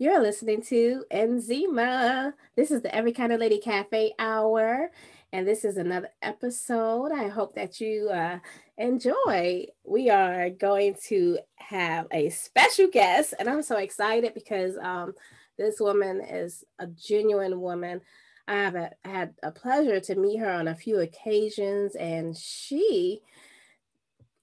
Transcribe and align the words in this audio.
You're 0.00 0.22
listening 0.22 0.62
to 0.62 1.04
Nzima. 1.12 2.32
This 2.56 2.70
is 2.70 2.80
the 2.80 2.94
Every 2.94 3.12
Kind 3.12 3.34
of 3.34 3.40
Lady 3.40 3.58
Cafe 3.58 4.14
Hour, 4.18 4.90
and 5.30 5.46
this 5.46 5.62
is 5.62 5.76
another 5.76 6.08
episode. 6.22 7.12
I 7.12 7.28
hope 7.28 7.54
that 7.56 7.82
you 7.82 8.08
uh, 8.08 8.38
enjoy. 8.78 9.66
We 9.84 10.08
are 10.08 10.48
going 10.48 10.96
to 11.08 11.40
have 11.56 12.06
a 12.12 12.30
special 12.30 12.86
guest, 12.90 13.34
and 13.38 13.46
I'm 13.46 13.60
so 13.62 13.76
excited 13.76 14.32
because 14.32 14.78
um, 14.78 15.12
this 15.58 15.78
woman 15.80 16.22
is 16.22 16.64
a 16.78 16.86
genuine 16.86 17.60
woman. 17.60 18.00
I 18.48 18.54
have 18.54 18.76
a, 18.76 18.92
had 19.04 19.34
a 19.42 19.50
pleasure 19.50 20.00
to 20.00 20.14
meet 20.14 20.38
her 20.38 20.50
on 20.50 20.68
a 20.68 20.74
few 20.74 21.00
occasions, 21.00 21.94
and 21.94 22.34
she 22.34 23.20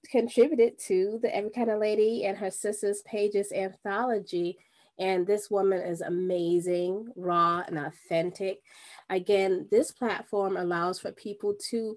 contributed 0.08 0.78
to 0.86 1.18
the 1.20 1.34
Every 1.34 1.50
Kind 1.50 1.68
of 1.68 1.80
Lady 1.80 2.26
and 2.26 2.38
her 2.38 2.52
sisters' 2.52 3.02
pages 3.02 3.50
anthology 3.50 4.56
and 4.98 5.26
this 5.26 5.50
woman 5.50 5.80
is 5.80 6.00
amazing, 6.00 7.08
raw, 7.14 7.62
and 7.66 7.78
authentic. 7.78 8.60
Again, 9.08 9.68
this 9.70 9.92
platform 9.92 10.56
allows 10.56 10.98
for 10.98 11.12
people 11.12 11.54
to 11.70 11.96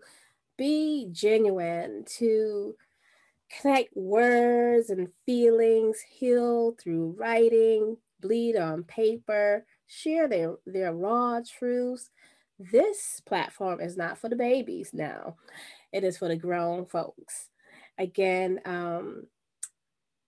be 0.57 1.07
genuine, 1.11 2.05
to 2.17 2.75
connect 3.59 3.95
words 3.95 4.89
and 4.89 5.09
feelings, 5.25 5.99
heal 5.99 6.75
through 6.81 7.15
writing, 7.17 7.97
bleed 8.21 8.55
on 8.55 8.83
paper, 8.83 9.65
share 9.87 10.27
their, 10.27 10.55
their 10.65 10.93
raw 10.93 11.39
truths. 11.57 12.09
This 12.59 13.21
platform 13.25 13.81
is 13.81 13.97
not 13.97 14.19
for 14.19 14.29
the 14.29 14.35
babies 14.35 14.91
now, 14.93 15.37
it 15.91 16.03
is 16.03 16.17
for 16.17 16.27
the 16.27 16.35
grown 16.35 16.85
folks. 16.85 17.49
Again, 17.97 18.61
um, 18.65 19.25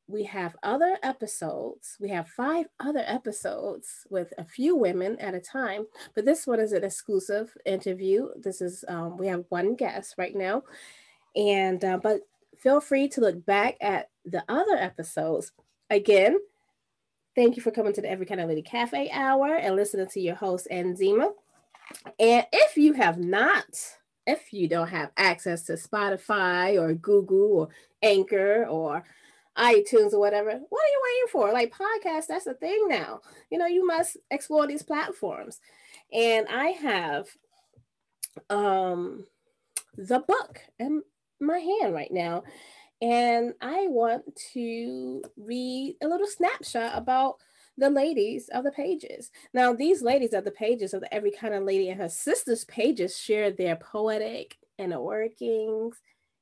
we 0.07 0.23
have 0.25 0.55
other 0.63 0.97
episodes. 1.01 1.97
We 1.99 2.09
have 2.09 2.27
five 2.27 2.65
other 2.79 3.03
episodes 3.05 4.05
with 4.09 4.33
a 4.37 4.43
few 4.43 4.75
women 4.75 5.17
at 5.19 5.33
a 5.33 5.39
time, 5.39 5.85
but 6.13 6.25
this 6.25 6.45
one 6.45 6.59
is 6.59 6.73
an 6.73 6.83
exclusive 6.83 7.55
interview. 7.65 8.27
This 8.35 8.61
is, 8.61 8.83
um, 8.87 9.17
we 9.17 9.27
have 9.27 9.45
one 9.49 9.75
guest 9.75 10.15
right 10.17 10.35
now. 10.35 10.63
And, 11.35 11.83
uh, 11.83 11.99
but 12.01 12.21
feel 12.57 12.81
free 12.81 13.07
to 13.09 13.21
look 13.21 13.45
back 13.45 13.77
at 13.81 14.09
the 14.25 14.43
other 14.49 14.75
episodes. 14.75 15.51
Again, 15.89 16.37
thank 17.35 17.55
you 17.55 17.61
for 17.61 17.71
coming 17.71 17.93
to 17.93 18.01
the 18.01 18.09
Every 18.09 18.25
Kind 18.25 18.41
of 18.41 18.49
Lady 18.49 18.61
Cafe 18.61 19.09
Hour 19.11 19.55
and 19.55 19.75
listening 19.75 20.07
to 20.07 20.19
your 20.19 20.35
host, 20.35 20.67
Nzima. 20.71 21.31
And 22.19 22.45
if 22.51 22.77
you 22.77 22.93
have 22.93 23.17
not, 23.17 23.65
if 24.27 24.53
you 24.53 24.67
don't 24.67 24.87
have 24.87 25.11
access 25.17 25.63
to 25.63 25.73
Spotify 25.73 26.79
or 26.79 26.93
Google 26.93 27.53
or 27.53 27.69
Anchor 28.01 28.65
or 28.69 29.03
iTunes 29.57 30.13
or 30.13 30.19
whatever. 30.19 30.49
What 30.49 30.83
are 30.83 30.87
you 30.87 31.01
waiting 31.03 31.31
for? 31.31 31.53
Like 31.53 31.73
podcasts, 31.73 32.27
that's 32.27 32.47
a 32.47 32.53
thing 32.53 32.87
now. 32.87 33.21
You 33.49 33.57
know, 33.57 33.67
you 33.67 33.85
must 33.85 34.17
explore 34.31 34.67
these 34.67 34.83
platforms. 34.83 35.59
And 36.11 36.47
I 36.49 36.67
have 36.67 37.27
um 38.49 39.25
the 39.95 40.19
book 40.19 40.59
in 40.79 41.03
my 41.39 41.59
hand 41.59 41.93
right 41.93 42.11
now. 42.11 42.43
And 43.01 43.53
I 43.61 43.87
want 43.87 44.23
to 44.53 45.21
read 45.37 45.97
a 46.01 46.07
little 46.07 46.27
snapshot 46.27 46.97
about 46.97 47.35
the 47.77 47.89
ladies 47.89 48.49
of 48.49 48.63
the 48.63 48.71
pages. 48.71 49.29
Now, 49.53 49.73
these 49.73 50.01
ladies 50.01 50.33
of 50.33 50.45
the 50.45 50.51
pages 50.51 50.93
of 50.93 51.01
the 51.01 51.13
Every 51.13 51.31
Kind 51.31 51.53
of 51.53 51.63
Lady 51.63 51.89
and 51.89 51.99
her 51.99 52.09
sisters' 52.09 52.65
pages 52.65 53.19
share 53.19 53.51
their 53.51 53.75
poetic 53.75 54.57
inner 54.77 55.01
workings, 55.01 55.97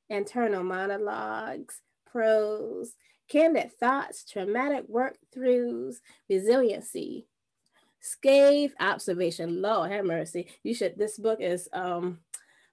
internal 0.08 0.62
monologues, 0.62 1.80
prose, 2.12 2.94
candid 3.28 3.72
thoughts, 3.72 4.24
traumatic 4.30 4.84
work 4.88 5.16
throughs, 5.34 5.96
resiliency, 6.28 7.26
scathe 8.00 8.72
observation. 8.78 9.62
Lord 9.62 9.90
have 9.90 10.04
mercy. 10.04 10.48
You 10.62 10.74
should, 10.74 10.98
this 10.98 11.18
book 11.18 11.40
is, 11.40 11.68
um, 11.72 12.18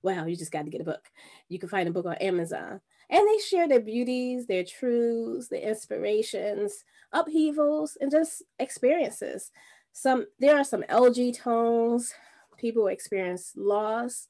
well, 0.03 0.27
you 0.27 0.35
just 0.35 0.51
got 0.51 0.65
to 0.65 0.71
get 0.71 0.81
a 0.81 0.85
book. 0.85 1.09
You 1.47 1.59
can 1.59 1.69
find 1.69 1.87
a 1.87 1.91
book 1.91 2.05
on 2.05 2.15
Amazon. 2.15 2.81
And 3.09 3.27
they 3.27 3.39
share 3.39 3.67
their 3.67 3.79
beauties, 3.79 4.45
their 4.45 4.63
truths, 4.63 5.47
their 5.47 5.61
inspirations, 5.61 6.83
upheavals, 7.11 7.97
and 7.99 8.11
just 8.11 8.43
experiences. 8.59 9.51
Some 9.93 10.27
there 10.39 10.55
are 10.55 10.63
some 10.63 10.83
LG 10.83 11.39
tones, 11.39 12.13
people 12.57 12.87
experience 12.87 13.53
loss, 13.55 14.27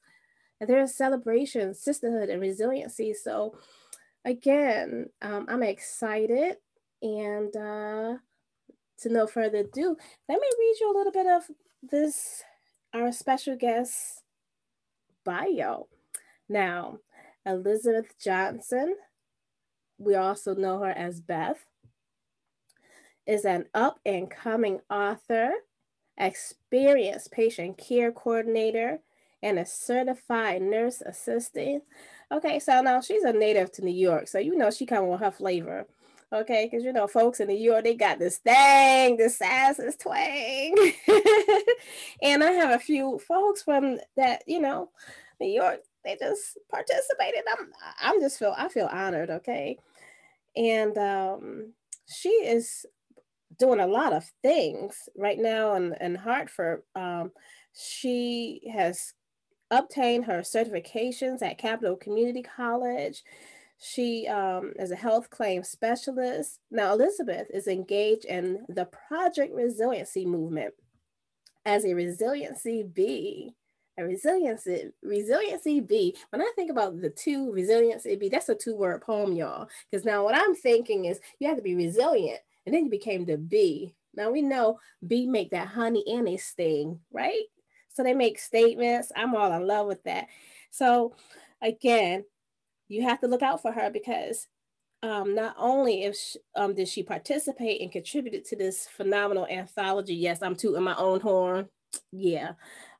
and 0.60 0.68
there 0.68 0.80
are 0.80 0.86
celebrations, 0.86 1.82
sisterhood, 1.82 2.30
and 2.30 2.40
resiliency. 2.40 3.12
So 3.12 3.58
again, 4.24 5.06
um, 5.22 5.46
I'm 5.48 5.62
excited. 5.62 6.56
And 7.02 7.54
uh, 7.56 8.14
to 9.00 9.08
no 9.08 9.26
further 9.26 9.58
ado, 9.58 9.96
let 10.28 10.40
me 10.40 10.48
read 10.58 10.74
you 10.80 10.92
a 10.92 10.96
little 10.96 11.12
bit 11.12 11.26
of 11.26 11.44
this, 11.82 12.42
our 12.92 13.12
special 13.12 13.56
guest 13.56 14.22
bio. 15.24 15.88
Now, 16.48 16.98
Elizabeth 17.46 18.14
Johnson, 18.22 18.96
we 19.98 20.14
also 20.14 20.54
know 20.54 20.80
her 20.80 20.90
as 20.90 21.20
Beth, 21.20 21.64
is 23.26 23.44
an 23.44 23.66
up 23.74 24.00
and 24.04 24.30
coming 24.30 24.80
author, 24.90 25.52
experienced 26.18 27.30
patient 27.32 27.78
care 27.78 28.12
coordinator, 28.12 28.98
and 29.42 29.58
a 29.58 29.64
certified 29.64 30.60
nurse 30.60 31.00
assistant 31.00 31.84
Okay, 32.32 32.60
so 32.60 32.80
now 32.80 33.00
she's 33.00 33.24
a 33.24 33.32
native 33.32 33.72
to 33.72 33.84
New 33.84 33.90
York, 33.94 34.28
so 34.28 34.38
you 34.38 34.56
know 34.56 34.70
she 34.70 34.86
come 34.86 35.08
with 35.08 35.20
her 35.20 35.32
flavor. 35.32 35.86
Okay, 36.32 36.68
because 36.70 36.84
you 36.84 36.92
know 36.92 37.08
folks 37.08 37.40
in 37.40 37.48
New 37.48 37.56
York 37.56 37.82
they 37.82 37.94
got 37.96 38.20
this 38.20 38.38
thing, 38.38 39.16
this 39.16 39.38
sass, 39.38 39.78
this 39.78 39.96
twang, 39.96 40.76
and 42.22 42.44
I 42.44 42.52
have 42.52 42.70
a 42.70 42.78
few 42.78 43.18
folks 43.18 43.62
from 43.62 43.98
that 44.16 44.44
you 44.46 44.60
know 44.60 44.90
New 45.40 45.48
York. 45.48 45.80
They 46.04 46.16
just 46.16 46.56
participated. 46.70 47.42
I'm 47.50 47.72
I'm 48.00 48.20
just 48.20 48.38
feel 48.38 48.54
I 48.56 48.68
feel 48.68 48.86
honored. 48.86 49.30
Okay, 49.30 49.78
and 50.56 50.96
um, 50.98 51.72
she 52.06 52.28
is 52.28 52.86
doing 53.58 53.80
a 53.80 53.86
lot 53.86 54.12
of 54.12 54.30
things 54.42 55.08
right 55.16 55.38
now 55.38 55.74
in, 55.74 55.94
in 56.00 56.14
Hartford. 56.14 56.82
Um, 56.94 57.32
she 57.74 58.62
has 58.72 59.12
obtained 59.70 60.24
her 60.24 60.40
certifications 60.40 61.42
at 61.42 61.58
Capital 61.58 61.96
Community 61.96 62.42
College. 62.42 63.22
She 63.78 64.26
um, 64.28 64.74
is 64.78 64.90
a 64.90 64.96
health 64.96 65.30
claim 65.30 65.62
specialist. 65.62 66.60
Now, 66.70 66.92
Elizabeth 66.92 67.46
is 67.52 67.66
engaged 67.66 68.26
in 68.26 68.64
the 68.68 68.86
Project 69.08 69.54
Resiliency 69.54 70.26
Movement 70.26 70.74
as 71.64 71.84
a 71.84 71.94
resiliency 71.94 72.82
bee. 72.82 73.54
A 73.98 74.04
resiliency, 74.04 74.90
resiliency 75.02 75.80
bee. 75.80 76.16
When 76.30 76.40
I 76.40 76.50
think 76.56 76.70
about 76.70 77.00
the 77.00 77.10
two 77.10 77.52
resiliency 77.52 78.16
bee, 78.16 78.28
that's 78.28 78.48
a 78.48 78.54
two-word 78.54 79.02
poem, 79.02 79.32
y'all. 79.34 79.68
Because 79.90 80.04
now 80.04 80.24
what 80.24 80.34
I'm 80.34 80.54
thinking 80.54 81.06
is 81.06 81.20
you 81.38 81.48
have 81.48 81.56
to 81.56 81.62
be 81.62 81.74
resilient, 81.74 82.40
and 82.64 82.74
then 82.74 82.84
you 82.84 82.90
became 82.90 83.24
the 83.24 83.36
bee. 83.36 83.94
Now 84.14 84.30
we 84.30 84.42
know 84.42 84.78
bee 85.06 85.26
make 85.26 85.50
that 85.50 85.68
honey 85.68 86.04
and 86.06 86.28
a 86.28 86.36
sting, 86.36 87.00
right? 87.12 87.44
So 87.92 88.02
they 88.02 88.14
make 88.14 88.38
statements. 88.38 89.12
I'm 89.14 89.34
all 89.34 89.52
in 89.52 89.66
love 89.66 89.86
with 89.86 90.02
that. 90.04 90.28
So 90.70 91.14
again, 91.60 92.24
you 92.88 93.02
have 93.02 93.20
to 93.20 93.28
look 93.28 93.42
out 93.42 93.62
for 93.62 93.72
her 93.72 93.90
because 93.90 94.48
um, 95.02 95.34
not 95.34 95.54
only 95.58 96.04
if 96.04 96.16
she, 96.16 96.38
um, 96.56 96.74
did 96.74 96.88
she 96.88 97.02
participate 97.02 97.80
and 97.80 97.90
contributed 97.90 98.44
to 98.46 98.56
this 98.56 98.86
phenomenal 98.86 99.46
anthology. 99.46 100.14
Yes, 100.14 100.42
I'm 100.42 100.56
tooting 100.56 100.82
my 100.82 100.96
own 100.96 101.20
horn. 101.20 101.68
Yeah. 102.12 102.52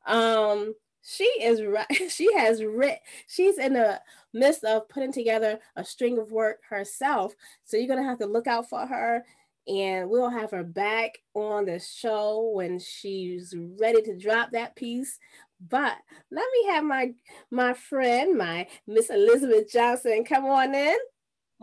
Um, 0.07 0.75
she 1.03 1.25
is 1.25 1.63
right. 1.63 1.87
She 2.11 2.33
has 2.35 2.63
writ. 2.63 3.01
She's 3.27 3.59
in 3.59 3.75
the 3.75 4.01
midst 4.33 4.65
of 4.65 4.89
putting 4.89 5.13
together 5.13 5.59
a 5.77 5.85
string 5.85 6.19
of 6.19 6.33
work 6.33 6.61
herself. 6.69 7.35
So 7.65 7.77
you're 7.77 7.89
gonna 7.89 8.09
have 8.09 8.19
to 8.19 8.27
look 8.27 8.47
out 8.47 8.69
for 8.69 8.87
her 8.87 9.25
and 9.67 10.09
we'll 10.09 10.31
have 10.31 10.51
her 10.51 10.65
back 10.65 11.19
on 11.35 11.67
the 11.67 11.79
show 11.79 12.51
when 12.55 12.79
she's 12.79 13.55
ready 13.81 14.03
to 14.03 14.17
drop 14.17 14.51
that 14.53 14.77
piece. 14.77 15.19
But 15.69 15.97
let 16.31 16.47
me 16.53 16.73
have 16.73 16.85
my 16.85 17.13
my 17.51 17.75
friend, 17.75 18.39
my 18.39 18.67
Miss 18.87 19.11
Elizabeth 19.11 19.71
Johnson, 19.71 20.25
come 20.25 20.47
on 20.47 20.75
in. 20.75 20.97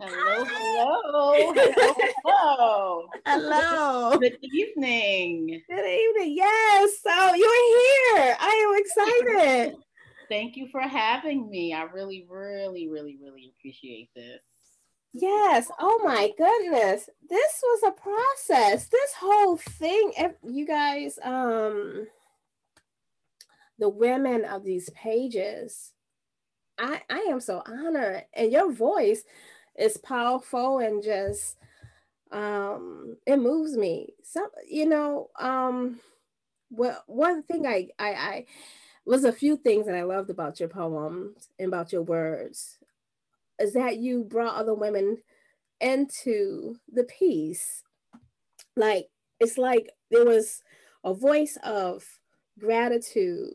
Hello, 0.00 0.44
hello, 0.44 1.52
hello, 1.54 1.94
hello. 2.24 3.08
hello. 3.26 4.18
Good 4.20 4.38
evening. 4.42 5.60
Good 5.68 6.00
evening. 6.00 6.36
Yes. 6.36 7.00
So 7.02 7.34
you're 7.34 8.14
here. 8.14 8.36
I 8.38 8.68
am 8.68 9.26
excited. 9.26 9.76
Thank 10.28 10.56
you 10.56 10.68
for 10.68 10.82
having 10.82 11.50
me. 11.50 11.72
I 11.72 11.82
really, 11.82 12.26
really, 12.28 12.86
really, 12.88 13.18
really 13.20 13.52
appreciate 13.58 14.10
this. 14.14 14.38
Yes. 15.12 15.70
Oh 15.80 16.00
my 16.04 16.32
goodness. 16.36 17.08
This 17.28 17.60
was 17.62 17.82
a 17.88 17.90
process. 18.00 18.88
This 18.88 19.12
whole 19.14 19.56
thing, 19.56 20.12
you 20.44 20.66
guys, 20.66 21.18
um, 21.22 22.06
the 23.78 23.88
women 23.88 24.44
of 24.44 24.64
these 24.64 24.90
pages, 24.90 25.92
I, 26.78 27.02
I 27.10 27.18
am 27.30 27.40
so 27.40 27.62
honored. 27.66 28.24
And 28.34 28.52
your 28.52 28.72
voice 28.72 29.24
is 29.78 29.98
powerful 29.98 30.78
and 30.80 31.02
just 31.02 31.56
um 32.32 33.16
it 33.26 33.36
moves 33.38 33.76
me 33.76 34.14
some 34.24 34.48
you 34.68 34.86
know 34.86 35.30
um 35.40 36.00
well 36.70 37.02
one 37.06 37.42
thing 37.42 37.66
I, 37.66 37.88
I 37.98 38.08
i 38.10 38.46
was 39.06 39.24
a 39.24 39.32
few 39.32 39.56
things 39.56 39.86
that 39.86 39.96
i 39.96 40.02
loved 40.04 40.30
about 40.30 40.60
your 40.60 40.70
poems 40.70 41.50
and 41.58 41.68
about 41.68 41.92
your 41.92 42.02
words 42.02 42.77
is 43.58 43.72
that 43.74 43.98
you 43.98 44.24
brought 44.24 44.54
other 44.54 44.74
women 44.74 45.18
into 45.80 46.76
the 46.92 47.04
piece 47.04 47.82
like 48.76 49.08
it's 49.40 49.58
like 49.58 49.90
there 50.10 50.24
was 50.24 50.62
a 51.04 51.14
voice 51.14 51.56
of 51.62 52.04
gratitude 52.58 53.52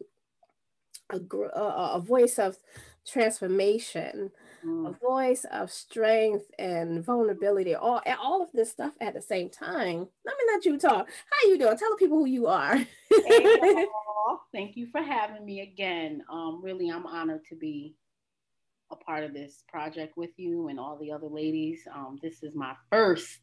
a, 1.10 1.20
a, 1.56 1.96
a 1.96 2.00
voice 2.00 2.40
of 2.40 2.58
transformation 3.06 4.32
mm. 4.66 4.90
a 4.90 4.98
voice 5.00 5.46
of 5.52 5.72
strength 5.72 6.46
and 6.58 7.04
vulnerability, 7.04 7.76
all 7.76 8.02
all 8.22 8.42
of 8.42 8.50
this 8.54 8.72
stuff 8.72 8.94
at 9.02 9.14
the 9.14 9.22
same 9.22 9.50
time. 9.50 10.08
Let 10.26 10.38
me 10.38 10.54
let 10.54 10.66
you 10.66 10.78
talk. 10.78 11.10
How 11.10 11.50
you 11.50 11.58
doing? 11.58 11.78
Tell 11.78 11.90
the 11.90 11.98
people 11.98 12.18
who 12.18 12.28
you 12.28 12.48
are. 12.48 12.78
hey, 12.78 13.88
Thank 14.54 14.78
you 14.78 14.88
for 14.92 15.02
having 15.02 15.46
me 15.46 15.62
again. 15.62 16.24
Um, 16.32 16.62
really, 16.64 16.90
I'm 16.90 17.06
honored 17.06 17.46
to 17.50 17.56
be 17.56 17.96
a 18.91 18.95
part 18.95 19.24
of 19.24 19.33
this 19.33 19.63
project 19.68 20.18
with 20.18 20.31
you 20.38 20.68
and 20.68 20.80
all 20.80 20.97
the 20.97 21.12
other 21.12 21.27
ladies. 21.27 21.88
Um, 21.94 22.19
this 22.21 22.44
is 22.44 22.56
my 22.56 22.74
first, 22.91 23.39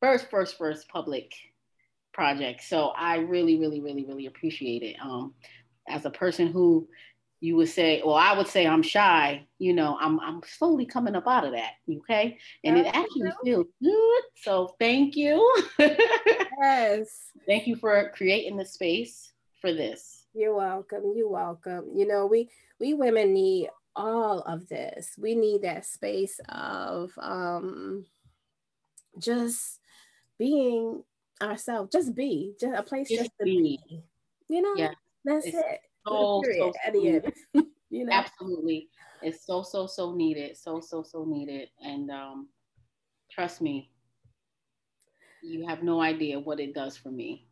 first, 0.00 0.30
first, 0.30 0.58
first 0.58 0.88
public 0.88 1.32
project. 2.12 2.62
So 2.62 2.88
I 2.88 3.18
really, 3.18 3.58
really, 3.58 3.80
really, 3.80 4.04
really 4.04 4.26
appreciate 4.26 4.82
it. 4.82 4.96
Um, 5.02 5.34
as 5.88 6.04
a 6.04 6.10
person 6.10 6.48
who 6.48 6.88
you 7.40 7.56
would 7.56 7.68
say, 7.68 8.02
well, 8.04 8.14
I 8.14 8.36
would 8.36 8.46
say 8.46 8.66
I'm 8.66 8.82
shy, 8.82 9.46
you 9.58 9.72
know, 9.72 9.96
I'm 9.98 10.20
I'm 10.20 10.42
slowly 10.46 10.84
coming 10.84 11.16
up 11.16 11.26
out 11.26 11.46
of 11.46 11.52
that. 11.52 11.72
Okay. 11.90 12.38
And 12.64 12.76
it 12.76 12.86
actually 12.86 13.32
feels 13.42 13.66
good. 13.82 14.22
So 14.36 14.74
thank 14.78 15.16
you. 15.16 15.62
yes. 15.78 17.30
thank 17.46 17.66
you 17.66 17.76
for 17.76 18.12
creating 18.14 18.58
the 18.58 18.66
space 18.66 19.32
for 19.60 19.72
this. 19.72 20.26
You're 20.34 20.54
welcome. 20.54 21.14
You're 21.16 21.30
welcome. 21.30 21.86
You 21.94 22.06
know, 22.06 22.26
we 22.26 22.50
we 22.78 22.92
women 22.94 23.32
need 23.32 23.70
all 24.00 24.40
of 24.40 24.68
this. 24.68 25.14
We 25.18 25.34
need 25.34 25.62
that 25.62 25.84
space 25.84 26.40
of 26.48 27.12
um 27.18 28.06
just 29.18 29.78
being 30.38 31.04
ourselves, 31.42 31.92
just 31.92 32.14
be, 32.14 32.54
just 32.58 32.78
a 32.78 32.82
place 32.82 33.08
just, 33.08 33.22
just 33.22 33.32
to 33.38 33.44
be. 33.44 33.78
be. 33.88 34.02
You 34.48 34.62
know, 34.62 34.74
yeah. 34.76 34.92
that's 35.24 35.46
it's, 35.46 35.56
it 35.56 35.80
so, 36.06 36.42
so, 36.58 36.72
at 36.84 36.92
the 36.92 37.08
end. 37.08 37.32
you 37.90 38.06
know, 38.06 38.12
absolutely. 38.12 38.88
It's 39.22 39.46
so 39.46 39.62
so 39.62 39.86
so 39.86 40.14
needed, 40.14 40.56
so 40.56 40.80
so 40.80 41.02
so 41.02 41.24
needed, 41.24 41.68
and 41.84 42.10
um, 42.10 42.48
trust 43.30 43.60
me, 43.60 43.90
you 45.42 45.66
have 45.66 45.82
no 45.82 46.00
idea 46.00 46.40
what 46.40 46.58
it 46.58 46.74
does 46.74 46.96
for 46.96 47.10
me. 47.10 47.46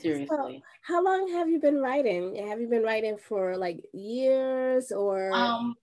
Seriously. 0.00 0.28
So 0.28 0.60
how 0.82 1.04
long 1.04 1.28
have 1.32 1.48
you 1.48 1.60
been 1.60 1.78
writing? 1.80 2.36
Have 2.48 2.60
you 2.60 2.68
been 2.68 2.82
writing 2.82 3.16
for 3.18 3.56
like 3.56 3.84
years 3.92 4.92
or? 4.92 5.32
Um, 5.32 5.74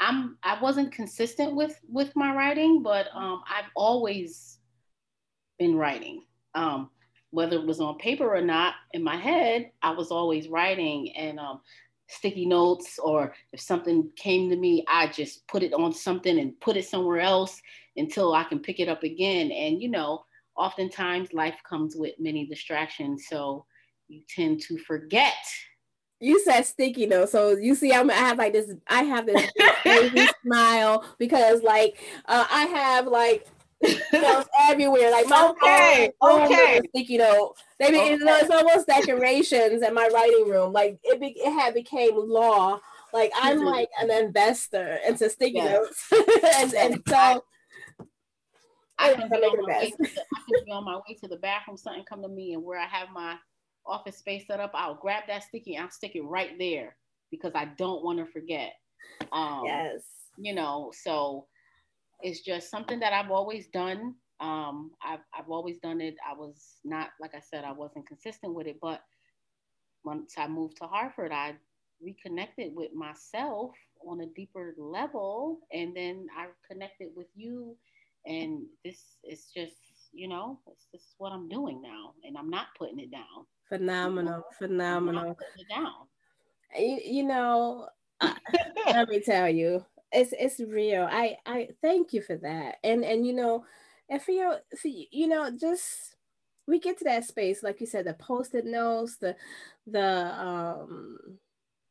I'm 0.00 0.38
I 0.42 0.60
wasn't 0.60 0.92
consistent 0.92 1.56
with 1.56 1.78
with 1.88 2.14
my 2.14 2.34
writing, 2.34 2.82
but 2.82 3.06
um, 3.14 3.42
I've 3.48 3.70
always 3.74 4.58
been 5.58 5.76
writing. 5.76 6.22
Um, 6.54 6.90
whether 7.30 7.56
it 7.56 7.66
was 7.66 7.80
on 7.80 7.98
paper 7.98 8.34
or 8.34 8.40
not, 8.40 8.74
in 8.92 9.02
my 9.02 9.16
head, 9.16 9.70
I 9.82 9.90
was 9.90 10.10
always 10.10 10.48
writing 10.48 11.14
and 11.14 11.38
um, 11.38 11.60
sticky 12.08 12.46
notes, 12.46 12.98
or 12.98 13.34
if 13.52 13.60
something 13.60 14.10
came 14.16 14.48
to 14.50 14.56
me, 14.56 14.84
I 14.88 15.08
just 15.08 15.46
put 15.46 15.62
it 15.62 15.74
on 15.74 15.92
something 15.92 16.38
and 16.38 16.58
put 16.60 16.76
it 16.76 16.86
somewhere 16.86 17.20
else 17.20 17.60
until 17.96 18.34
I 18.34 18.44
can 18.44 18.60
pick 18.60 18.80
it 18.80 18.88
up 18.88 19.02
again. 19.02 19.50
And, 19.50 19.82
you 19.82 19.90
know, 19.90 20.24
oftentimes 20.58 21.32
life 21.32 21.56
comes 21.68 21.94
with 21.96 22.14
many 22.18 22.46
distractions. 22.46 23.26
So 23.28 23.64
you 24.08 24.22
tend 24.28 24.60
to 24.62 24.78
forget. 24.78 25.34
You 26.20 26.42
said 26.42 26.62
sticky 26.62 27.06
note, 27.06 27.28
so 27.28 27.50
you 27.50 27.76
see, 27.76 27.92
I'm 27.92 28.10
I 28.10 28.14
have 28.14 28.38
like 28.38 28.52
this. 28.52 28.74
I 28.88 29.04
have 29.04 29.24
this 29.24 29.50
baby 29.84 30.26
smile 30.42 31.04
because, 31.16 31.62
like, 31.62 31.96
uh, 32.26 32.44
I 32.50 32.64
have 32.64 33.06
like 33.06 33.46
everywhere. 34.60 35.12
Like 35.12 35.28
my 35.28 35.48
okay, 35.50 36.10
okay. 36.20 36.80
Sticky 36.88 37.18
note. 37.18 37.54
Maybe 37.78 37.98
okay. 37.98 38.14
it's, 38.14 38.50
almost 38.50 38.88
decorations 38.88 39.82
in 39.82 39.94
my 39.94 40.08
writing 40.12 40.48
room. 40.48 40.72
Like 40.72 40.98
it, 41.04 41.20
be, 41.20 41.28
it 41.36 41.52
had 41.52 41.74
became 41.74 42.14
law. 42.16 42.80
Like 43.12 43.30
I'm 43.40 43.58
mm-hmm. 43.58 43.66
like 43.66 43.88
an 44.00 44.10
investor 44.10 44.98
into 45.06 45.30
sticky 45.30 45.54
yes. 45.54 45.72
notes, 45.72 46.24
and, 46.56 46.74
and 46.74 47.02
so. 47.06 47.44
I, 48.98 49.14
can, 49.14 49.28
be 49.28 49.36
on 49.36 49.62
my 49.62 49.76
way 49.78 49.90
to 49.90 49.96
the, 49.98 50.08
I 50.08 50.40
can 50.48 50.64
be 50.64 50.72
on 50.72 50.84
my 50.84 50.96
way 50.96 51.14
to 51.20 51.28
the 51.28 51.36
bathroom, 51.36 51.76
something 51.76 52.04
come 52.08 52.22
to 52.22 52.28
me, 52.28 52.54
and 52.54 52.62
where 52.62 52.78
I 52.78 52.86
have 52.86 53.08
my 53.12 53.36
office 53.86 54.18
space 54.18 54.46
set 54.46 54.60
up, 54.60 54.72
I'll 54.74 54.94
grab 54.94 55.24
that 55.28 55.44
sticky, 55.44 55.76
I'll 55.76 55.90
stick 55.90 56.12
it 56.14 56.22
right 56.22 56.58
there 56.58 56.96
because 57.30 57.52
I 57.54 57.66
don't 57.76 58.04
want 58.04 58.18
to 58.18 58.26
forget. 58.26 58.74
Um, 59.32 59.62
yes. 59.64 60.02
You 60.36 60.54
know, 60.54 60.92
so 60.94 61.46
it's 62.22 62.40
just 62.40 62.70
something 62.70 63.00
that 63.00 63.12
I've 63.12 63.30
always 63.30 63.68
done. 63.68 64.14
Um, 64.40 64.92
I've, 65.04 65.20
I've 65.36 65.50
always 65.50 65.78
done 65.78 66.00
it. 66.00 66.14
I 66.28 66.34
was 66.34 66.76
not, 66.84 67.10
like 67.20 67.34
I 67.34 67.40
said, 67.40 67.64
I 67.64 67.72
wasn't 67.72 68.06
consistent 68.06 68.54
with 68.54 68.66
it. 68.66 68.78
But 68.80 69.02
once 70.04 70.34
I 70.38 70.46
moved 70.46 70.76
to 70.78 70.86
Hartford, 70.86 71.32
I 71.32 71.54
reconnected 72.00 72.74
with 72.74 72.92
myself 72.94 73.72
on 74.06 74.20
a 74.20 74.26
deeper 74.26 74.74
level. 74.78 75.60
And 75.72 75.96
then 75.96 76.28
I 76.36 76.46
connected 76.70 77.08
with 77.16 77.26
you. 77.34 77.76
And 78.26 78.66
this 78.84 79.00
is 79.24 79.46
just, 79.54 79.76
you 80.12 80.28
know, 80.28 80.60
this 80.66 81.02
is 81.02 81.14
what 81.18 81.32
I'm 81.32 81.48
doing 81.48 81.80
now. 81.82 82.14
And 82.24 82.36
I'm 82.36 82.50
not 82.50 82.66
putting 82.76 82.98
it 82.98 83.10
down. 83.10 83.46
Phenomenal. 83.68 84.34
You 84.34 84.38
know? 84.38 84.44
Phenomenal. 84.58 85.36
down. 85.70 85.92
You, 86.78 87.00
you 87.04 87.22
know, 87.22 87.88
let 88.86 89.08
me 89.08 89.20
tell 89.20 89.48
you, 89.48 89.84
it's 90.12 90.32
it's 90.38 90.60
real. 90.60 91.06
I 91.10 91.36
I 91.46 91.68
thank 91.82 92.12
you 92.12 92.22
for 92.22 92.36
that. 92.36 92.76
And 92.82 93.04
and 93.04 93.26
you 93.26 93.32
know, 93.32 93.64
and 94.08 94.20
for 94.20 94.32
your 94.32 94.58
for, 94.80 94.88
you 94.88 95.28
know, 95.28 95.50
just 95.58 96.16
we 96.66 96.78
get 96.78 96.98
to 96.98 97.04
that 97.04 97.24
space, 97.24 97.62
like 97.62 97.80
you 97.80 97.86
said, 97.86 98.06
the 98.06 98.14
post-it 98.14 98.66
notes, 98.66 99.16
the 99.16 99.36
the 99.86 100.02
um 100.38 101.18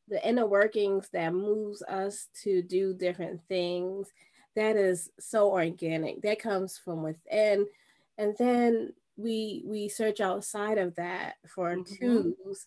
the 0.07 0.25
inner 0.27 0.45
workings 0.45 1.09
that 1.11 1.33
moves 1.33 1.81
us 1.83 2.27
to 2.43 2.61
do 2.61 2.93
different 2.93 3.41
things. 3.47 4.11
That 4.57 4.75
is 4.75 5.09
so 5.19 5.51
organic. 5.51 6.21
That 6.23 6.39
comes 6.39 6.77
from 6.77 7.03
within. 7.03 7.67
And 8.17 8.35
then 8.37 8.93
we 9.17 9.63
we 9.65 9.89
search 9.89 10.19
outside 10.19 10.77
of 10.77 10.95
that 10.95 11.35
for 11.47 11.75
mm-hmm. 11.75 11.95
tools 11.95 12.65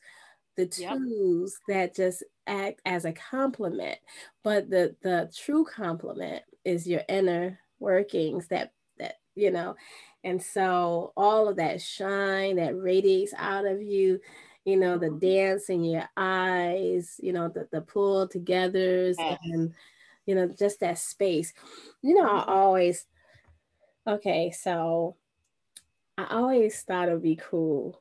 the 0.56 0.66
tools 0.66 1.58
yep. 1.68 1.76
that 1.76 1.96
just 1.96 2.24
act 2.46 2.80
as 2.84 3.04
a 3.04 3.12
complement 3.12 3.98
but 4.42 4.68
the 4.68 4.94
the 5.02 5.32
true 5.36 5.64
complement 5.64 6.42
is 6.64 6.88
your 6.88 7.02
inner 7.08 7.58
workings 7.78 8.48
that 8.48 8.72
that 8.98 9.14
you 9.36 9.50
know 9.50 9.76
and 10.24 10.42
so 10.42 11.12
all 11.16 11.48
of 11.48 11.56
that 11.56 11.80
shine 11.80 12.56
that 12.56 12.76
radiates 12.76 13.32
out 13.38 13.64
of 13.64 13.80
you 13.80 14.20
you 14.64 14.76
know 14.76 14.98
the 14.98 15.06
mm-hmm. 15.06 15.18
dance 15.18 15.70
in 15.70 15.84
your 15.84 16.08
eyes 16.16 17.14
you 17.22 17.32
know 17.32 17.48
the, 17.48 17.68
the 17.70 17.80
pull 17.80 18.28
togethers 18.28 19.14
yes. 19.18 19.38
and 19.44 19.72
you 20.26 20.34
know 20.34 20.48
just 20.48 20.80
that 20.80 20.98
space 20.98 21.52
you 22.02 22.14
know 22.14 22.24
i 22.24 22.40
mm-hmm. 22.40 22.50
always 22.50 23.06
okay 24.06 24.50
so 24.50 25.16
i 26.18 26.26
always 26.30 26.82
thought 26.82 27.08
it 27.08 27.12
would 27.12 27.22
be 27.22 27.40
cool 27.50 28.00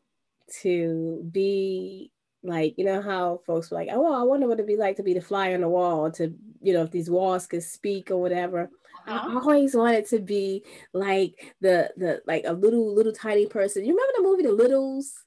to 0.62 1.28
be 1.32 2.12
like, 2.44 2.76
you 2.78 2.86
know 2.86 3.02
how 3.02 3.42
folks 3.46 3.70
were 3.70 3.78
like, 3.78 3.90
oh, 3.92 4.14
I 4.14 4.24
wonder 4.24 4.48
what 4.48 4.56
it'd 4.56 4.68
be 4.68 4.78
like 4.78 4.96
to 4.98 5.04
be 5.04 5.14
the 5.14 5.22
fly 5.22 5.54
on 5.54 5.62
the 5.62 5.70
wall, 5.70 6.12
to, 6.12 6.34
you 6.62 6.74
know, 6.74 6.84
if 6.84 6.92
these 6.92 7.10
walls 7.10 7.48
could 7.48 7.64
speak 7.64 8.12
or 8.12 8.18
whatever. 8.18 8.70
Uh-huh. 9.08 9.30
I 9.30 9.42
always 9.42 9.76
wanted 9.76 10.08
to 10.08 10.20
be 10.20 10.64
like 10.94 11.56
the 11.62 11.92
the 11.98 12.22
like 12.28 12.44
a 12.46 12.54
little 12.54 12.94
little 12.94 13.12
tiny 13.12 13.46
person. 13.46 13.86
You 13.86 13.94
remember 13.94 14.14
the 14.18 14.24
movie 14.24 14.44
The 14.44 14.52
Littles? 14.52 15.26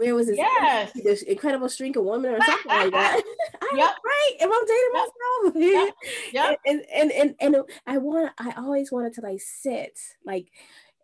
Where 0.00 0.14
was 0.14 0.28
this, 0.28 0.38
yes. 0.38 0.92
this 0.94 1.20
incredible 1.20 1.68
shrink 1.68 1.94
of 1.96 2.04
woman 2.04 2.32
or 2.32 2.40
something 2.40 2.70
like 2.70 2.90
that. 2.92 3.22
yep. 3.76 3.90
right. 4.02 4.36
Am 4.40 4.50
I'm 4.50 4.66
dating 4.66 4.92
myself? 4.94 5.94
Yeah. 6.32 6.54
And, 6.66 6.82
and, 6.94 7.12
and 7.12 7.34
and 7.40 7.54
and 7.54 7.64
I 7.86 7.98
want 7.98 8.32
I 8.38 8.54
always 8.56 8.90
wanted 8.90 9.12
to 9.14 9.20
like 9.20 9.42
sit 9.42 9.98
like 10.24 10.46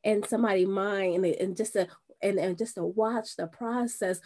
in 0.03 0.23
somebody's 0.23 0.67
mind 0.67 1.15
and, 1.17 1.27
and 1.27 1.57
just 1.59 1.75
to 1.75 1.89
and, 2.23 2.39
and 2.39 2.57
just 2.57 2.77
to 2.77 2.85
watch 2.87 3.37
the 3.37 3.49
process 3.49 4.21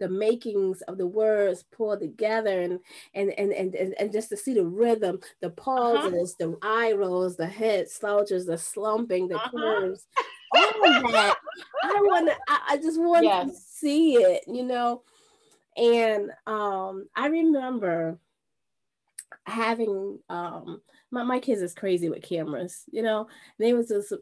the 0.00 0.08
makings 0.08 0.82
of 0.82 0.98
the 0.98 1.06
words 1.06 1.62
pulled 1.62 2.00
together 2.00 2.60
and 2.60 2.80
and 3.14 3.32
and 3.38 3.52
and, 3.52 3.74
and, 3.74 3.94
and 3.98 4.12
just 4.12 4.28
to 4.28 4.36
see 4.36 4.52
the 4.52 4.66
rhythm, 4.66 5.18
the 5.40 5.48
pauses, 5.48 6.36
uh-huh. 6.38 6.50
the 6.50 6.58
eye 6.60 6.92
rolls, 6.92 7.36
the 7.36 7.46
head 7.46 7.88
slouches, 7.88 8.44
the 8.44 8.58
slumping, 8.58 9.28
the 9.28 9.36
uh-huh. 9.36 9.50
curves, 9.50 10.06
all 10.52 10.96
of 10.96 11.12
that. 11.12 11.36
I 11.82 12.00
want 12.02 12.28
to, 12.28 12.36
I, 12.48 12.60
I, 12.70 12.76
just 12.76 13.00
want 13.00 13.24
yes. 13.24 13.46
to 13.46 13.54
see 13.54 14.14
it, 14.14 14.44
you 14.46 14.64
know. 14.64 15.02
And 15.76 16.30
um, 16.46 17.08
I 17.14 17.28
remember 17.28 18.18
having 19.46 20.18
um, 20.28 20.80
my, 21.10 21.22
my 21.22 21.38
kids 21.38 21.62
is 21.62 21.74
crazy 21.74 22.08
with 22.08 22.22
cameras, 22.22 22.84
you 22.90 23.02
know. 23.02 23.28
They 23.58 23.72
was 23.72 23.88
just 23.88 24.12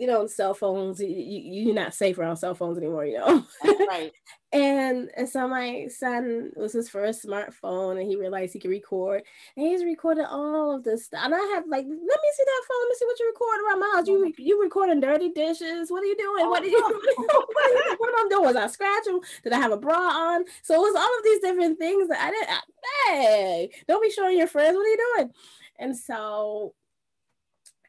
you 0.00 0.06
know, 0.06 0.26
cell 0.26 0.54
phones, 0.54 0.98
you, 0.98 1.70
are 1.70 1.74
not 1.74 1.92
safe 1.92 2.16
around 2.18 2.38
cell 2.38 2.54
phones 2.54 2.78
anymore, 2.78 3.04
you 3.04 3.18
know. 3.18 3.44
right. 3.86 4.10
and, 4.50 5.10
and 5.14 5.28
so 5.28 5.46
my 5.46 5.88
son 5.90 6.50
was 6.56 6.72
his 6.72 6.88
first 6.88 7.26
smartphone 7.26 8.00
and 8.00 8.08
he 8.08 8.16
realized 8.16 8.54
he 8.54 8.60
could 8.60 8.70
record 8.70 9.22
and 9.58 9.66
he's 9.66 9.84
recorded 9.84 10.24
all 10.24 10.74
of 10.74 10.84
this 10.84 11.04
stuff. 11.04 11.20
And 11.22 11.34
I 11.34 11.38
have 11.54 11.64
like, 11.68 11.84
let 11.84 11.90
me 11.90 11.98
see 11.98 12.44
that 12.46 12.64
phone. 12.66 12.78
Let 12.80 12.88
me 12.88 12.94
see 12.98 13.04
what 13.04 13.20
you 13.20 13.26
recorded 13.26 13.66
around 13.66 13.80
my 13.80 13.90
house. 13.94 14.08
You 14.08 14.14
mm-hmm. 14.14 14.42
you 14.42 14.62
recording 14.62 15.00
dirty 15.00 15.28
dishes. 15.32 15.90
What 15.90 16.02
are 16.02 16.06
you 16.06 16.16
doing? 16.16 16.46
Oh, 16.46 16.48
what 16.48 16.62
are 16.62 16.66
you, 16.66 16.80
what, 16.80 18.00
what 18.00 18.08
am 18.08 18.26
I 18.26 18.28
doing? 18.30 18.44
Was 18.44 18.56
I 18.56 18.68
scratching? 18.68 19.20
Did 19.44 19.52
I 19.52 19.58
have 19.58 19.72
a 19.72 19.76
bra 19.76 19.98
on? 19.98 20.44
So 20.62 20.74
it 20.76 20.78
was 20.78 20.96
all 20.96 21.18
of 21.18 21.24
these 21.24 21.40
different 21.40 21.78
things 21.78 22.08
that 22.08 22.20
I 22.20 22.30
didn't, 22.30 22.48
I, 22.48 22.60
hey, 23.06 23.70
don't 23.86 24.02
be 24.02 24.10
showing 24.10 24.38
your 24.38 24.46
friends. 24.46 24.76
What 24.76 24.86
are 24.86 24.88
you 24.88 25.14
doing? 25.16 25.30
And 25.78 25.94
so 25.94 26.74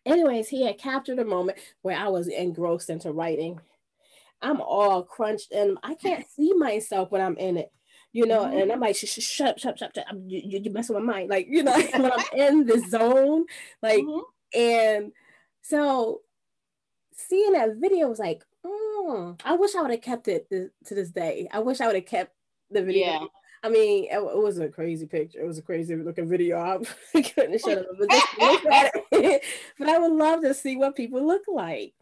Anyways, 0.06 0.50
he 0.50 0.66
had 0.66 0.78
captured 0.78 1.20
a 1.20 1.26
moment 1.26 1.58
where 1.82 1.98
I 1.98 2.08
was 2.08 2.28
engrossed 2.28 2.90
into 2.90 3.12
writing. 3.12 3.60
I'm 4.42 4.62
all 4.62 5.04
crunched 5.04 5.52
and 5.52 5.78
I 5.84 5.94
can't 5.94 6.26
see 6.28 6.54
myself 6.54 7.12
when 7.12 7.22
I'm 7.22 7.38
in 7.38 7.58
it, 7.58 7.72
you 8.12 8.26
know. 8.26 8.44
Mm-hmm. 8.44 8.58
And 8.58 8.72
I'm 8.72 8.80
like, 8.80 8.96
shut, 8.96 9.10
shut, 9.10 9.60
shut, 9.60 9.78
shut, 9.78 9.96
shut. 9.96 10.06
You, 10.26 10.42
you, 10.44 10.62
you 10.64 10.72
mess 10.72 10.90
with 10.90 11.04
my 11.04 11.14
mind, 11.14 11.30
like 11.30 11.48
you 11.50 11.62
know, 11.62 11.80
when 11.94 12.12
I'm 12.12 12.26
in 12.36 12.66
the 12.66 12.80
zone, 12.80 13.46
like. 13.82 14.04
Mm-hmm. 14.04 14.20
And 14.54 15.12
so, 15.62 16.22
seeing 17.14 17.54
that 17.54 17.78
video 17.78 18.10
was 18.10 18.20
like, 18.20 18.44
mm, 18.66 19.40
I 19.46 19.56
wish 19.56 19.76
I 19.76 19.82
would 19.82 19.92
have 19.92 20.02
kept 20.02 20.28
it 20.28 20.50
th- 20.50 20.72
to 20.88 20.96
this 20.96 21.10
day. 21.10 21.48
I 21.52 21.60
wish 21.60 21.80
I 21.80 21.88
would 21.88 21.96
have 21.96 22.06
kept 22.06 22.36
the 22.70 22.84
video. 22.84 23.06
Yeah. 23.06 23.26
I 23.64 23.70
mean, 23.70 24.06
it, 24.06 24.18
it, 24.18 24.38
was 24.38 24.58
a 24.58 24.70
crazy 24.70 25.06
picture. 25.06 25.40
It 25.40 25.48
was 25.48 25.60
a 25.60 25.62
crazy 25.62 25.96
looking 25.96 26.28
video. 26.28 26.58
I 26.60 27.22
couldn't 27.22 27.60
shut 27.60 27.78
up. 27.78 27.86
but 29.78 29.88
I 29.88 30.00
would 30.00 30.14
love 30.14 30.42
to 30.42 30.54
see 30.54 30.78
what 30.78 30.96
people 30.96 31.26
look 31.26 31.44
like. 31.48 31.94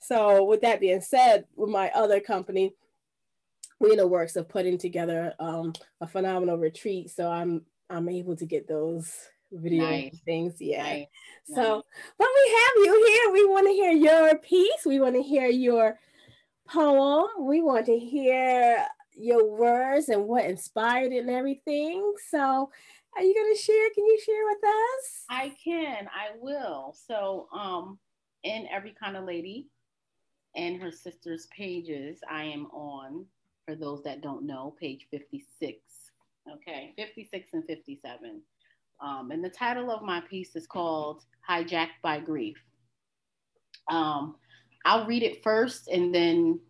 So, 0.00 0.44
with 0.44 0.60
that 0.60 0.80
being 0.80 1.00
said, 1.00 1.46
with 1.56 1.70
my 1.70 1.90
other 1.94 2.20
company, 2.20 2.74
we're 3.80 3.92
in 3.92 3.98
the 3.98 4.06
works 4.06 4.36
of 4.36 4.48
putting 4.48 4.78
together 4.78 5.34
um, 5.38 5.72
a 6.00 6.06
phenomenal 6.06 6.58
retreat. 6.58 7.10
So 7.10 7.30
I'm 7.30 7.62
I'm 7.90 8.08
able 8.08 8.36
to 8.36 8.44
get 8.44 8.68
those 8.68 9.12
video 9.50 9.84
nice. 9.84 10.20
things. 10.24 10.56
Yeah. 10.60 10.82
Nice. 10.82 11.06
So, 11.46 11.54
nice. 11.76 11.82
but 12.18 12.28
we 12.34 12.50
have 12.50 12.84
you 12.84 13.06
here. 13.06 13.32
We 13.32 13.46
want 13.46 13.66
to 13.66 13.72
hear 13.72 13.92
your 13.92 14.36
piece. 14.38 14.84
We 14.84 15.00
want 15.00 15.14
to 15.14 15.22
hear 15.22 15.46
your 15.46 15.98
poem. 16.68 17.46
We 17.46 17.62
want 17.62 17.86
to 17.86 17.98
hear 17.98 18.86
your 19.18 19.50
words 19.50 20.08
and 20.08 20.24
what 20.26 20.44
inspired 20.44 21.12
it 21.12 21.18
and 21.18 21.30
everything. 21.30 22.14
So, 22.30 22.70
are 23.16 23.22
you 23.22 23.34
going 23.34 23.54
to 23.54 23.60
share? 23.60 23.90
Can 23.94 24.06
you 24.06 24.18
share 24.24 24.44
with 24.44 24.64
us? 24.64 25.24
I 25.30 25.54
can. 25.62 26.08
I 26.08 26.36
will. 26.40 26.94
So, 27.06 27.48
um, 27.52 27.98
in 28.44 28.66
every 28.72 28.94
kind 29.00 29.16
of 29.16 29.24
lady 29.24 29.68
and 30.54 30.80
her 30.80 30.92
sister's 30.92 31.46
pages, 31.46 32.20
I 32.30 32.44
am 32.44 32.66
on. 32.66 33.26
For 33.66 33.74
those 33.74 34.02
that 34.04 34.22
don't 34.22 34.46
know, 34.46 34.74
page 34.80 35.08
56. 35.10 35.76
Okay, 36.54 36.94
56 36.96 37.50
and 37.52 37.64
57. 37.66 38.40
Um, 39.00 39.30
and 39.30 39.44
the 39.44 39.50
title 39.50 39.90
of 39.90 40.02
my 40.02 40.22
piece 40.22 40.56
is 40.56 40.66
called 40.66 41.24
Hijacked 41.48 42.00
by 42.02 42.18
Grief. 42.18 42.56
Um, 43.90 44.36
I'll 44.84 45.06
read 45.06 45.22
it 45.22 45.42
first 45.42 45.88
and 45.88 46.14
then 46.14 46.60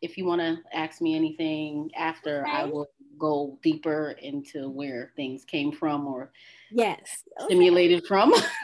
if 0.00 0.16
you 0.16 0.24
want 0.24 0.40
to 0.40 0.58
ask 0.72 1.00
me 1.00 1.14
anything 1.14 1.90
after, 1.96 2.42
okay. 2.42 2.50
I 2.50 2.64
will 2.64 2.86
go 3.18 3.58
deeper 3.62 4.14
into 4.22 4.68
where 4.68 5.12
things 5.16 5.44
came 5.44 5.72
from 5.72 6.06
or 6.06 6.30
yes 6.70 7.24
stimulated 7.40 7.98
okay. 7.98 8.06
from. 8.06 8.32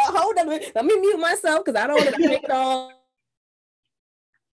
hold 0.00 0.38
on, 0.38 0.48
let 0.48 0.84
me 0.84 1.00
mute 1.00 1.18
myself 1.18 1.64
because 1.64 1.80
I 1.80 1.86
don't 1.86 1.96
want 1.96 2.14
to 2.14 2.28
make 2.28 2.44
it 2.44 2.50
all. 2.50 2.92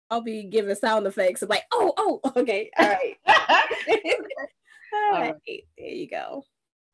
I'll 0.09 0.21
be 0.21 0.43
giving 0.43 0.75
sound 0.75 1.05
effects 1.05 1.41
of 1.41 1.49
like, 1.49 1.63
oh, 1.71 1.93
oh, 1.97 2.21
okay, 2.37 2.69
all 2.77 2.87
right. 2.87 3.15
all 5.11 5.21
right, 5.21 5.35
there 5.45 5.87
you 5.87 6.09
go. 6.09 6.43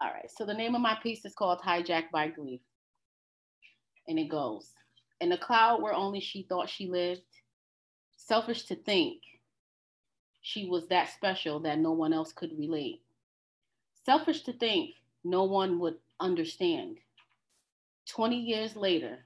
All 0.02 0.10
right, 0.10 0.30
so 0.36 0.46
the 0.46 0.54
name 0.54 0.76
of 0.76 0.82
my 0.82 0.98
piece 1.02 1.24
is 1.24 1.34
called 1.34 1.60
Hijacked 1.62 2.12
by 2.12 2.28
Grief. 2.28 2.62
And 4.08 4.20
it 4.20 4.30
goes, 4.30 4.72
in 5.22 5.32
a 5.32 5.38
cloud 5.38 5.82
where 5.82 5.94
only 5.94 6.20
she 6.20 6.46
thought 6.50 6.70
she 6.70 6.88
lived, 6.88 7.22
Selfish 8.26 8.64
to 8.68 8.76
think 8.76 9.22
she 10.42 10.66
was 10.66 10.88
that 10.88 11.10
special 11.10 11.60
that 11.60 11.78
no 11.78 11.92
one 11.92 12.14
else 12.14 12.32
could 12.32 12.58
relate. 12.58 13.02
Selfish 14.06 14.44
to 14.44 14.54
think 14.54 14.92
no 15.26 15.44
one 15.44 15.78
would 15.80 15.96
understand. 16.22 17.00
20 18.10 18.38
years 18.38 18.78
later, 18.78 19.26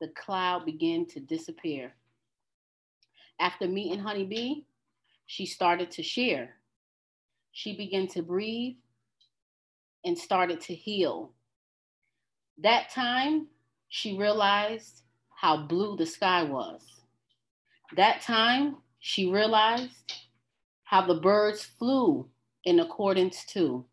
the 0.00 0.08
cloud 0.08 0.66
began 0.66 1.06
to 1.06 1.20
disappear. 1.20 1.94
After 3.38 3.68
meeting 3.68 4.00
Honeybee, 4.00 4.62
she 5.26 5.46
started 5.46 5.92
to 5.92 6.02
share. 6.02 6.56
She 7.52 7.76
began 7.76 8.08
to 8.08 8.22
breathe 8.22 8.74
and 10.04 10.18
started 10.18 10.60
to 10.62 10.74
heal. 10.74 11.30
That 12.58 12.90
time, 12.90 13.46
she 13.88 14.18
realized 14.18 15.02
how 15.32 15.68
blue 15.68 15.96
the 15.96 16.06
sky 16.06 16.42
was. 16.42 16.99
That 17.96 18.22
time, 18.22 18.76
she 19.00 19.26
realized 19.26 20.12
how 20.84 21.06
the 21.06 21.14
birds 21.14 21.64
flew 21.64 22.28
in 22.64 22.80
accordance 22.80 23.44
to. 23.46 23.84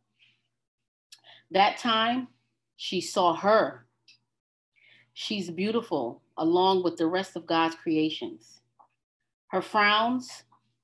That 1.49 1.77
time, 1.77 2.27
she 2.75 3.01
saw 3.01 3.35
her. 3.35 3.87
She's 5.13 5.49
beautiful 5.49 6.21
along 6.37 6.83
with 6.83 6.97
the 6.97 7.07
rest 7.07 7.35
of 7.35 7.47
God's 7.47 7.75
creations. 7.75 8.61
Her 9.47 9.63
frowns, 9.63 10.43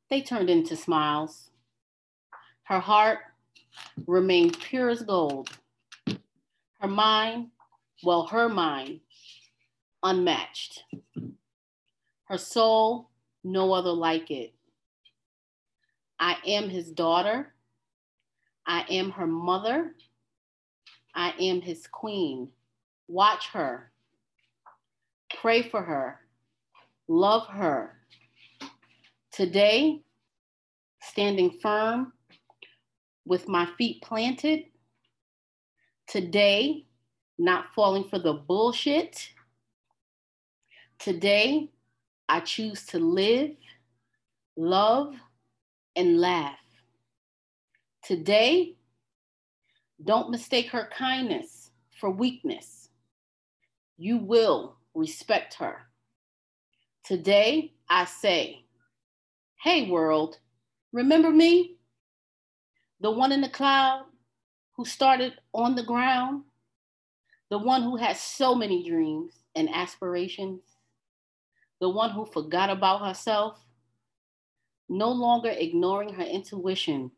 they 0.10 0.22
turned 0.22 0.50
into 0.50 0.76
smiles. 0.76 1.52
Her 2.64 2.80
heart 2.80 3.20
remained 4.08 4.60
pure 4.60 4.90
as 4.90 5.04
gold. 5.04 5.50
Her 6.80 6.88
mind, 6.88 7.50
well, 8.04 8.26
her 8.28 8.50
mind, 8.50 9.02
unmatched 10.02 10.84
her 12.34 12.40
soul, 12.40 13.12
no 13.44 13.74
other 13.74 13.92
like 13.92 14.32
it. 14.32 14.56
I 16.20 16.36
am 16.48 16.68
his 16.68 16.90
daughter. 16.90 17.54
I 18.66 18.86
am 18.90 19.12
her 19.12 19.28
mother. 19.28 19.94
I 21.14 21.36
am 21.40 21.62
his 21.62 21.86
queen. 21.86 22.50
Watch 23.08 23.50
her. 23.50 23.92
Pray 25.42 25.62
for 25.62 25.84
her. 25.84 26.22
Love 27.08 27.46
her. 27.50 27.98
Today, 29.32 30.02
standing 31.04 31.60
firm 31.62 32.14
with 33.26 33.48
my 33.48 33.68
feet 33.78 34.02
planted. 34.02 34.64
Today, 36.08 36.88
not 37.38 37.66
falling 37.76 38.06
for 38.10 38.18
the 38.18 38.34
bullshit. 38.34 39.30
Today, 40.98 41.70
I 42.30 42.40
choose 42.40 42.86
to 42.88 43.00
live, 43.00 43.52
love, 44.56 45.14
and 45.96 46.20
laugh. 46.20 46.58
Today, 48.04 48.76
don't 50.04 50.32
mistake 50.32 50.70
her 50.72 50.90
kindness 50.98 51.72
for 52.00 52.10
weakness. 52.10 52.90
You 53.98 54.18
will 54.18 54.78
respect 54.94 55.56
her. 55.56 55.78
Today, 57.06 57.74
I 57.90 58.06
say, 58.06 58.66
Hey, 59.62 59.90
world, 59.90 60.40
remember 60.92 61.30
me? 61.30 61.78
The 63.00 63.12
one 63.12 63.32
in 63.32 63.42
the 63.42 63.50
cloud 63.50 64.06
who 64.76 64.86
started 64.86 65.34
on 65.54 65.76
the 65.76 65.84
ground? 65.84 66.44
The 67.50 67.58
one 67.58 67.84
who 67.84 67.96
has 67.98 68.20
so 68.20 68.56
many 68.56 68.88
dreams 68.88 69.34
and 69.56 69.70
aspirations? 69.74 70.62
The 71.84 71.90
one 71.90 72.12
who 72.12 72.26
forgot 72.26 72.70
about 72.70 73.06
herself, 73.06 73.60
no 74.88 75.12
longer 75.12 75.50
ignoring 75.50 76.14
her 76.14 76.24
intuition, 76.24 77.12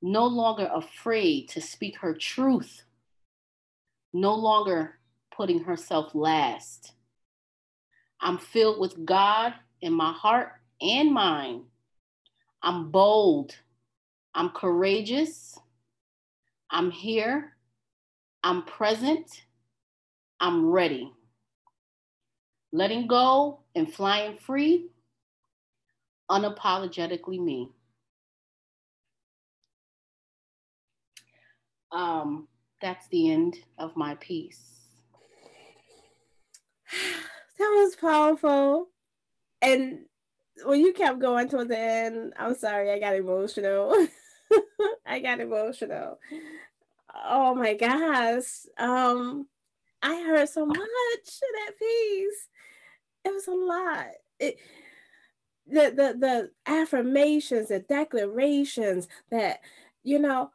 no 0.00 0.24
longer 0.24 0.70
afraid 0.74 1.50
to 1.50 1.60
speak 1.60 1.98
her 1.98 2.14
truth, 2.14 2.84
no 4.14 4.34
longer 4.34 4.98
putting 5.30 5.62
herself 5.62 6.14
last. 6.14 6.94
I'm 8.18 8.38
filled 8.38 8.80
with 8.80 9.04
God 9.04 9.52
in 9.82 9.92
my 9.92 10.12
heart 10.14 10.52
and 10.80 11.12
mind. 11.12 11.64
I'm 12.62 12.90
bold. 12.90 13.54
I'm 14.34 14.48
courageous. 14.48 15.58
I'm 16.70 16.90
here. 16.90 17.58
I'm 18.42 18.62
present. 18.62 19.42
I'm 20.40 20.64
ready 20.64 21.12
letting 22.74 23.06
go 23.06 23.60
and 23.76 23.90
flying 23.90 24.36
free, 24.36 24.88
unapologetically 26.28 27.38
me. 27.38 27.70
Um, 31.92 32.48
that's 32.82 33.06
the 33.08 33.30
end 33.30 33.58
of 33.78 33.96
my 33.96 34.16
piece. 34.16 34.80
that 37.58 37.70
was 37.76 37.94
powerful. 37.94 38.88
And 39.62 40.06
when 40.64 40.80
you 40.80 40.92
kept 40.92 41.20
going 41.20 41.48
toward 41.48 41.68
the 41.68 41.78
end, 41.78 42.32
I'm 42.36 42.56
sorry, 42.56 42.90
I 42.90 42.98
got 42.98 43.14
emotional. 43.14 43.94
I 45.06 45.20
got 45.20 45.38
emotional. 45.38 46.18
Oh 47.14 47.54
my 47.54 47.74
gosh. 47.74 48.66
Um, 48.76 49.46
I 50.02 50.22
heard 50.22 50.48
so 50.48 50.66
much 50.66 50.78
in 50.80 51.52
that 51.54 51.78
piece. 51.78 52.48
It 53.24 53.32
was 53.32 53.46
a 53.48 53.52
lot. 53.52 54.06
It 54.38 54.58
the 55.66 55.90
the 55.90 56.16
the 56.18 56.50
affirmations, 56.66 57.68
the 57.68 57.80
declarations 57.80 59.08
that 59.30 59.60
you 60.02 60.18
know 60.18 60.50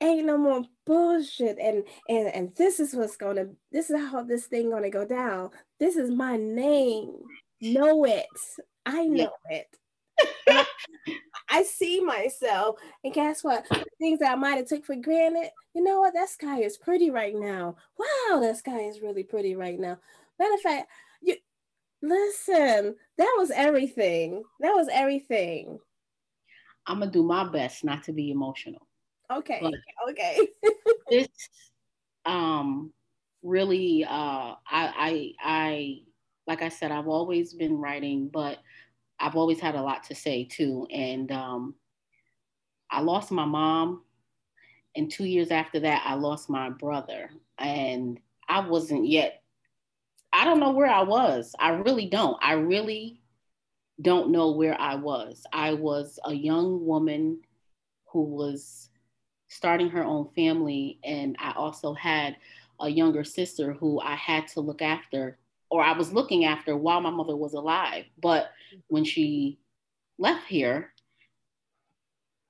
ain't 0.00 0.26
no 0.26 0.38
more 0.38 0.62
bullshit 0.86 1.58
and 1.58 1.82
and 2.08 2.28
and 2.28 2.54
this 2.54 2.78
is 2.78 2.94
what's 2.94 3.16
gonna 3.16 3.46
this 3.72 3.90
is 3.90 3.96
how 4.10 4.22
this 4.22 4.46
thing 4.46 4.70
gonna 4.70 4.88
go 4.88 5.04
down 5.04 5.50
this 5.80 5.96
is 5.96 6.08
my 6.08 6.36
name 6.36 7.12
know 7.60 8.04
it 8.04 8.26
i 8.86 9.04
know 9.06 9.32
yeah. 9.50 9.56
it 9.56 10.66
I 11.50 11.62
see 11.62 12.00
myself, 12.02 12.76
and 13.04 13.14
guess 13.14 13.42
what? 13.42 13.66
Things 13.98 14.18
that 14.20 14.32
I 14.32 14.34
might 14.34 14.56
have 14.56 14.68
took 14.68 14.84
for 14.84 14.96
granted. 14.96 15.50
You 15.74 15.82
know 15.82 16.00
what? 16.00 16.14
That 16.14 16.28
sky 16.28 16.60
is 16.60 16.76
pretty 16.76 17.10
right 17.10 17.34
now. 17.34 17.76
Wow, 17.98 18.40
that 18.40 18.58
sky 18.58 18.80
is 18.80 19.00
really 19.00 19.22
pretty 19.22 19.54
right 19.54 19.78
now. 19.78 19.98
Matter 20.38 20.54
of 20.54 20.60
fact, 20.60 20.90
listen. 22.02 22.96
That 23.16 23.34
was 23.38 23.50
everything. 23.50 24.42
That 24.60 24.72
was 24.72 24.88
everything. 24.92 25.78
I'm 26.86 27.00
gonna 27.00 27.10
do 27.10 27.22
my 27.22 27.48
best 27.48 27.84
not 27.84 28.02
to 28.04 28.12
be 28.12 28.30
emotional. 28.30 28.86
Okay. 29.30 29.58
But 29.60 29.74
okay. 30.10 30.48
this 31.10 31.28
um 32.24 32.92
really 33.42 34.04
uh 34.04 34.08
I 34.08 34.56
I 34.70 35.32
I 35.42 35.98
like 36.46 36.62
I 36.62 36.70
said, 36.70 36.90
I've 36.90 37.08
always 37.08 37.52
been 37.52 37.76
writing, 37.76 38.30
but 38.32 38.58
I've 39.20 39.36
always 39.36 39.60
had 39.60 39.74
a 39.74 39.82
lot 39.82 40.04
to 40.04 40.14
say 40.14 40.44
too. 40.44 40.86
And 40.90 41.30
um 41.30 41.74
I 42.90 43.00
lost 43.00 43.30
my 43.30 43.44
mom. 43.44 44.02
And 44.96 45.10
two 45.10 45.26
years 45.26 45.50
after 45.50 45.78
that, 45.80 46.02
I 46.06 46.14
lost 46.14 46.48
my 46.48 46.70
brother. 46.70 47.30
And 47.58 48.18
I 48.48 48.66
wasn't 48.66 49.06
yet, 49.06 49.37
I 50.32 50.44
don't 50.44 50.60
know 50.60 50.72
where 50.72 50.90
I 50.90 51.02
was. 51.02 51.54
I 51.58 51.70
really 51.70 52.06
don't. 52.06 52.36
I 52.42 52.52
really 52.52 53.20
don't 54.00 54.30
know 54.30 54.52
where 54.52 54.80
I 54.80 54.94
was. 54.94 55.44
I 55.52 55.74
was 55.74 56.18
a 56.24 56.32
young 56.32 56.84
woman 56.86 57.40
who 58.12 58.22
was 58.22 58.90
starting 59.48 59.90
her 59.90 60.04
own 60.04 60.28
family. 60.36 60.98
And 61.02 61.36
I 61.38 61.52
also 61.52 61.94
had 61.94 62.36
a 62.80 62.88
younger 62.88 63.24
sister 63.24 63.72
who 63.72 64.00
I 64.00 64.14
had 64.14 64.46
to 64.48 64.60
look 64.60 64.82
after, 64.82 65.38
or 65.70 65.82
I 65.82 65.92
was 65.92 66.12
looking 66.12 66.44
after 66.44 66.76
while 66.76 67.00
my 67.00 67.10
mother 67.10 67.36
was 67.36 67.54
alive. 67.54 68.04
But 68.20 68.50
when 68.88 69.04
she 69.04 69.58
left 70.18 70.46
here, 70.46 70.92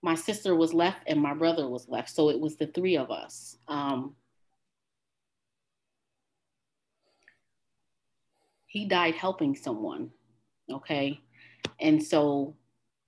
my 0.03 0.15
sister 0.15 0.55
was 0.55 0.75
left 0.75 1.03
and 1.07 1.21
my 1.21 1.35
brother 1.35 1.69
was 1.69 1.89
left. 1.89 2.11
So 2.11 2.31
it 2.31 2.39
was 2.39 2.57
the 2.57 2.67
three 2.69 2.97
of 2.97 3.11
us. 3.11 3.57
Um, 3.67 4.15
he 8.69 8.85
died 8.85 9.15
helping 9.15 9.57
someone. 9.57 10.11
Okay. 10.71 11.21
And 11.81 12.03
so 12.03 12.55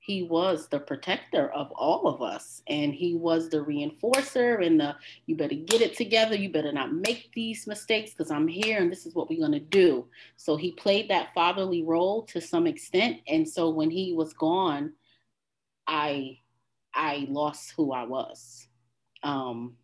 he 0.01 0.23
was 0.23 0.67
the 0.69 0.81
protector 0.81 1.53
of 1.53 1.71
all 1.73 2.09
of 2.09 2.23
us 2.23 2.63
and 2.67 2.95
he 2.95 3.15
was 3.15 3.51
the 3.51 3.59
reinforcer 3.59 4.67
and 4.67 4.81
the 4.81 4.97
you 5.27 5.37
better 5.37 5.55
get 5.55 5.83
it 5.83 5.95
together 5.95 6.35
you 6.35 6.51
better 6.51 6.73
not 6.73 6.93
make 6.93 7.31
these 7.35 7.67
mistakes 7.67 8.11
because 8.11 8.31
i'm 8.31 8.49
here 8.49 8.81
and 8.81 8.91
this 8.91 9.05
is 9.05 9.15
what 9.15 9.29
we're 9.29 9.39
going 9.39 9.53
to 9.53 9.61
do 9.61 10.07
so 10.37 10.57
he 10.57 10.73
played 10.73 11.09
that 11.09 11.29
fatherly 11.35 11.85
role 11.85 12.23
to 12.23 12.41
some 12.41 12.67
extent 12.67 13.19
and 13.29 13.47
so 13.47 13.69
when 13.69 13.91
he 13.91 14.15
was 14.15 14.33
gone 14.33 14.91
i 15.87 16.37
i 16.95 17.27
lost 17.29 17.75
who 17.77 17.93
i 17.93 18.03
was 18.03 18.67
um 19.23 19.77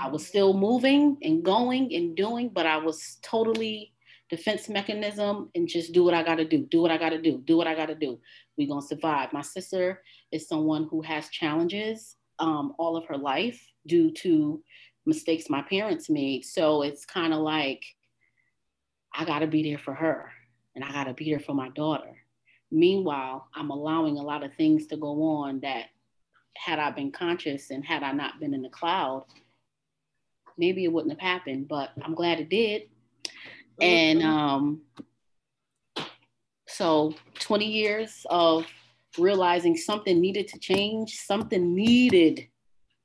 i 0.00 0.08
was 0.08 0.26
still 0.26 0.54
moving 0.54 1.18
and 1.22 1.44
going 1.44 1.94
and 1.94 2.16
doing 2.16 2.48
but 2.48 2.64
i 2.64 2.78
was 2.78 3.18
totally 3.22 3.92
defense 4.32 4.66
mechanism 4.66 5.50
and 5.54 5.68
just 5.68 5.92
do 5.92 6.02
what 6.02 6.14
I 6.14 6.22
got 6.22 6.36
to 6.36 6.46
do, 6.46 6.66
do 6.70 6.80
what 6.80 6.90
I 6.90 6.96
got 6.96 7.10
to 7.10 7.20
do, 7.20 7.42
do 7.44 7.58
what 7.58 7.66
I 7.66 7.74
got 7.74 7.86
to 7.86 7.94
do. 7.94 8.18
We're 8.56 8.66
going 8.66 8.80
to 8.80 8.86
survive. 8.86 9.30
My 9.30 9.42
sister 9.42 10.02
is 10.32 10.48
someone 10.48 10.88
who 10.90 11.02
has 11.02 11.28
challenges 11.28 12.16
um, 12.38 12.74
all 12.78 12.96
of 12.96 13.04
her 13.08 13.18
life 13.18 13.62
due 13.86 14.10
to 14.10 14.62
mistakes 15.04 15.50
my 15.50 15.60
parents 15.60 16.08
made. 16.08 16.46
So 16.46 16.80
it's 16.80 17.04
kind 17.04 17.34
of 17.34 17.40
like, 17.40 17.84
I 19.14 19.26
got 19.26 19.40
to 19.40 19.46
be 19.46 19.62
there 19.62 19.76
for 19.76 19.92
her 19.92 20.32
and 20.74 20.82
I 20.82 20.90
got 20.92 21.04
to 21.04 21.12
be 21.12 21.28
there 21.28 21.40
for 21.40 21.52
my 21.52 21.68
daughter. 21.68 22.16
Meanwhile, 22.70 23.46
I'm 23.54 23.68
allowing 23.68 24.16
a 24.16 24.22
lot 24.22 24.42
of 24.42 24.54
things 24.54 24.86
to 24.86 24.96
go 24.96 25.22
on 25.22 25.60
that 25.60 25.88
had 26.56 26.78
I 26.78 26.90
been 26.90 27.12
conscious 27.12 27.70
and 27.70 27.84
had 27.84 28.02
I 28.02 28.12
not 28.12 28.40
been 28.40 28.54
in 28.54 28.62
the 28.62 28.70
cloud, 28.70 29.26
maybe 30.56 30.84
it 30.84 30.92
wouldn't 30.92 31.12
have 31.12 31.20
happened, 31.20 31.68
but 31.68 31.90
I'm 32.02 32.14
glad 32.14 32.40
it 32.40 32.48
did 32.48 32.84
and 33.82 34.22
um, 34.22 34.80
so 36.68 37.14
20 37.40 37.66
years 37.66 38.26
of 38.30 38.66
realizing 39.18 39.76
something 39.76 40.20
needed 40.20 40.48
to 40.48 40.58
change, 40.58 41.16
something 41.16 41.74
needed 41.74 42.48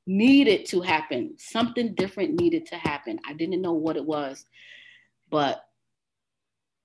needed 0.10 0.66
to 0.66 0.80
happen, 0.80 1.34
something 1.38 1.94
different 1.94 2.40
needed 2.40 2.66
to 2.66 2.76
happen. 2.78 3.20
I 3.28 3.34
didn't 3.34 3.62
know 3.62 3.74
what 3.74 3.98
it 3.98 4.06
was, 4.06 4.46
but 5.30 5.66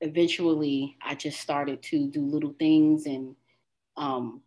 eventually 0.00 0.96
I 1.00 1.14
just 1.14 1.40
started 1.40 1.81
to 1.85 2.09
do 2.09 2.20
little 2.20 2.55
things 2.59 3.07
and 3.07 3.37
um, 3.96 4.42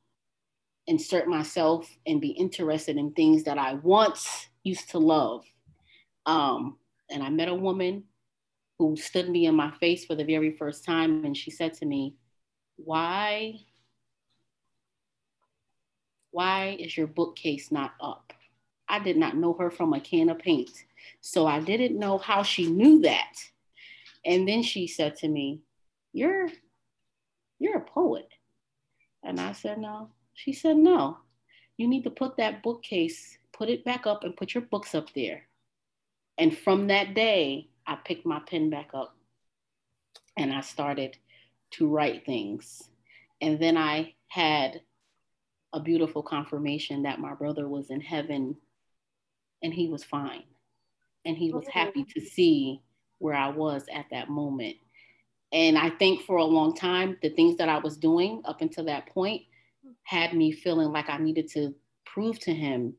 insert 0.88 1.28
myself 1.28 1.90
and 2.06 2.20
be 2.20 2.32
interested 2.32 2.98
in 2.98 3.12
things 3.14 3.44
that 3.44 3.58
I 3.58 3.76
once 3.76 4.50
used 4.64 4.90
to 4.90 5.00
love. 5.00 5.46
Um, 6.26 6.78
and 7.10 7.24
I 7.24 7.30
met 7.30 7.48
a 7.48 7.56
woman 7.56 8.04
who 8.78 8.96
stood 8.96 9.30
me 9.30 9.46
in 9.46 9.56
my 9.56 9.72
face 9.72 10.06
for 10.06 10.16
the 10.16 10.24
very 10.24 10.52
first 10.52 10.84
time 10.84 11.24
and 11.26 11.36
she 11.36 11.52
said 11.52 11.74
to 11.76 11.86
me, 11.86 12.16
"Why 12.78 13.62
why 16.32 16.76
is 16.80 16.98
your 16.98 17.08
bookcase 17.08 17.72
not 17.72 17.94
up?" 18.02 18.34
I 18.88 19.00
did 19.00 19.18
not 19.18 19.38
know 19.38 19.54
her 19.54 19.72
from 19.72 19.94
a 19.94 20.00
can 20.00 20.30
of 20.30 20.40
paint. 20.40 20.86
So 21.22 21.48
I 21.48 21.60
didn't 21.60 21.98
know 21.98 22.18
how 22.18 22.44
she 22.44 22.68
knew 22.68 23.02
that. 23.02 23.34
And 24.26 24.48
then 24.48 24.62
she 24.64 24.88
said 24.88 25.16
to 25.18 25.28
me, 25.28 25.62
"You're 26.14 26.50
you're 27.60 27.78
a 27.78 27.86
poet." 27.86 28.30
And 29.24 29.40
I 29.40 29.54
said, 29.54 29.80
"No." 29.80 30.12
She 30.34 30.52
said, 30.54 30.78
"No. 30.78 31.20
You 31.78 31.88
need 31.88 32.04
to 32.04 32.10
put 32.10 32.38
that 32.38 32.64
bookcase, 32.64 33.38
put 33.54 33.70
it 33.70 33.86
back 33.86 34.06
up 34.06 34.24
and 34.24 34.36
put 34.36 34.54
your 34.54 34.64
books 34.64 34.94
up 34.94 35.14
there." 35.14 35.48
And 36.38 36.58
from 36.58 36.88
that 36.88 37.14
day, 37.14 37.70
I 37.88 37.96
picked 37.96 38.26
my 38.26 38.40
pen 38.40 38.70
back 38.70 38.90
up 38.94 39.16
and 40.38 40.54
I 40.54 40.62
started 40.62 41.18
to 41.72 41.88
write 41.88 42.26
things. 42.26 42.84
And 43.42 43.60
then 43.60 43.78
I 43.78 44.14
had 44.28 44.82
a 45.74 45.80
beautiful 45.80 46.24
confirmation 46.24 47.04
that 47.04 47.20
my 47.20 47.34
brother 47.34 47.68
was 47.68 47.90
in 47.90 48.02
heaven 48.02 48.56
and 49.62 49.74
he 49.74 49.88
was 49.88 50.04
fine. 50.04 50.44
And 51.26 51.36
he 51.36 51.52
was 51.52 51.68
happy 51.68 52.04
to 52.04 52.22
oh. 52.22 52.30
see 52.32 52.82
where 53.20 53.36
I 53.36 53.50
was 53.50 53.86
at 53.94 54.06
that 54.12 54.30
moment. 54.30 54.76
And 55.52 55.78
I 55.78 55.90
think 55.90 56.22
for 56.24 56.38
a 56.38 56.44
long 56.44 56.76
time, 56.76 57.18
the 57.22 57.30
things 57.30 57.58
that 57.58 57.70
I 57.70 57.78
was 57.78 57.98
doing 57.98 58.42
up 58.46 58.62
until 58.62 58.86
that 58.86 59.08
point 59.08 59.44
had 60.04 60.34
me 60.34 60.52
feeling 60.52 60.90
like 60.90 61.10
I 61.10 61.18
needed 61.18 61.50
to 61.52 61.74
prove 62.06 62.40
to 62.40 62.54
him 62.54 62.94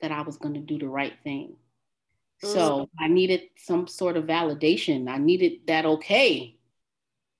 that 0.00 0.12
I 0.12 0.22
was 0.22 0.36
going 0.36 0.54
to 0.54 0.60
do 0.60 0.78
the 0.78 0.88
right 0.88 1.14
thing. 1.24 1.56
So 2.42 2.90
I 2.98 3.08
needed 3.08 3.42
some 3.56 3.86
sort 3.86 4.16
of 4.16 4.24
validation. 4.24 5.08
I 5.08 5.18
needed 5.18 5.60
that 5.68 5.86
okay. 5.86 6.56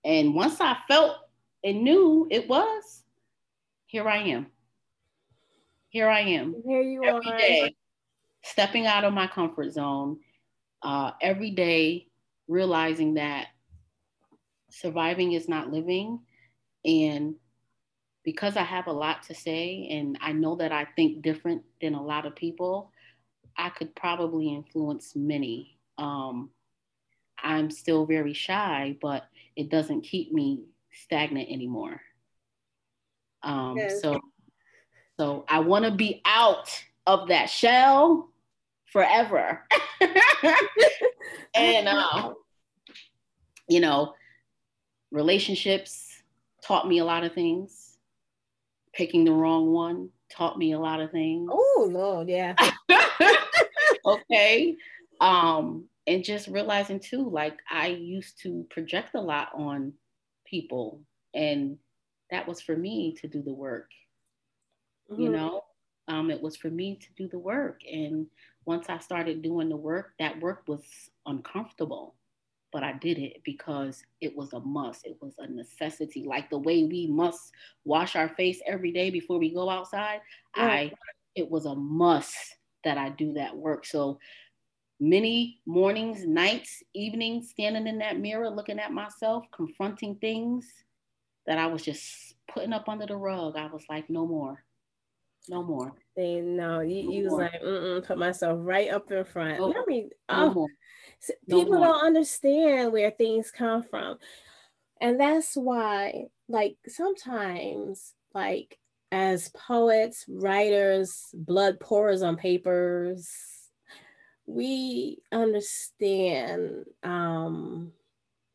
And 0.04 0.34
once 0.34 0.60
I 0.60 0.76
felt 0.86 1.16
and 1.64 1.82
knew 1.82 2.28
it 2.30 2.48
was, 2.48 3.02
here 3.86 4.08
I 4.08 4.18
am. 4.18 4.46
Here 5.88 6.08
I 6.08 6.20
am. 6.20 6.54
Here 6.64 6.82
you 6.82 7.04
every 7.04 7.30
are. 7.30 7.38
Day, 7.38 7.76
stepping 8.44 8.86
out 8.86 9.04
of 9.04 9.12
my 9.12 9.26
comfort 9.26 9.72
zone. 9.72 10.18
Uh, 10.82 11.12
every 11.20 11.50
day 11.50 12.08
realizing 12.48 13.14
that 13.14 13.48
surviving 14.70 15.32
is 15.32 15.48
not 15.48 15.70
living. 15.70 16.20
And 16.84 17.34
because 18.24 18.56
I 18.56 18.62
have 18.62 18.86
a 18.86 18.92
lot 18.92 19.24
to 19.24 19.34
say 19.34 19.88
and 19.90 20.16
I 20.20 20.32
know 20.32 20.56
that 20.56 20.72
I 20.72 20.86
think 20.96 21.22
different 21.22 21.62
than 21.80 21.94
a 21.94 22.02
lot 22.02 22.24
of 22.24 22.36
people, 22.36 22.92
I 23.56 23.70
could 23.70 23.94
probably 23.94 24.48
influence 24.48 25.14
many. 25.14 25.78
Um, 25.98 26.50
I'm 27.42 27.70
still 27.70 28.06
very 28.06 28.32
shy, 28.34 28.96
but 29.00 29.24
it 29.56 29.68
doesn't 29.68 30.02
keep 30.02 30.32
me 30.32 30.64
stagnant 30.92 31.50
anymore. 31.50 32.00
Um, 33.42 33.76
yes. 33.76 34.00
So, 34.00 34.20
so 35.18 35.44
I 35.48 35.60
want 35.60 35.84
to 35.84 35.90
be 35.90 36.22
out 36.24 36.68
of 37.06 37.28
that 37.28 37.50
shell 37.50 38.30
forever. 38.86 39.66
and 41.54 41.88
um, 41.88 42.34
you 43.68 43.80
know, 43.80 44.14
relationships 45.10 46.22
taught 46.64 46.86
me 46.86 46.98
a 46.98 47.04
lot 47.04 47.24
of 47.24 47.32
things. 47.32 47.96
Picking 48.92 49.24
the 49.24 49.32
wrong 49.32 49.72
one 49.72 50.10
taught 50.30 50.58
me 50.58 50.72
a 50.72 50.78
lot 50.78 51.00
of 51.00 51.10
things. 51.10 51.48
Oh 51.50 51.88
Lord, 51.90 52.28
yeah. 52.28 52.54
okay. 54.04 54.76
Um, 55.20 55.84
and 56.06 56.24
just 56.24 56.48
realizing 56.48 57.00
too, 57.00 57.28
like 57.28 57.58
I 57.70 57.88
used 57.88 58.40
to 58.42 58.66
project 58.70 59.14
a 59.14 59.20
lot 59.20 59.48
on 59.54 59.92
people, 60.44 61.00
and 61.34 61.78
that 62.30 62.46
was 62.46 62.60
for 62.60 62.76
me 62.76 63.14
to 63.20 63.28
do 63.28 63.42
the 63.42 63.52
work. 63.52 63.90
Mm-hmm. 65.10 65.22
You 65.22 65.28
know, 65.30 65.64
um, 66.08 66.30
it 66.30 66.40
was 66.40 66.56
for 66.56 66.70
me 66.70 66.96
to 66.96 67.06
do 67.16 67.28
the 67.28 67.38
work. 67.38 67.80
And 67.90 68.26
once 68.64 68.86
I 68.88 68.98
started 68.98 69.42
doing 69.42 69.68
the 69.68 69.76
work, 69.76 70.12
that 70.18 70.40
work 70.40 70.62
was 70.66 70.82
uncomfortable 71.26 72.14
but 72.72 72.82
I 72.82 72.94
did 72.94 73.18
it 73.18 73.42
because 73.44 74.02
it 74.20 74.34
was 74.34 74.54
a 74.54 74.60
must. 74.60 75.06
It 75.06 75.18
was 75.20 75.34
a 75.38 75.46
necessity. 75.46 76.24
Like 76.24 76.48
the 76.48 76.58
way 76.58 76.84
we 76.84 77.06
must 77.06 77.52
wash 77.84 78.16
our 78.16 78.30
face 78.30 78.60
every 78.66 78.90
day 78.90 79.10
before 79.10 79.38
we 79.38 79.52
go 79.52 79.68
outside, 79.68 80.20
yeah. 80.56 80.64
I 80.64 80.92
it 81.34 81.50
was 81.50 81.66
a 81.66 81.74
must 81.74 82.56
that 82.84 82.98
I 82.98 83.10
do 83.10 83.32
that 83.34 83.56
work. 83.56 83.86
So 83.86 84.18
many 85.00 85.60
mornings, 85.66 86.24
nights, 86.24 86.82
evenings, 86.94 87.50
standing 87.50 87.86
in 87.86 87.98
that 87.98 88.18
mirror, 88.18 88.50
looking 88.50 88.78
at 88.78 88.92
myself, 88.92 89.44
confronting 89.52 90.16
things 90.16 90.70
that 91.46 91.58
I 91.58 91.66
was 91.66 91.82
just 91.82 92.34
putting 92.52 92.72
up 92.72 92.88
under 92.88 93.06
the 93.06 93.16
rug. 93.16 93.56
I 93.56 93.66
was 93.66 93.84
like, 93.88 94.08
no 94.08 94.26
more. 94.26 94.64
No 95.48 95.62
more. 95.62 95.92
They, 96.16 96.40
no, 96.40 96.80
you, 96.80 97.02
no 97.04 97.10
you 97.10 97.24
was 97.24 97.32
like, 97.32 97.62
Mm-mm, 97.62 98.04
put 98.06 98.16
myself 98.16 98.58
right 98.62 98.90
up 98.90 99.10
in 99.10 99.24
front. 99.24 99.58
No, 99.58 99.66
Let 99.66 99.88
me, 99.88 100.08
no 100.30 100.48
oh, 100.48 100.50
more 100.54 100.68
people 101.48 101.74
no 101.74 101.80
don't 101.80 102.04
understand 102.04 102.92
where 102.92 103.10
things 103.10 103.50
come 103.50 103.82
from 103.82 104.18
and 105.00 105.18
that's 105.18 105.56
why 105.56 106.24
like 106.48 106.76
sometimes 106.86 108.14
like 108.34 108.78
as 109.12 109.50
poets 109.50 110.24
writers 110.28 111.28
blood 111.34 111.78
pourers 111.78 112.22
on 112.22 112.36
papers 112.36 113.30
we 114.46 115.18
understand 115.30 116.84
um 117.04 117.92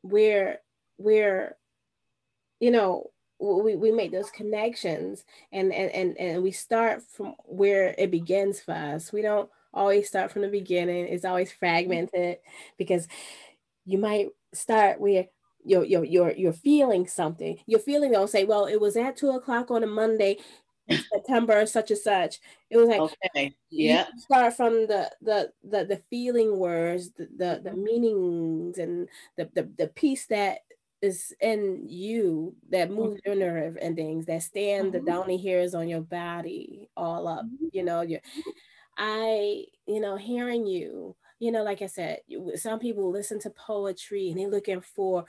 where 0.02 0.60
where 0.98 1.56
you 2.60 2.72
know 2.72 3.10
we, 3.40 3.76
we 3.76 3.92
make 3.92 4.12
those 4.12 4.32
connections 4.32 5.24
and, 5.52 5.72
and 5.72 5.92
and 5.92 6.18
and 6.18 6.44
we 6.44 6.52
start 6.52 7.04
from 7.04 7.36
where 7.46 7.94
it 7.98 8.10
begins 8.12 8.60
for 8.60 8.74
us 8.74 9.14
we 9.14 9.22
don't 9.22 9.50
always 9.78 10.08
start 10.08 10.32
from 10.32 10.42
the 10.42 10.48
beginning. 10.50 11.08
It's 11.08 11.26
always 11.26 11.52
fragmented 11.52 12.38
because 12.78 13.08
you 13.86 13.98
might 13.98 14.30
start 14.54 15.00
where 15.00 15.28
you're, 15.68 15.84
you're, 15.84 16.06
you're, 16.06 16.32
you're 16.32 16.54
feeling 16.54 17.08
something. 17.08 17.60
You're 17.66 17.80
feeling, 17.80 18.12
they'll 18.12 18.28
say, 18.28 18.46
well, 18.46 18.66
it 18.66 18.80
was 18.80 18.96
at 18.98 19.18
two 19.18 19.32
o'clock 19.32 19.70
on 19.72 19.84
a 19.84 19.88
Monday, 19.88 20.38
September 20.90 21.66
such 21.66 21.92
and 21.92 22.00
such. 22.00 22.40
It 22.70 22.78
was 22.78 22.88
like 22.88 23.00
okay, 23.02 23.54
yeah. 23.70 24.06
Start 24.18 24.56
from 24.56 24.88
the 24.88 25.12
the 25.22 25.52
the 25.64 25.86
the 25.86 26.02
feeling 26.10 26.58
words, 26.58 27.12
the 27.12 27.28
the, 27.36 27.62
the 27.64 27.74
meanings, 27.74 28.78
and 28.78 29.08
the, 29.38 29.50
the 29.54 29.70
the 29.78 29.88
piece 29.88 30.28
that 30.28 30.60
is 31.02 31.34
in 31.42 31.84
you 31.88 32.56
that 32.72 32.90
moves 32.90 33.22
mm-hmm. 33.22 33.40
your 33.40 33.52
nerve 33.52 33.78
and 33.82 33.96
things 33.96 34.26
that 34.26 34.44
stand 34.44 34.94
mm-hmm. 34.94 35.06
the 35.06 35.12
downy 35.12 35.42
hairs 35.42 35.76
on 35.76 35.88
your 35.88 36.02
body 36.02 36.90
all 36.96 37.28
up. 37.28 37.46
Mm-hmm. 37.46 37.66
You 37.74 37.84
know, 37.84 38.02
your 38.02 38.22
I, 38.98 39.66
you 39.86 40.00
know, 40.00 40.16
hearing 40.18 40.66
you, 40.66 41.16
you 41.40 41.52
know, 41.52 41.64
like 41.64 41.82
I 41.82 41.88
said, 41.88 42.20
some 42.56 42.80
people 42.80 43.12
listen 43.12 43.40
to 43.42 43.50
poetry 43.50 44.30
and 44.30 44.40
they're 44.40 44.50
looking 44.50 44.82
for 44.82 45.26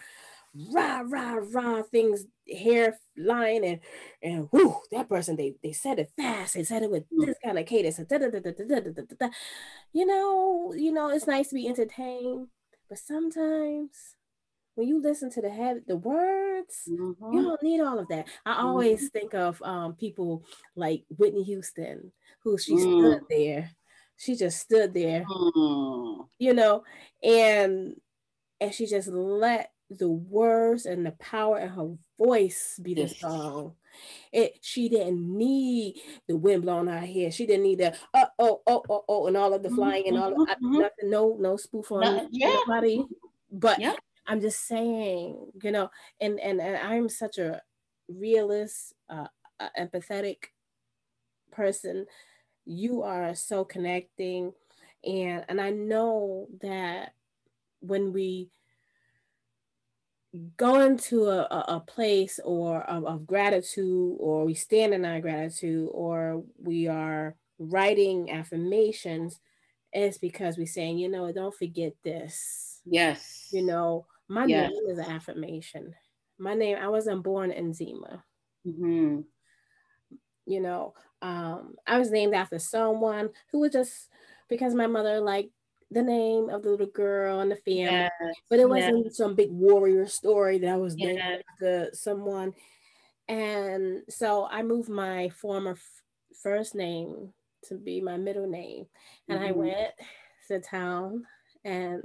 rah 0.72 1.02
rah 1.04 1.36
rah 1.52 1.82
things 1.82 2.24
hair 2.50 2.98
line 3.18 3.62
and 3.62 3.80
and 4.22 4.48
whoo 4.50 4.76
that 4.90 5.06
person 5.06 5.36
they 5.36 5.54
they 5.62 5.72
said 5.72 5.98
it 5.98 6.10
fast 6.16 6.54
they 6.54 6.64
said 6.64 6.82
it 6.82 6.90
with 6.90 7.04
mm. 7.10 7.26
this 7.26 7.36
kind 7.44 7.58
of 7.58 7.66
cadence 7.66 8.00
you 9.92 10.06
know 10.06 10.72
you 10.74 10.90
know 10.90 11.10
it's 11.10 11.26
nice 11.26 11.48
to 11.48 11.54
be 11.54 11.68
entertained 11.68 12.48
but 12.88 12.98
sometimes 12.98 13.90
when 14.74 14.88
you 14.88 15.00
listen 15.00 15.30
to 15.30 15.42
the 15.42 15.50
head 15.50 15.82
the 15.86 15.96
words 15.96 16.88
mm-hmm. 16.90 17.32
you 17.32 17.42
don't 17.42 17.62
need 17.62 17.82
all 17.82 17.98
of 17.98 18.08
that 18.08 18.26
i 18.46 18.62
always 18.62 19.00
mm-hmm. 19.00 19.18
think 19.18 19.34
of 19.34 19.60
um, 19.62 19.92
people 19.94 20.42
like 20.74 21.04
whitney 21.18 21.44
houston 21.44 22.10
who 22.48 22.58
she 22.58 22.74
mm. 22.74 22.80
stood 22.80 23.22
there. 23.28 23.70
She 24.18 24.34
just 24.34 24.60
stood 24.60 24.92
there, 24.92 25.24
mm. 25.24 26.26
you 26.38 26.52
know, 26.52 26.82
and 27.22 27.94
and 28.60 28.74
she 28.74 28.86
just 28.86 29.08
let 29.08 29.70
the 29.90 30.08
words 30.08 30.86
and 30.86 31.06
the 31.06 31.12
power 31.12 31.58
in 31.60 31.68
her 31.68 31.94
voice 32.18 32.78
be 32.82 32.94
the 32.94 33.08
song. 33.08 33.74
It 34.32 34.58
she 34.60 34.88
didn't 34.88 35.20
need 35.36 36.00
the 36.26 36.36
wind 36.36 36.62
blowing 36.62 36.88
her 36.88 36.98
hair. 36.98 37.30
She 37.30 37.46
didn't 37.46 37.62
need 37.62 37.78
the 37.78 37.94
uh, 38.12 38.26
oh 38.38 38.60
oh 38.66 38.82
oh 38.90 39.04
oh 39.08 39.26
and 39.28 39.36
all 39.36 39.54
of 39.54 39.62
the 39.62 39.68
mm-hmm, 39.68 39.76
flying 39.76 40.04
mm-hmm, 40.04 40.14
and 40.16 40.24
all 40.24 40.42
of 40.42 40.48
mm-hmm. 40.48 40.78
nothing, 40.80 41.10
no 41.10 41.36
no 41.38 41.56
spoof 41.56 41.90
on 41.92 42.00
no, 42.00 42.28
yeah. 42.30 42.48
anybody. 42.48 43.06
But 43.50 43.80
yeah. 43.80 43.94
I'm 44.26 44.40
just 44.40 44.66
saying, 44.66 45.52
you 45.62 45.70
know, 45.70 45.90
and 46.20 46.38
and, 46.40 46.60
and 46.60 46.76
I'm 46.76 47.08
such 47.08 47.38
a 47.38 47.62
realist, 48.08 48.94
uh, 49.08 49.28
uh, 49.60 49.68
empathetic 49.78 50.36
person 51.50 52.06
you 52.68 53.02
are 53.02 53.34
so 53.34 53.64
connecting. 53.64 54.52
And 55.04 55.44
and 55.48 55.60
i 55.60 55.70
know 55.70 56.48
that 56.60 57.14
when 57.80 58.12
we 58.12 58.50
go 60.56 60.80
into 60.80 61.28
a, 61.28 61.64
a 61.68 61.80
place 61.80 62.38
or 62.44 62.82
of, 62.82 63.04
of 63.06 63.26
gratitude 63.26 64.16
or 64.20 64.44
we 64.44 64.54
stand 64.54 64.92
in 64.92 65.04
our 65.04 65.20
gratitude 65.20 65.88
or 65.92 66.42
we 66.58 66.86
are 66.88 67.34
writing 67.58 68.30
affirmations 68.30 69.40
it's 69.92 70.18
because 70.18 70.58
we're 70.58 70.66
saying 70.66 70.98
you 70.98 71.08
know 71.08 71.32
don't 71.32 71.54
forget 71.54 71.94
this. 72.04 72.80
Yes. 72.84 73.48
You 73.52 73.64
know 73.64 74.06
my 74.28 74.44
yes. 74.44 74.70
name 74.70 74.90
is 74.90 74.98
an 74.98 75.10
affirmation. 75.10 75.94
My 76.38 76.54
name 76.54 76.78
i 76.80 76.88
wasn't 76.88 77.22
born 77.22 77.50
Nzima 77.50 78.22
mm-hmm. 78.66 79.20
You 80.48 80.60
know 80.60 80.94
um, 81.22 81.74
I 81.86 81.98
was 81.98 82.10
named 82.10 82.34
after 82.34 82.58
someone 82.58 83.30
who 83.50 83.60
was 83.60 83.72
just 83.72 84.08
because 84.48 84.74
my 84.74 84.86
mother 84.86 85.20
liked 85.20 85.50
the 85.90 86.02
name 86.02 86.50
of 86.50 86.62
the 86.62 86.70
little 86.70 86.86
girl 86.86 87.40
and 87.40 87.50
the 87.50 87.56
family, 87.56 87.82
yes, 87.82 88.10
but 88.50 88.60
it 88.60 88.68
wasn't 88.68 89.06
yes. 89.06 89.16
some 89.16 89.34
big 89.34 89.50
warrior 89.50 90.06
story 90.06 90.58
that 90.58 90.68
I 90.68 90.76
was 90.76 90.94
named 90.96 91.18
yes. 91.18 91.42
after 91.54 91.90
someone. 91.92 92.52
And 93.26 94.02
so 94.08 94.46
I 94.50 94.62
moved 94.62 94.88
my 94.88 95.30
former 95.30 95.72
f- 95.72 96.02
first 96.42 96.74
name 96.74 97.32
to 97.64 97.74
be 97.74 98.00
my 98.00 98.16
middle 98.16 98.48
name, 98.48 98.86
and 99.28 99.38
mm-hmm. 99.38 99.48
I 99.48 99.52
went 99.52 99.90
to 100.48 100.60
town 100.60 101.24
and 101.64 102.02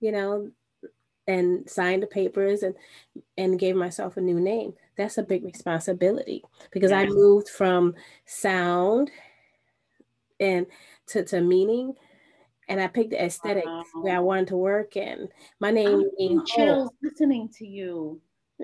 you 0.00 0.12
know 0.12 0.50
and 1.26 1.68
signed 1.68 2.02
the 2.02 2.06
papers 2.06 2.62
and 2.62 2.74
and 3.38 3.58
gave 3.58 3.76
myself 3.76 4.16
a 4.16 4.20
new 4.20 4.40
name. 4.40 4.74
That's 4.96 5.18
a 5.18 5.22
big 5.22 5.44
responsibility 5.44 6.42
because 6.70 6.90
yeah. 6.90 7.00
i 7.00 7.06
moved 7.06 7.48
from 7.48 7.94
sound 8.26 9.10
and 10.40 10.66
to, 11.08 11.24
to 11.24 11.40
meaning 11.40 11.94
and 12.68 12.80
i 12.80 12.86
picked 12.86 13.10
the 13.10 13.24
aesthetic 13.24 13.64
wow. 13.64 13.84
where 13.94 14.16
i 14.16 14.20
wanted 14.20 14.48
to 14.48 14.56
work 14.56 14.96
and 14.96 15.28
my 15.60 15.70
name 15.70 16.02
oh, 16.04 16.10
oh, 16.20 16.30
I'm 16.30 16.46
chills 16.46 16.90
listening 17.02 17.48
to 17.58 17.66
you. 17.66 18.20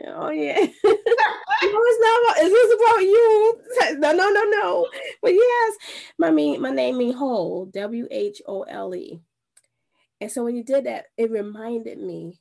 Oh 0.07 0.31
yeah. 0.31 0.67
No, 1.63 1.79
it's 1.85 2.01
not 2.01 2.23
about, 2.23 2.45
is 2.47 2.53
this 2.53 2.75
about 2.75 3.03
you? 3.03 3.61
No 4.01 4.13
no 4.13 4.31
no 4.31 4.43
no. 4.45 4.87
But 5.21 5.35
yes 5.35 5.75
my 6.19 6.31
mean 6.31 6.61
my 6.63 6.71
name 6.71 6.99
mean 6.99 7.13
whole 7.13 7.67
w-h-o-l-e 7.67 9.21
and 10.21 10.33
so 10.33 10.45
when 10.45 10.57
you 10.57 10.65
did 10.65 10.85
that 10.85 11.07
it 11.17 11.31
reminded 11.31 11.99
me 11.99 12.39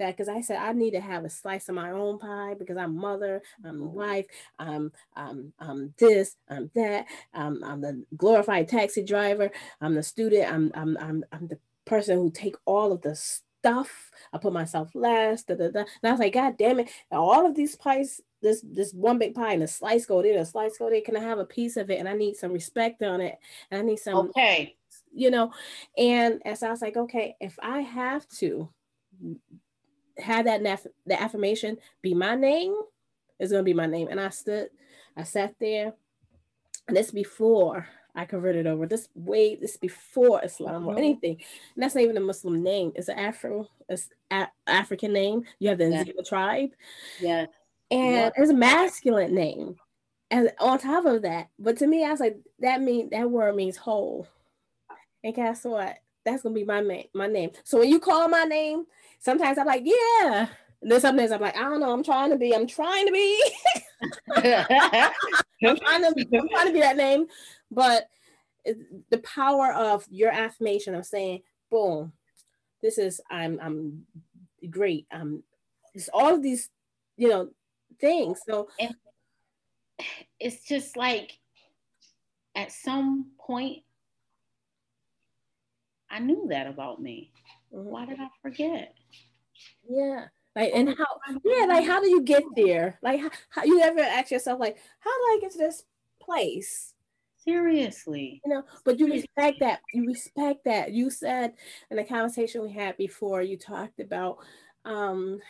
that 0.00 0.16
because 0.16 0.28
I 0.28 0.40
said 0.40 0.58
I 0.58 0.72
need 0.72 0.92
to 0.92 1.00
have 1.00 1.24
a 1.24 1.30
slice 1.30 1.68
of 1.68 1.76
my 1.76 1.92
own 1.92 2.18
pie 2.18 2.54
because 2.58 2.76
I'm 2.76 2.96
mother, 2.96 3.40
I'm 3.64 3.76
mm-hmm. 3.76 3.94
wife, 3.94 4.26
I'm 4.58 4.92
I'm 5.14 5.52
I'm 5.60 5.94
this, 5.98 6.36
I'm 6.48 6.70
that, 6.74 7.06
I'm 7.32 7.62
I'm 7.62 7.80
the 7.80 8.04
glorified 8.16 8.68
taxi 8.68 9.04
driver, 9.04 9.50
I'm 9.80 9.94
the 9.94 10.02
student, 10.02 10.52
I'm 10.52 10.72
I'm 10.74 10.96
I'm 10.98 11.24
I'm 11.32 11.46
the 11.46 11.58
person 11.84 12.18
who 12.18 12.30
take 12.30 12.56
all 12.64 12.92
of 12.92 13.02
the 13.02 13.14
stuff. 13.14 14.10
I 14.32 14.38
put 14.38 14.52
myself 14.52 14.90
last, 14.94 15.48
da, 15.48 15.54
da, 15.54 15.70
da. 15.70 15.80
and 15.80 15.86
I 16.04 16.10
was 16.10 16.20
like, 16.20 16.32
God 16.34 16.56
damn 16.56 16.80
it! 16.80 16.90
All 17.12 17.46
of 17.46 17.54
these 17.54 17.76
pies, 17.76 18.20
this 18.42 18.64
this 18.64 18.92
one 18.92 19.18
big 19.18 19.34
pie 19.34 19.52
and 19.52 19.62
a 19.62 19.68
slice 19.68 20.06
go 20.06 20.22
there, 20.22 20.38
a 20.38 20.44
slice 20.44 20.78
go 20.78 20.90
there. 20.90 21.02
Can 21.02 21.16
I 21.16 21.20
have 21.20 21.38
a 21.38 21.44
piece 21.44 21.76
of 21.76 21.90
it? 21.90 21.98
And 21.98 22.08
I 22.08 22.14
need 22.14 22.36
some 22.36 22.52
respect 22.52 23.02
on 23.02 23.20
it, 23.20 23.38
and 23.70 23.80
I 23.80 23.84
need 23.84 23.98
some 23.98 24.16
okay, 24.16 24.76
you 25.12 25.30
know. 25.30 25.52
And 25.96 26.40
as 26.44 26.62
I 26.62 26.70
was 26.70 26.82
like, 26.82 26.96
okay, 26.96 27.36
if 27.40 27.58
I 27.62 27.80
have 27.80 28.26
to 28.38 28.70
had 30.20 30.46
that 30.46 30.62
naf- 30.62 30.86
the 31.06 31.20
affirmation 31.20 31.78
be 32.02 32.14
my 32.14 32.34
name, 32.34 32.74
it's 33.38 33.52
gonna 33.52 33.64
be 33.64 33.74
my 33.74 33.86
name. 33.86 34.08
And 34.10 34.20
I 34.20 34.28
stood, 34.30 34.70
I 35.16 35.24
sat 35.24 35.54
there, 35.60 35.94
and 36.88 36.96
this 36.96 37.10
before 37.10 37.86
I 38.14 38.24
converted 38.24 38.66
over. 38.66 38.86
This 38.86 39.08
way, 39.14 39.56
this 39.56 39.76
before 39.76 40.44
Islam 40.44 40.86
or 40.86 40.90
mm-hmm. 40.90 40.98
anything. 40.98 41.36
And 41.74 41.82
that's 41.82 41.94
not 41.94 42.04
even 42.04 42.16
a 42.16 42.20
Muslim 42.20 42.62
name. 42.62 42.92
It's 42.94 43.08
an 43.08 43.18
Afro, 43.18 43.68
it's 43.88 44.08
a- 44.30 44.48
African 44.66 45.12
name. 45.12 45.44
You 45.58 45.68
have 45.68 45.78
the 45.78 45.88
yeah. 45.90 46.04
tribe. 46.26 46.70
Yeah. 47.20 47.46
And 47.90 48.12
yeah. 48.14 48.30
it's 48.36 48.50
a 48.50 48.54
masculine 48.54 49.34
name. 49.34 49.76
And 50.30 50.52
on 50.60 50.78
top 50.78 51.06
of 51.06 51.22
that, 51.22 51.48
but 51.58 51.76
to 51.78 51.86
me, 51.86 52.04
I 52.04 52.10
was 52.10 52.20
like, 52.20 52.38
that 52.60 52.80
mean 52.80 53.10
that 53.10 53.30
word 53.30 53.56
means 53.56 53.76
whole. 53.76 54.28
And 55.24 55.34
guess 55.34 55.64
what? 55.64 55.98
That's 56.24 56.42
gonna 56.42 56.54
be 56.54 56.64
my 56.64 56.80
name, 56.80 57.06
my 57.14 57.26
name. 57.26 57.50
So 57.64 57.78
when 57.80 57.88
you 57.88 57.98
call 57.98 58.28
my 58.28 58.44
name, 58.44 58.84
sometimes 59.20 59.58
I'm 59.58 59.66
like, 59.66 59.82
yeah. 59.84 60.48
And 60.82 60.90
then 60.90 61.00
sometimes 61.00 61.30
I'm 61.30 61.40
like, 61.40 61.56
I 61.56 61.62
don't 61.62 61.80
know, 61.80 61.92
I'm 61.92 62.02
trying 62.02 62.30
to 62.30 62.36
be, 62.36 62.54
I'm 62.54 62.66
trying 62.66 63.06
to 63.06 63.12
be. 63.12 63.42
I'm 64.36 65.76
trying 65.76 66.02
to 66.02 66.26
I'm 66.34 66.48
trying 66.48 66.66
to 66.66 66.72
be 66.72 66.80
that 66.80 66.96
name. 66.96 67.26
But 67.70 68.08
the 68.64 69.18
power 69.18 69.72
of 69.72 70.06
your 70.10 70.30
affirmation 70.30 70.94
of 70.94 71.06
saying, 71.06 71.42
boom, 71.70 72.12
this 72.82 72.98
is 72.98 73.20
I'm 73.30 73.58
I'm 73.62 74.06
great. 74.70 75.06
I'm 75.12 75.42
it's 75.94 76.08
all 76.12 76.34
of 76.34 76.42
these, 76.42 76.70
you 77.16 77.28
know, 77.28 77.50
things. 78.00 78.40
So 78.48 78.68
and 78.78 78.94
it's 80.38 80.64
just 80.64 80.96
like 80.96 81.38
at 82.56 82.72
some 82.72 83.26
point 83.38 83.82
I 86.10 86.18
knew 86.18 86.46
that 86.48 86.66
about 86.66 87.00
me. 87.00 87.32
Mm-hmm. 87.72 87.88
Why 87.88 88.06
did 88.06 88.18
I 88.18 88.28
forget? 88.42 88.94
Yeah. 89.88 90.26
Like 90.56 90.72
and 90.74 90.88
how 90.88 91.06
yeah, 91.44 91.66
like 91.66 91.86
how 91.86 92.00
do 92.00 92.08
you 92.08 92.22
get 92.22 92.42
there? 92.56 92.98
Like 93.02 93.20
how, 93.20 93.30
how 93.50 93.64
you 93.64 93.80
ever 93.80 94.00
ask 94.00 94.30
yourself 94.30 94.58
like 94.58 94.76
how 94.98 95.10
do 95.10 95.24
I 95.32 95.38
get 95.40 95.52
to 95.52 95.58
this 95.58 95.84
place? 96.20 96.94
Seriously. 97.38 98.42
You 98.44 98.54
know, 98.54 98.64
but 98.84 98.98
you 98.98 99.06
respect 99.08 99.60
that. 99.60 99.80
You 99.94 100.06
respect 100.06 100.64
that. 100.64 100.92
You 100.92 101.08
said 101.08 101.54
in 101.90 101.96
the 101.96 102.04
conversation 102.04 102.62
we 102.62 102.72
had 102.72 102.96
before, 102.96 103.42
you 103.42 103.56
talked 103.56 104.00
about 104.00 104.38
um 104.84 105.40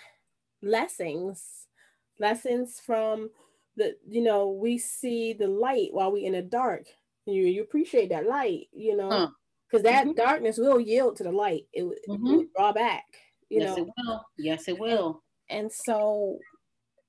lessons, 0.62 1.66
lessons 2.18 2.80
from 2.84 3.30
the, 3.76 3.96
you 4.06 4.22
know, 4.22 4.50
we 4.50 4.76
see 4.76 5.32
the 5.32 5.48
light 5.48 5.88
while 5.92 6.12
we 6.12 6.24
in 6.24 6.34
the 6.34 6.42
dark. 6.42 6.84
You 7.26 7.44
you 7.44 7.62
appreciate 7.62 8.10
that 8.10 8.26
light, 8.26 8.68
you 8.72 8.96
know, 8.96 9.30
because 9.68 9.86
huh. 9.86 9.90
that 9.90 10.04
mm-hmm. 10.04 10.16
darkness 10.16 10.58
will 10.58 10.80
yield 10.80 11.16
to 11.16 11.24
the 11.24 11.32
light. 11.32 11.66
It, 11.72 11.84
mm-hmm. 11.84 12.12
it 12.12 12.20
will 12.20 12.44
draw 12.54 12.72
back. 12.72 13.04
You 13.50 13.60
yes, 13.60 13.76
know? 13.76 13.82
it 13.82 13.88
will. 13.98 14.24
Yes, 14.38 14.68
it 14.68 14.78
will. 14.78 15.22
And, 15.48 15.60
and 15.60 15.72
so, 15.72 16.38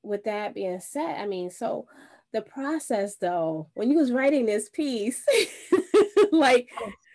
with 0.03 0.23
that 0.25 0.53
being 0.53 0.79
said, 0.79 1.17
I 1.19 1.25
mean, 1.27 1.49
so 1.49 1.87
the 2.33 2.41
process 2.41 3.15
though, 3.15 3.69
when 3.75 3.91
you 3.91 3.97
was 3.97 4.11
writing 4.11 4.45
this 4.45 4.69
piece, 4.69 5.23
like 6.31 6.67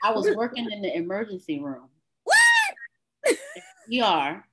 I 0.02 0.12
was 0.12 0.34
working 0.36 0.70
in 0.70 0.82
the 0.82 0.96
emergency 0.96 1.60
room. 1.60 1.88
What? 2.24 3.36
ER. 3.92 4.44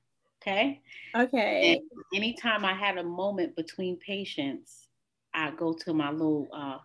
Okay. 0.41 0.81
Okay. 1.15 1.73
And 1.73 1.81
anytime 2.13 2.65
I 2.65 2.73
had 2.73 2.97
a 2.97 3.03
moment 3.03 3.55
between 3.55 3.97
patients, 3.97 4.88
I 5.33 5.51
go 5.51 5.73
to 5.73 5.93
my 5.93 6.12
little 6.12 6.47
uh, 6.53 6.77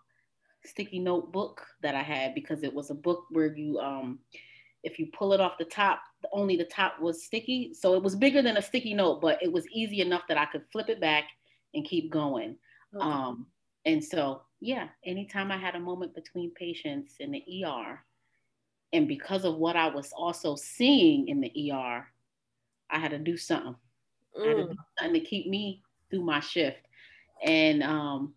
sticky 0.65 0.99
notebook 0.99 1.67
that 1.83 1.95
I 1.95 2.03
had 2.03 2.35
because 2.35 2.63
it 2.63 2.73
was 2.73 2.91
a 2.91 2.95
book 2.95 3.25
where 3.31 3.55
you 3.55 3.79
um 3.79 4.21
if 4.83 4.99
you 4.99 5.09
pull 5.13 5.33
it 5.33 5.41
off 5.41 5.59
the 5.59 5.65
top, 5.65 6.01
only 6.33 6.57
the 6.57 6.65
top 6.65 7.01
was 7.01 7.25
sticky. 7.25 7.73
So 7.75 7.95
it 7.95 8.03
was 8.03 8.15
bigger 8.15 8.43
than 8.43 8.57
a 8.57 8.63
sticky 8.63 8.95
note, 8.95 9.21
but 9.21 9.43
it 9.43 9.53
was 9.53 9.67
easy 9.73 10.01
enough 10.01 10.23
that 10.29 10.39
I 10.39 10.47
could 10.47 10.63
flip 10.71 10.89
it 10.89 11.01
back 11.01 11.25
and 11.75 11.85
keep 11.85 12.11
going. 12.11 12.57
Okay. 12.95 13.05
Um, 13.05 13.47
and 13.85 14.03
so, 14.03 14.43
yeah, 14.61 14.89
anytime 15.05 15.51
I 15.51 15.57
had 15.57 15.75
a 15.75 15.81
moment 15.81 16.15
between 16.15 16.53
patients 16.53 17.15
in 17.21 17.33
the 17.33 17.65
ER, 17.65 18.01
and 18.93 19.07
because 19.07 19.45
of 19.45 19.57
what 19.57 19.77
I 19.77 19.89
was 19.89 20.13
also 20.13 20.55
seeing 20.55 21.29
in 21.29 21.41
the 21.41 21.73
ER, 21.73 22.07
I 22.91 22.99
had 22.99 23.11
to 23.11 23.19
do 23.19 23.37
something. 23.37 23.77
Mm. 24.39 24.45
I 24.45 24.49
had 24.49 24.57
to 24.57 24.63
do 24.65 24.69
mm. 24.71 24.77
something 24.99 25.21
to 25.21 25.27
keep 25.27 25.47
me 25.49 25.83
through 26.11 26.25
my 26.25 26.41
shift. 26.41 26.79
And 27.45 27.83
um, 27.83 28.35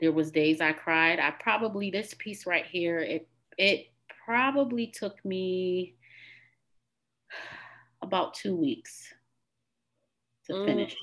there 0.00 0.12
was 0.12 0.30
days 0.30 0.60
I 0.60 0.72
cried. 0.72 1.18
I 1.18 1.32
probably 1.32 1.90
this 1.90 2.14
piece 2.18 2.46
right 2.46 2.64
here, 2.64 3.00
it 3.00 3.28
it 3.56 3.88
probably 4.28 4.88
took 4.88 5.24
me 5.24 5.94
about 8.02 8.34
two 8.34 8.54
weeks 8.54 9.14
to 10.46 10.52
mm. 10.52 10.66
finish. 10.66 10.96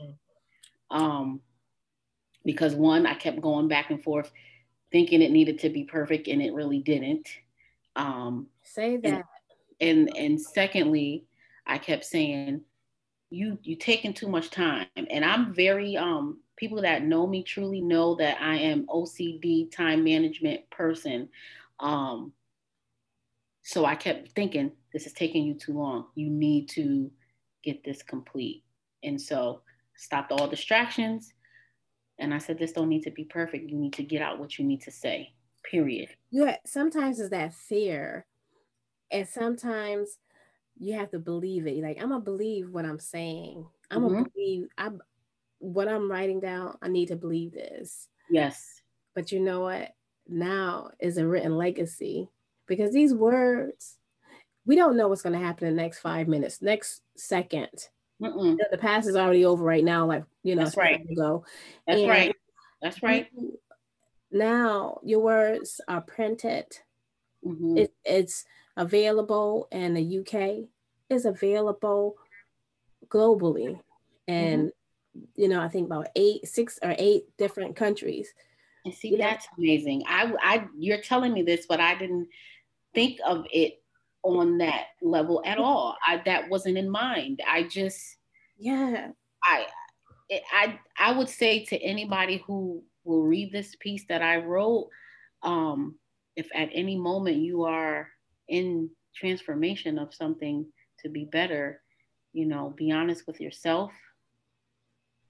Um, 0.91 1.41
because 2.45 2.75
one, 2.75 3.07
I 3.07 3.15
kept 3.15 3.41
going 3.41 3.67
back 3.67 3.89
and 3.89 4.03
forth 4.03 4.31
thinking 4.91 5.23
it 5.23 5.31
needed 5.31 5.59
to 5.59 5.69
be 5.69 5.83
perfect 5.83 6.27
and 6.27 6.39
it 6.39 6.53
really 6.53 6.79
didn't. 6.79 7.27
Um, 7.95 8.47
Say 8.61 8.97
that. 8.97 9.23
And, 9.81 10.09
and, 10.09 10.17
and 10.17 10.41
secondly, 10.41 11.25
I 11.65 11.79
kept 11.79 12.05
saying, 12.05 12.61
you 13.31 13.57
you 13.63 13.75
taking 13.75 14.13
too 14.13 14.29
much 14.29 14.51
time. 14.51 14.85
And 14.95 15.25
I'm 15.25 15.51
very 15.51 15.97
um 15.97 16.37
people 16.55 16.83
that 16.83 17.03
know 17.03 17.25
me 17.25 17.41
truly 17.41 17.81
know 17.81 18.13
that 18.15 18.39
I 18.39 18.57
am 18.57 18.85
OCD 18.85 19.75
time 19.75 20.03
management 20.03 20.69
person. 20.69 21.27
Um 21.79 22.31
so 23.67 23.83
I 23.83 23.95
kept 23.95 24.29
thinking, 24.33 24.71
this 24.93 25.07
is 25.07 25.13
taking 25.13 25.43
you 25.43 25.55
too 25.55 25.73
long. 25.73 26.05
You 26.13 26.29
need 26.29 26.69
to 26.69 27.09
get 27.63 27.83
this 27.83 28.03
complete. 28.03 28.63
And 29.01 29.19
so 29.19 29.61
stopped 29.95 30.31
all 30.31 30.47
distractions. 30.47 31.33
And 32.19 32.31
I 32.31 32.37
said, 32.37 32.59
this 32.59 32.73
don't 32.73 32.89
need 32.89 33.01
to 33.05 33.11
be 33.11 33.23
perfect. 33.23 33.67
You 33.71 33.75
need 33.75 33.93
to 33.93 34.03
get 34.03 34.21
out 34.21 34.37
what 34.37 34.59
you 34.59 34.65
need 34.65 34.83
to 34.83 34.91
say, 34.91 35.33
period. 35.63 36.09
Yeah, 36.29 36.57
sometimes 36.63 37.19
it's 37.19 37.31
that 37.31 37.55
fear. 37.55 38.27
And 39.09 39.27
sometimes 39.27 40.19
you 40.77 40.93
have 40.93 41.09
to 41.09 41.19
believe 41.19 41.65
it. 41.65 41.81
Like, 41.81 41.97
I'm 41.99 42.09
gonna 42.09 42.19
believe 42.19 42.69
what 42.69 42.85
I'm 42.85 42.99
saying. 42.99 43.65
I'm 43.89 44.03
mm-hmm. 44.03 44.13
gonna 44.13 44.29
believe 44.29 44.67
I 44.77 44.89
what 45.57 45.87
I'm 45.87 46.11
writing 46.11 46.39
down, 46.39 46.77
I 46.83 46.87
need 46.87 47.07
to 47.07 47.15
believe 47.15 47.53
this. 47.53 48.09
Yes. 48.29 48.83
But 49.15 49.31
you 49.31 49.39
know 49.39 49.61
what? 49.61 49.95
Now 50.27 50.91
is 50.99 51.17
a 51.17 51.27
written 51.27 51.57
legacy 51.57 52.29
because 52.67 52.93
these 52.93 53.13
words, 53.13 53.97
we 54.65 54.75
don't 54.75 54.97
know 54.97 55.07
what's 55.07 55.21
going 55.21 55.37
to 55.37 55.45
happen 55.45 55.67
in 55.67 55.75
the 55.75 55.81
next 55.81 55.99
five 55.99 56.27
minutes, 56.27 56.61
next 56.61 57.01
2nd 57.17 57.67
The 58.19 58.77
past 58.79 59.07
is 59.07 59.15
already 59.15 59.45
over 59.45 59.63
right 59.63 59.83
now, 59.83 60.05
like 60.05 60.23
you 60.43 60.55
know, 60.55 60.63
that's 60.63 60.77
right. 60.77 61.01
Ago. 61.09 61.45
That's 61.87 61.99
and 61.99 62.09
right. 62.09 62.35
That's 62.81 63.03
right. 63.03 63.27
Now 64.31 64.99
your 65.03 65.19
words 65.19 65.81
are 65.87 66.01
printed. 66.01 66.65
Mm-hmm. 67.45 67.77
It, 67.77 67.93
it's 68.03 68.45
available 68.77 69.67
in 69.71 69.93
the 69.93 70.19
UK. 70.19 70.67
It's 71.09 71.25
available 71.25 72.15
globally, 73.07 73.79
and 74.27 74.67
mm-hmm. 74.67 75.41
you 75.41 75.47
know, 75.47 75.61
I 75.61 75.67
think 75.67 75.85
about 75.85 76.07
eight, 76.15 76.47
six 76.47 76.79
or 76.81 76.95
eight 76.97 77.25
different 77.37 77.75
countries. 77.75 78.33
And 78.85 78.93
see, 78.93 79.15
that's 79.15 79.47
amazing. 79.57 80.03
I, 80.07 80.31
I, 80.41 80.67
you're 80.77 81.01
telling 81.01 81.33
me 81.33 81.41
this, 81.41 81.65
but 81.67 81.79
I 81.79 81.95
didn't 81.95 82.27
think 82.95 83.19
of 83.25 83.45
it 83.51 83.81
on 84.23 84.57
that 84.57 84.87
level 85.01 85.41
at 85.45 85.59
all. 85.59 85.95
I 86.05 86.21
that 86.25 86.49
wasn't 86.49 86.77
in 86.77 86.89
mind. 86.89 87.41
I 87.47 87.63
just 87.63 88.17
yeah. 88.57 89.09
I 89.43 89.67
I 90.31 90.79
I 90.97 91.11
would 91.11 91.29
say 91.29 91.63
to 91.65 91.77
anybody 91.77 92.43
who 92.47 92.83
will 93.03 93.23
read 93.23 93.51
this 93.51 93.75
piece 93.79 94.05
that 94.09 94.23
I 94.23 94.37
wrote, 94.37 94.89
um, 95.43 95.95
if 96.35 96.47
at 96.55 96.69
any 96.73 96.97
moment 96.97 97.37
you 97.37 97.63
are 97.63 98.09
in 98.47 98.89
transformation 99.15 99.99
of 99.99 100.13
something 100.13 100.65
to 100.99 101.09
be 101.09 101.25
better, 101.25 101.81
you 102.33 102.45
know, 102.45 102.73
be 102.75 102.91
honest 102.91 103.27
with 103.27 103.39
yourself 103.39 103.91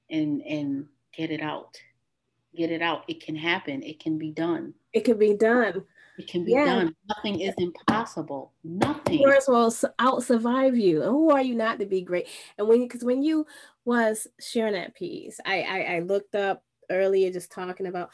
and 0.10 0.42
and 0.42 0.86
get 1.16 1.32
it 1.32 1.42
out. 1.42 1.76
Get 2.56 2.72
it 2.72 2.82
out. 2.82 3.04
It 3.10 3.22
can 3.22 3.36
happen. 3.36 3.84
It 3.84 4.00
can 4.00 4.18
be 4.18 4.32
done. 4.32 4.74
It 4.94 5.04
can 5.04 5.18
be 5.18 5.36
done. 5.36 5.84
It 6.18 6.28
can 6.28 6.46
be 6.46 6.54
yeah. 6.54 6.66
done. 6.66 6.96
Nothing 7.10 7.42
is 7.42 7.54
impossible. 7.58 8.54
Nothing. 8.64 9.22
Words 9.22 9.48
will 9.48 9.74
out 10.00 10.24
survive 10.24 10.78
you. 10.78 11.02
And 11.02 11.12
who 11.12 11.30
are 11.32 11.42
you 11.42 11.56
not 11.56 11.80
to 11.80 11.86
be 11.86 12.02
great? 12.02 12.28
And 12.58 12.68
when 12.68 12.84
because 12.84 13.04
when 13.04 13.22
you 13.22 13.46
was 13.84 14.28
sharing 14.40 14.74
that 14.74 14.96
piece, 14.96 15.40
I, 15.46 15.62
I 15.62 15.80
I 15.96 16.00
looked 16.00 16.36
up 16.36 16.64
earlier 16.90 17.32
just 17.32 17.52
talking 17.52 17.88
about, 17.88 18.12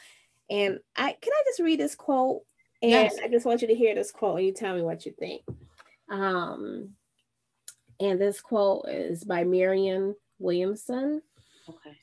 and 0.50 0.80
I 0.96 1.16
can 1.20 1.32
I 1.32 1.42
just 1.46 1.60
read 1.60 1.78
this 1.78 1.94
quote? 1.94 2.42
And 2.82 2.90
yes. 2.90 3.16
I 3.22 3.28
just 3.28 3.46
want 3.46 3.62
you 3.62 3.68
to 3.68 3.74
hear 3.74 3.94
this 3.94 4.10
quote 4.10 4.38
and 4.38 4.46
you 4.46 4.52
tell 4.52 4.74
me 4.74 4.82
what 4.82 5.06
you 5.06 5.12
think. 5.16 5.42
Um, 6.10 6.90
and 8.00 8.20
this 8.20 8.40
quote 8.40 8.86
is 8.88 9.22
by 9.22 9.44
Marianne 9.44 10.16
Williamson. 10.40 11.22
Okay. 11.68 11.96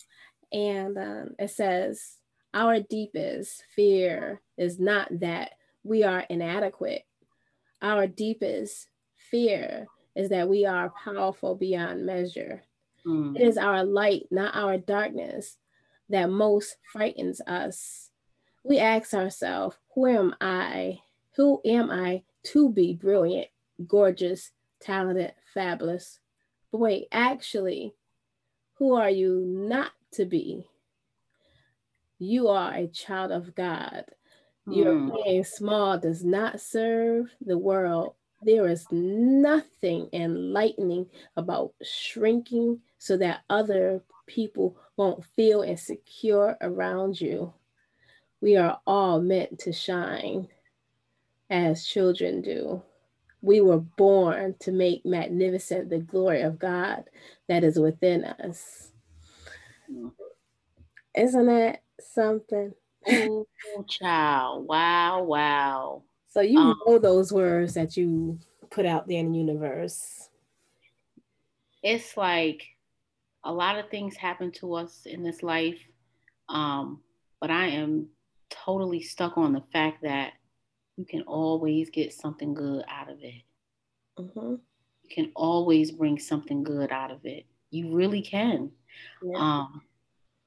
And 0.53 0.97
um, 0.97 1.29
it 1.37 1.49
says, 1.49 2.15
Our 2.53 2.79
deepest 2.79 3.63
fear 3.75 4.41
is 4.57 4.79
not 4.79 5.07
that 5.19 5.51
we 5.83 6.03
are 6.03 6.25
inadequate. 6.29 7.03
Our 7.81 8.07
deepest 8.07 8.87
fear 9.31 9.87
is 10.15 10.29
that 10.29 10.49
we 10.49 10.65
are 10.65 10.93
powerful 11.03 11.55
beyond 11.55 12.05
measure. 12.05 12.63
Mm. 13.05 13.35
It 13.35 13.41
is 13.41 13.57
our 13.57 13.83
light, 13.83 14.27
not 14.31 14.55
our 14.55 14.77
darkness, 14.77 15.57
that 16.09 16.29
most 16.29 16.77
frightens 16.91 17.41
us. 17.47 18.09
We 18.63 18.79
ask 18.79 19.13
ourselves, 19.13 19.77
Who 19.95 20.07
am 20.07 20.35
I? 20.41 20.99
Who 21.35 21.61
am 21.65 21.89
I 21.89 22.23
to 22.47 22.69
be 22.69 22.93
brilliant, 22.93 23.47
gorgeous, 23.87 24.51
talented, 24.81 25.33
fabulous? 25.53 26.19
But 26.71 26.79
wait, 26.79 27.07
actually, 27.11 27.93
who 28.75 28.95
are 28.95 29.09
you 29.09 29.43
not 29.45 29.91
to 30.13 30.25
be? 30.25 30.65
You 32.17 32.49
are 32.49 32.73
a 32.73 32.87
child 32.87 33.31
of 33.31 33.55
God. 33.55 34.05
Your 34.71 34.93
mm. 34.93 35.11
playing 35.11 35.43
small 35.43 35.97
does 35.97 36.23
not 36.23 36.61
serve 36.61 37.31
the 37.41 37.57
world. 37.57 38.13
There 38.41 38.67
is 38.67 38.85
nothing 38.91 40.09
enlightening 40.13 41.07
about 41.35 41.73
shrinking 41.81 42.79
so 42.97 43.17
that 43.17 43.41
other 43.49 44.01
people 44.27 44.77
won't 44.95 45.25
feel 45.35 45.61
insecure 45.61 46.57
around 46.61 47.19
you. 47.19 47.53
We 48.41 48.55
are 48.57 48.79
all 48.85 49.19
meant 49.19 49.59
to 49.59 49.73
shine 49.73 50.47
as 51.49 51.85
children 51.85 52.41
do. 52.41 52.81
We 53.41 53.61
were 53.61 53.79
born 53.79 54.55
to 54.59 54.71
make 54.71 55.05
magnificent 55.05 55.89
the 55.89 55.99
glory 55.99 56.41
of 56.41 56.59
God 56.59 57.05
that 57.47 57.63
is 57.63 57.79
within 57.79 58.23
us. 58.23 58.91
Isn't 61.15 61.45
that 61.47 61.81
something? 61.99 62.73
Oh, 63.11 63.47
child. 63.87 64.67
Wow, 64.67 65.23
wow. 65.23 66.03
So 66.27 66.41
you 66.41 66.59
um, 66.59 66.79
know 66.85 66.99
those 66.99 67.33
words 67.33 67.73
that 67.73 67.97
you 67.97 68.39
put 68.69 68.85
out 68.85 69.07
there 69.07 69.19
in 69.19 69.31
the 69.31 69.37
universe. 69.37 70.29
It's 71.81 72.15
like 72.15 72.63
a 73.43 73.51
lot 73.51 73.79
of 73.79 73.89
things 73.89 74.15
happen 74.15 74.51
to 74.53 74.75
us 74.75 75.01
in 75.05 75.23
this 75.23 75.41
life. 75.43 75.79
Um, 76.49 77.01
but 77.39 77.51
I 77.51 77.67
am 77.67 78.07
totally 78.49 79.01
stuck 79.01 79.37
on 79.37 79.53
the 79.53 79.63
fact 79.71 80.03
that 80.03 80.33
you 80.97 81.05
can 81.05 81.21
always 81.21 81.89
get 81.89 82.13
something 82.13 82.53
good 82.53 82.83
out 82.89 83.09
of 83.09 83.17
it. 83.21 83.43
Mm-hmm. 84.19 84.55
You 85.03 85.09
can 85.09 85.31
always 85.35 85.91
bring 85.91 86.19
something 86.19 86.63
good 86.63 86.91
out 86.91 87.11
of 87.11 87.25
it. 87.25 87.45
You 87.71 87.95
really 87.95 88.21
can. 88.21 88.71
Yeah. 89.23 89.37
Um, 89.37 89.81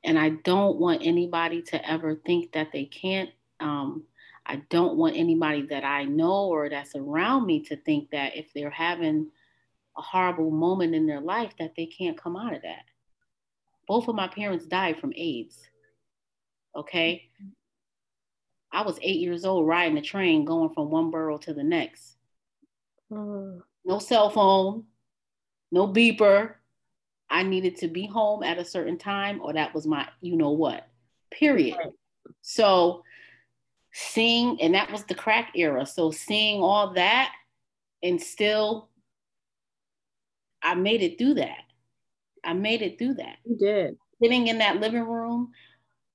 and 0.05 0.19
I 0.19 0.31
don't 0.31 0.79
want 0.79 1.03
anybody 1.05 1.62
to 1.62 1.91
ever 1.91 2.15
think 2.15 2.53
that 2.53 2.73
they 2.73 2.85
can't. 2.85 3.31
Um, 3.61 4.05
I 4.45 4.57
don't 4.71 4.97
want 4.97 5.17
anybody 5.17 5.62
that 5.67 5.85
I 5.85 6.05
know 6.05 6.47
or 6.47 6.69
that's 6.69 6.97
around 6.97 7.47
me 7.47 7.61
to 7.65 7.77
think 7.77 8.11
that 8.11 8.37
if 8.37 8.47
they're 8.53 8.71
having 8.71 9.31
a 9.97 10.03
horrible 10.03 10.51
moment 10.51 10.95
in 10.95 11.07
their 11.07 11.21
life, 11.21 11.53
that 11.59 11.75
they 11.77 11.87
can't 11.87 12.21
come 12.21 12.37
out 12.37 12.55
of 12.55 12.62
that. 12.62 12.85
Both 13.87 14.09
of 14.09 14.17
my 14.17 14.27
parents 14.27 14.67
died 14.67 14.99
from 14.99 15.12
AIDS. 15.15 15.59
Okay. 16.75 17.29
I 18.73 18.83
was 18.83 18.99
eight 19.03 19.21
years 19.21 19.45
old 19.45 19.67
riding 19.67 19.99
a 19.99 20.03
train 20.03 20.45
going 20.45 20.71
from 20.71 20.91
one 20.91 21.11
borough 21.11 21.38
to 21.38 21.53
the 21.53 21.62
next. 21.62 22.17
Mm. 23.12 23.61
No 23.85 23.99
cell 23.99 24.31
phone, 24.31 24.85
no 25.71 25.87
beeper. 25.87 26.55
I 27.33 27.42
needed 27.42 27.79
to 27.79 27.88
be 27.88 28.07
home 28.07 28.42
at 28.42 28.59
a 28.59 28.64
certain 28.64 28.99
time, 28.99 29.40
or 29.42 29.55
that 29.55 29.75
was 29.75 29.87
my, 29.87 30.07
you 30.21 30.37
know 30.37 30.51
what, 30.51 30.87
period. 31.33 31.77
Right. 31.79 31.92
So, 32.42 33.05
seeing, 33.92 34.61
and 34.61 34.75
that 34.75 34.92
was 34.92 35.05
the 35.05 35.14
crack 35.14 35.53
era. 35.57 35.87
So, 35.87 36.11
seeing 36.11 36.61
all 36.61 36.92
that 36.92 37.33
and 38.03 38.21
still, 38.21 38.90
I 40.62 40.75
made 40.75 41.03
it 41.03 41.18
through 41.18 41.35
that. 41.35 41.62
I 42.45 42.53
made 42.53 42.83
it 42.83 42.99
through 42.99 43.14
that. 43.14 43.37
You 43.47 43.57
did. 43.57 43.97
Sitting 44.23 44.49
in 44.49 44.59
that 44.59 44.79
living 44.79 45.09
room 45.09 45.53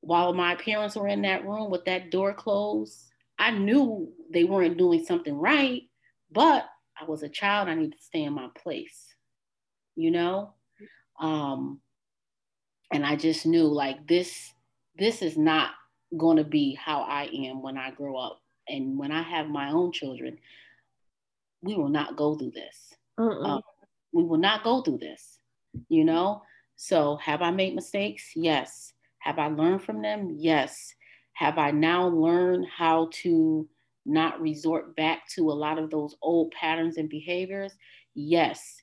while 0.02 0.34
my 0.34 0.54
parents 0.54 0.96
were 0.96 1.08
in 1.08 1.24
that 1.24 1.46
room 1.46 1.72
with 1.72 1.86
that 1.86 2.12
door 2.12 2.32
closed, 2.32 2.96
I 3.40 3.50
knew 3.52 4.14
they 4.32 4.44
weren't 4.44 4.78
doing 4.78 5.04
something 5.04 5.34
right, 5.34 5.82
but 6.32 6.70
I 7.00 7.06
was 7.06 7.24
a 7.24 7.30
child. 7.30 7.70
I 7.70 7.74
needed 7.74 7.94
to 7.94 8.04
stay 8.04 8.24
in 8.24 8.34
my 8.34 8.50
place, 8.56 9.16
you 9.96 10.12
know? 10.12 10.54
Um, 11.20 11.82
and 12.92 13.06
I 13.06 13.16
just 13.16 13.46
knew 13.46 13.66
like 13.66 14.08
this, 14.08 14.54
this 14.98 15.22
is 15.22 15.38
not 15.38 15.72
going 16.16 16.38
to 16.38 16.44
be 16.44 16.76
how 16.76 17.02
I 17.02 17.30
am 17.34 17.62
when 17.62 17.78
I 17.78 17.92
grow 17.92 18.18
up. 18.18 18.40
And 18.68 18.98
when 18.98 19.12
I 19.12 19.22
have 19.22 19.48
my 19.48 19.72
own 19.72 19.92
children, 19.92 20.38
we 21.62 21.76
will 21.76 21.90
not 21.90 22.16
go 22.16 22.36
through 22.36 22.52
this. 22.52 22.94
Uh, 23.18 23.62
we 24.14 24.24
will 24.24 24.38
not 24.38 24.64
go 24.64 24.82
through 24.82 25.00
this, 25.00 25.40
you 25.90 26.06
know? 26.06 26.42
So 26.76 27.18
have 27.18 27.42
I 27.42 27.52
made 27.52 27.76
mistakes? 27.76 28.32
Yes. 28.36 28.94
Have 29.20 29.40
I 29.40 29.48
learned 29.48 29.84
from 29.84 30.02
them? 30.02 30.36
Yes. 30.38 30.94
Have 31.34 31.58
I 31.58 31.72
now 31.72 32.08
learned 32.08 32.68
how 32.76 33.10
to 33.24 33.68
not 34.06 34.40
resort 34.40 34.96
back 34.96 35.28
to 35.30 35.50
a 35.50 35.54
lot 35.54 35.78
of 35.78 35.90
those 35.90 36.16
old 36.22 36.52
patterns 36.52 36.98
and 36.98 37.10
behaviors? 37.10 37.74
Yes. 38.16 38.82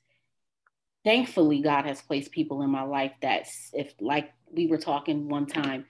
Thankfully, 1.05 1.61
God 1.61 1.85
has 1.85 2.01
placed 2.01 2.31
people 2.31 2.63
in 2.63 2.69
my 2.71 2.81
life 2.81 3.11
that's, 3.21 3.69
if 3.73 3.93
like 4.01 4.33
we 4.51 4.65
were 4.65 4.79
talking 4.79 5.29
one 5.29 5.45
time, 5.45 5.85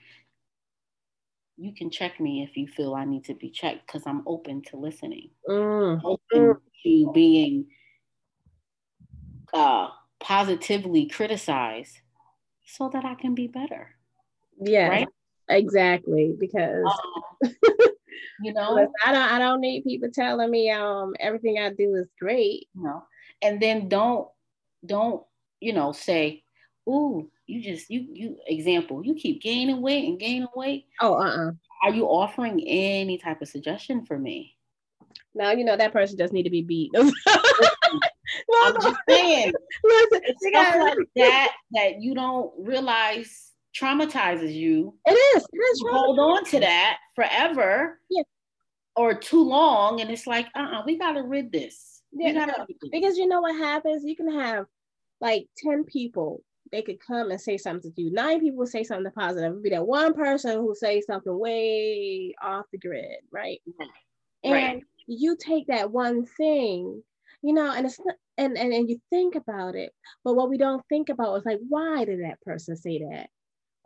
you 1.56 1.74
can 1.74 1.90
check 1.90 2.20
me 2.20 2.42
if 2.42 2.56
you 2.56 2.68
feel 2.68 2.94
I 2.94 3.06
need 3.06 3.24
to 3.24 3.34
be 3.34 3.50
checked 3.50 3.86
because 3.86 4.02
I'm 4.06 4.22
open 4.26 4.60
to 4.70 4.76
listening, 4.76 5.30
mm. 5.48 6.00
open 6.04 6.56
to 6.84 7.12
being 7.14 7.66
uh, 9.54 9.88
positively 10.20 11.06
criticized 11.06 11.98
so 12.66 12.90
that 12.92 13.06
I 13.06 13.14
can 13.14 13.34
be 13.34 13.46
better. 13.46 13.94
Yeah, 14.60 14.88
right? 14.88 15.08
exactly. 15.48 16.34
Because 16.38 16.84
um, 17.42 17.54
you 18.42 18.52
know, 18.52 18.86
I 19.04 19.12
don't 19.12 19.32
I 19.32 19.38
don't 19.38 19.62
need 19.62 19.84
people 19.84 20.10
telling 20.12 20.50
me 20.50 20.70
um 20.70 21.14
everything 21.18 21.58
I 21.58 21.70
do 21.70 21.94
is 21.94 22.08
great. 22.20 22.68
You 22.74 22.82
know, 22.82 23.04
and 23.40 23.60
then 23.62 23.88
don't 23.88 24.28
don't 24.86 25.22
you 25.60 25.72
know 25.72 25.92
say, 25.92 26.42
"Ooh, 26.88 27.30
you 27.46 27.62
just 27.62 27.90
you 27.90 28.06
you 28.12 28.36
example 28.46 29.04
you 29.04 29.14
keep 29.14 29.42
gaining 29.42 29.80
weight 29.82 30.08
and 30.08 30.18
gaining 30.18 30.48
weight." 30.54 30.86
Oh, 31.00 31.14
uh, 31.14 31.26
uh-uh. 31.26 31.48
uh 31.48 31.52
Are 31.84 31.94
you 31.94 32.06
offering 32.06 32.62
any 32.66 33.18
type 33.18 33.42
of 33.42 33.48
suggestion 33.48 34.04
for 34.04 34.18
me? 34.18 34.56
Now 35.34 35.52
you 35.52 35.64
know 35.64 35.76
that 35.76 35.92
person 35.92 36.18
just 36.18 36.32
need 36.32 36.44
to 36.44 36.50
be 36.50 36.62
beat. 36.62 36.92
I'm 36.96 38.74
just 38.80 38.96
saying, 39.08 39.52
Listen, 39.84 40.20
stuff 40.38 40.76
like 40.76 40.98
that 41.16 41.52
that 41.72 42.00
you 42.00 42.14
don't 42.14 42.52
realize 42.58 43.52
traumatizes 43.78 44.54
you. 44.54 44.94
It 45.06 45.12
is. 45.12 45.46
It 45.52 45.56
is. 45.56 45.80
You 45.80 45.88
hold 45.90 46.18
on 46.18 46.44
to 46.46 46.60
that 46.60 46.98
forever. 47.14 48.00
Yeah. 48.10 48.22
Or 48.96 49.14
too 49.14 49.42
long, 49.42 50.00
and 50.00 50.10
it's 50.10 50.26
like, 50.26 50.46
uh, 50.56 50.60
uh-uh, 50.60 50.82
we 50.86 50.98
gotta 50.98 51.22
rid 51.22 51.52
this. 51.52 52.02
Yeah, 52.12 52.32
gotta 52.32 52.64
rid 52.66 52.78
this. 52.80 52.90
because 52.90 53.18
you 53.18 53.28
know 53.28 53.42
what 53.42 53.54
happens. 53.54 54.04
You 54.04 54.16
can 54.16 54.32
have 54.32 54.66
like 55.20 55.46
ten 55.56 55.84
people. 55.84 56.42
They 56.72 56.82
could 56.82 56.98
come 56.98 57.30
and 57.30 57.40
say 57.40 57.58
something 57.58 57.92
to 57.92 58.02
you. 58.02 58.10
Nine 58.10 58.40
people 58.40 58.66
say 58.66 58.82
something 58.82 59.12
positive. 59.12 59.52
It'd 59.52 59.62
be 59.62 59.70
that 59.70 59.86
one 59.86 60.14
person 60.14 60.56
who 60.56 60.74
say 60.74 61.00
something 61.00 61.38
way 61.38 62.34
off 62.42 62.64
the 62.72 62.78
grid, 62.78 63.20
right? 63.30 63.62
right. 64.44 64.74
And 64.74 64.82
you 65.06 65.36
take 65.36 65.68
that 65.68 65.92
one 65.92 66.26
thing, 66.26 67.02
you 67.42 67.54
know, 67.54 67.70
and 67.72 67.86
it's 67.86 68.00
not, 68.04 68.16
and, 68.36 68.58
and 68.58 68.72
and 68.72 68.90
you 68.90 69.00
think 69.10 69.36
about 69.36 69.76
it. 69.76 69.92
But 70.24 70.34
what 70.34 70.50
we 70.50 70.58
don't 70.58 70.82
think 70.88 71.08
about 71.08 71.36
is 71.36 71.46
like, 71.46 71.60
why 71.68 72.04
did 72.04 72.24
that 72.24 72.40
person 72.40 72.76
say 72.76 72.98
that? 72.98 73.28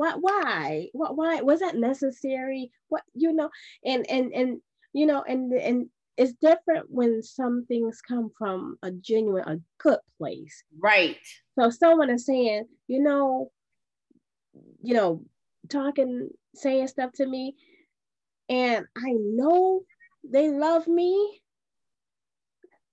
why 0.00 0.14
why 0.18 0.88
what 0.94 1.14
why 1.14 1.42
was 1.42 1.60
that 1.60 1.76
necessary 1.76 2.70
what 2.88 3.02
you 3.14 3.34
know 3.34 3.50
and 3.84 4.08
and 4.10 4.32
and 4.32 4.60
you 4.94 5.04
know 5.04 5.22
and 5.28 5.52
and 5.52 5.90
it's 6.20 6.34
different 6.34 6.84
when 6.90 7.22
some 7.22 7.64
things 7.66 8.02
come 8.06 8.30
from 8.36 8.76
a 8.82 8.90
genuine 8.90 9.48
a 9.48 9.56
good 9.78 10.00
place. 10.18 10.62
Right. 10.78 11.16
So 11.58 11.70
someone 11.70 12.10
is 12.10 12.26
saying 12.26 12.66
you 12.88 13.02
know 13.02 13.50
you 14.82 14.94
know 14.94 15.22
talking 15.68 16.28
saying 16.54 16.88
stuff 16.88 17.12
to 17.12 17.26
me 17.26 17.54
and 18.48 18.84
i 18.96 19.12
know 19.12 19.82
they 20.24 20.50
love 20.50 20.88
me 20.88 21.40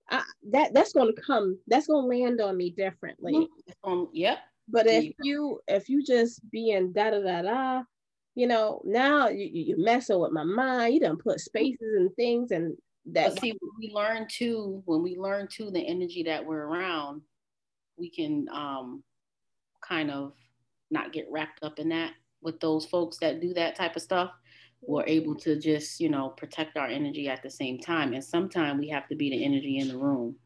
I, 0.08 0.22
that 0.50 0.72
that's 0.72 0.92
going 0.92 1.14
to 1.14 1.20
come 1.20 1.58
that's 1.66 1.88
going 1.88 2.04
to 2.04 2.24
land 2.24 2.40
on 2.40 2.56
me 2.56 2.70
differently. 2.70 3.46
Um 3.84 4.08
yep. 4.14 4.38
But 4.66 4.86
if 4.86 5.12
you 5.22 5.60
if 5.68 5.90
you 5.90 6.02
just 6.02 6.40
being 6.50 6.92
da 6.92 7.10
da 7.10 7.20
da 7.20 7.42
da, 7.42 7.82
you 8.34 8.46
know, 8.46 8.80
now 8.84 9.28
you 9.28 9.50
you 9.52 9.74
messing 9.76 10.18
with 10.18 10.32
my 10.32 10.44
mind. 10.44 10.94
You 10.94 11.00
don't 11.00 11.22
put 11.22 11.40
spaces 11.40 11.94
and 11.98 12.14
things 12.16 12.52
and 12.52 12.74
that. 13.12 13.34
But 13.34 13.40
see, 13.40 13.58
we 13.78 13.90
learn 13.92 14.26
too 14.30 14.82
when 14.84 15.02
we 15.02 15.16
learn 15.16 15.48
too 15.48 15.70
the 15.70 15.86
energy 15.86 16.22
that 16.24 16.44
we're 16.44 16.66
around, 16.66 17.22
we 17.96 18.10
can 18.10 18.48
um 18.52 19.02
kind 19.80 20.10
of 20.10 20.32
not 20.90 21.12
get 21.12 21.26
wrapped 21.30 21.62
up 21.62 21.78
in 21.78 21.88
that 21.90 22.12
with 22.42 22.58
those 22.60 22.86
folks 22.86 23.18
that 23.18 23.40
do 23.40 23.54
that 23.54 23.76
type 23.76 23.96
of 23.96 24.02
stuff 24.02 24.30
we're 24.80 25.04
able 25.06 25.34
to 25.34 25.58
just 25.58 25.98
you 26.00 26.08
know 26.08 26.28
protect 26.30 26.76
our 26.76 26.86
energy 26.86 27.28
at 27.28 27.42
the 27.42 27.50
same 27.50 27.78
time 27.78 28.12
and 28.12 28.22
sometimes 28.22 28.78
we 28.78 28.88
have 28.88 29.08
to 29.08 29.16
be 29.16 29.28
the 29.28 29.44
energy 29.44 29.78
in 29.78 29.88
the 29.88 29.96
room 29.96 30.36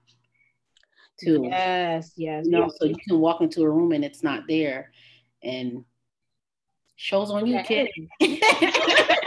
too. 1.22 1.42
Yes, 1.44 2.12
yes. 2.16 2.44
You 2.44 2.50
know, 2.52 2.70
so 2.76 2.86
you 2.86 2.96
can 3.06 3.18
walk 3.18 3.40
into 3.40 3.62
a 3.62 3.70
room 3.70 3.92
and 3.92 4.04
it's 4.04 4.22
not 4.22 4.44
there, 4.48 4.90
and 5.42 5.84
shows 6.96 7.30
on 7.30 7.46
you, 7.46 7.60
kid. 7.62 7.88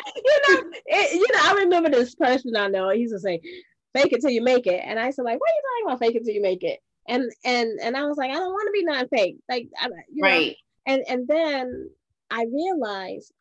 you 0.87 0.95
know, 0.95 1.01
it, 1.01 1.13
you 1.13 1.27
know, 1.33 1.39
I 1.41 1.53
remember 1.63 1.89
this 1.89 2.15
person 2.15 2.55
I 2.55 2.67
know. 2.67 2.89
He 2.89 3.01
used 3.01 3.13
to 3.13 3.19
say, 3.19 3.41
"Fake 3.93 4.13
it 4.13 4.21
till 4.21 4.29
you 4.31 4.41
make 4.41 4.67
it," 4.67 4.81
and 4.83 4.99
I 4.99 5.11
said, 5.11 5.23
"Like, 5.25 5.39
what 5.39 5.49
are 5.49 5.55
you 5.55 5.61
talking 5.61 5.85
about? 5.87 5.99
Fake 5.99 6.15
it 6.15 6.25
till 6.25 6.33
you 6.33 6.41
make 6.41 6.63
it?" 6.63 6.79
And 7.07 7.31
and 7.43 7.79
and 7.81 7.95
I 7.97 8.05
was 8.05 8.17
like, 8.17 8.31
I 8.31 8.35
don't 8.35 8.53
want 8.53 8.67
to 8.67 8.71
be 8.71 8.83
non-fake. 8.83 9.37
Like, 9.49 9.67
I, 9.79 9.89
you 10.11 10.23
right. 10.23 10.57
Know, 10.87 10.93
and 10.93 11.03
and 11.07 11.27
then 11.27 11.89
I 12.31 12.45
realized 12.45 13.33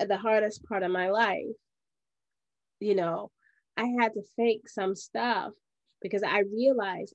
the 0.00 0.16
hardest 0.16 0.64
part 0.64 0.82
of 0.82 0.90
my 0.90 1.10
life, 1.10 1.56
you 2.80 2.94
know, 2.94 3.30
I 3.76 3.86
had 4.00 4.12
to 4.14 4.22
fake 4.36 4.68
some 4.68 4.94
stuff 4.94 5.52
because 6.02 6.22
I 6.22 6.40
realized 6.40 7.14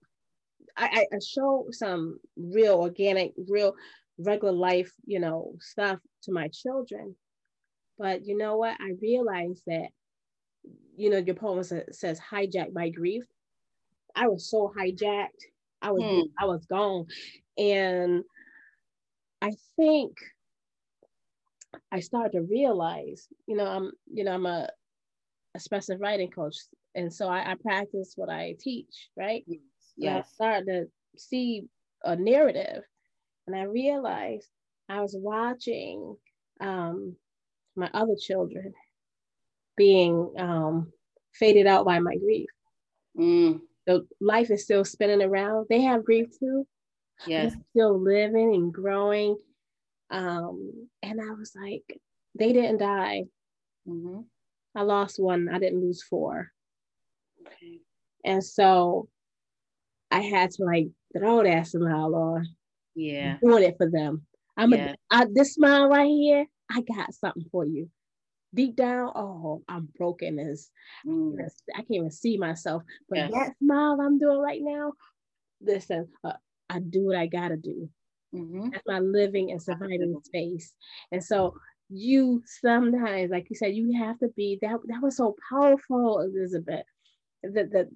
I, 0.76 1.06
I 1.14 1.20
show 1.26 1.68
some 1.72 2.20
real 2.38 2.76
organic, 2.76 3.34
real 3.50 3.76
regular 4.18 4.54
life, 4.54 4.92
you 5.06 5.20
know, 5.20 5.54
stuff 5.60 6.00
to 6.24 6.32
my 6.32 6.48
children. 6.50 7.16
But 8.00 8.26
you 8.26 8.38
know 8.38 8.56
what? 8.56 8.78
I 8.80 8.94
realized 9.02 9.64
that, 9.68 9.90
you 10.96 11.10
know, 11.10 11.18
your 11.18 11.36
poem 11.36 11.62
says 11.64 12.20
hijacked 12.20 12.74
by 12.74 12.90
grief. 12.90 13.26
I 14.16 14.28
was 14.28 14.50
so 14.50 14.74
hijacked. 14.76 15.28
I 15.82 15.92
was 15.92 16.04
hmm. 16.04 16.22
I 16.42 16.46
was 16.46 16.66
gone. 16.66 17.06
And 17.58 18.24
I 19.42 19.52
think 19.76 20.14
I 21.92 22.00
started 22.00 22.32
to 22.38 22.42
realize, 22.42 23.28
you 23.46 23.56
know, 23.56 23.66
I'm, 23.66 23.92
you 24.12 24.24
know, 24.24 24.34
I'm 24.34 24.46
a 24.46 24.70
expressive 25.56 26.00
writing 26.00 26.32
coach. 26.32 26.56
And 26.96 27.14
so 27.14 27.28
I, 27.28 27.52
I 27.52 27.56
practice 27.56 28.14
what 28.16 28.30
I 28.30 28.56
teach, 28.60 29.10
right? 29.18 29.44
Yes. 29.46 29.60
yes. 29.98 30.26
I 30.26 30.34
started 30.34 30.66
to 30.66 30.88
see 31.20 31.66
a 32.04 32.16
narrative 32.16 32.84
and 33.46 33.56
I 33.56 33.64
realized 33.64 34.48
I 34.90 35.02
was 35.02 35.16
watching 35.18 36.16
um, 36.62 37.16
my 37.80 37.90
other 37.94 38.16
children 38.20 38.74
being 39.78 40.34
um, 40.38 40.92
faded 41.34 41.68
out 41.68 41.86
by 41.86 42.00
my 42.00 42.16
grief. 42.18 42.50
Mm. 43.18 43.62
So 43.88 44.04
life 44.22 44.52
is 44.52 44.64
still 44.64 44.86
spinning 44.86 45.22
around. 45.22 45.68
They 45.70 45.82
have 45.82 46.06
grief 46.06 46.28
too. 46.40 46.68
Yes. 47.26 47.54
They're 47.54 47.62
still 47.72 48.00
living 48.00 48.54
and 48.54 48.74
growing. 48.74 49.38
Um, 50.12 50.88
and 51.02 51.20
I 51.22 51.34
was 51.34 51.54
like, 51.60 52.00
they 52.38 52.54
didn't 52.54 52.78
die. 52.78 53.24
Mm-hmm. 53.88 54.22
I 54.76 54.82
lost 54.84 55.20
one. 55.20 55.50
I 55.52 55.60
didn't 55.60 55.82
lose 55.82 56.04
four. 56.04 56.52
Okay. 57.48 57.80
And 58.24 58.44
so 58.44 59.08
I 60.12 60.22
had 60.22 60.52
to 60.52 60.64
like 60.64 60.88
throw 61.18 61.44
that 61.44 61.68
smile 61.68 62.16
on. 62.16 62.48
Yeah. 62.96 63.38
Doing 63.42 63.64
it 63.64 63.78
for 63.78 63.90
them. 63.90 64.26
I'm 64.58 64.74
yeah. 64.74 64.94
a, 65.12 65.16
I, 65.16 65.26
this 65.32 65.54
smile 65.54 65.88
right 65.88 66.10
here, 66.10 66.46
I 66.70 66.82
got 66.82 67.14
something 67.14 67.46
for 67.52 67.66
you. 67.66 67.90
Deep 68.54 68.76
down, 68.76 69.12
oh, 69.16 69.62
I'm 69.68 69.90
broken 69.98 70.40
as 70.40 70.70
mm. 71.06 71.36
I 71.76 71.78
can't 71.78 71.92
even 71.92 72.12
see 72.12 72.38
myself. 72.38 72.84
But 73.08 73.20
yes. 73.20 73.32
that 73.34 73.54
smile 73.64 74.00
I'm 74.02 74.18
doing 74.18 74.40
right 74.40 74.62
now, 74.62 74.94
listen, 75.62 76.08
uh, 76.24 76.34
I 76.70 76.80
do 76.80 77.06
what 77.06 77.16
I 77.18 77.28
gotta 77.28 77.58
do. 77.58 77.90
Mm-hmm. 78.34 78.70
That's 78.70 78.84
my 78.88 79.00
living 79.00 79.52
and 79.52 79.62
surviving 79.62 80.20
space. 80.24 80.74
And 81.12 81.24
so 81.24 81.56
you 81.90 82.44
sometimes, 82.62 83.32
like 83.32 83.48
you 83.50 83.56
said, 83.56 83.76
you 83.76 83.98
have 84.00 84.20
to 84.20 84.30
be 84.36 84.60
that. 84.62 84.78
That 84.86 85.02
was 85.02 85.18
so 85.18 85.36
powerful, 85.50 86.20
Elizabeth. 86.22 86.86
That 87.44 87.72
that 87.72 87.88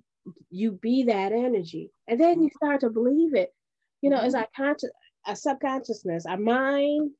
you 0.49 0.71
be 0.71 1.03
that 1.03 1.31
energy, 1.31 1.91
and 2.07 2.19
then 2.19 2.41
you 2.41 2.49
start 2.55 2.81
to 2.81 2.89
believe 2.89 3.35
it. 3.35 3.53
You 4.01 4.09
know, 4.09 4.17
mm-hmm. 4.17 4.25
it's 4.27 4.35
our 4.35 4.47
conscious, 4.55 4.89
our 5.25 5.35
subconsciousness, 5.35 6.25
our 6.25 6.37
mind. 6.37 7.11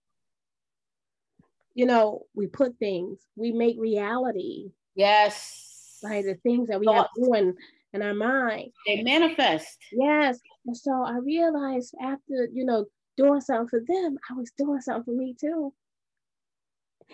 You 1.76 1.86
know, 1.86 2.24
we 2.36 2.48
put 2.48 2.78
things, 2.78 3.20
we 3.36 3.52
make 3.52 3.78
reality. 3.80 4.72
Yes. 4.96 6.00
By 6.04 6.22
the 6.22 6.36
things 6.44 6.68
that 6.68 6.80
we 6.80 6.86
Thoughts. 6.86 7.10
have 7.18 7.26
doing 7.26 7.56
in 7.94 8.02
our 8.02 8.14
mind. 8.14 8.72
They 8.86 9.04
manifest. 9.04 9.78
Yes. 9.92 10.40
And 10.66 10.76
so 10.76 10.92
I 10.92 11.18
realized 11.18 11.96
after, 12.02 12.48
you 12.52 12.66
know, 12.66 12.86
doing 13.18 13.42
something 13.42 13.68
for 13.68 13.82
them, 13.88 14.18
I 14.30 14.34
was 14.34 14.52
doing 14.58 14.82
something 14.82 15.04
for 15.04 15.18
me 15.18 15.36
too. 15.40 15.74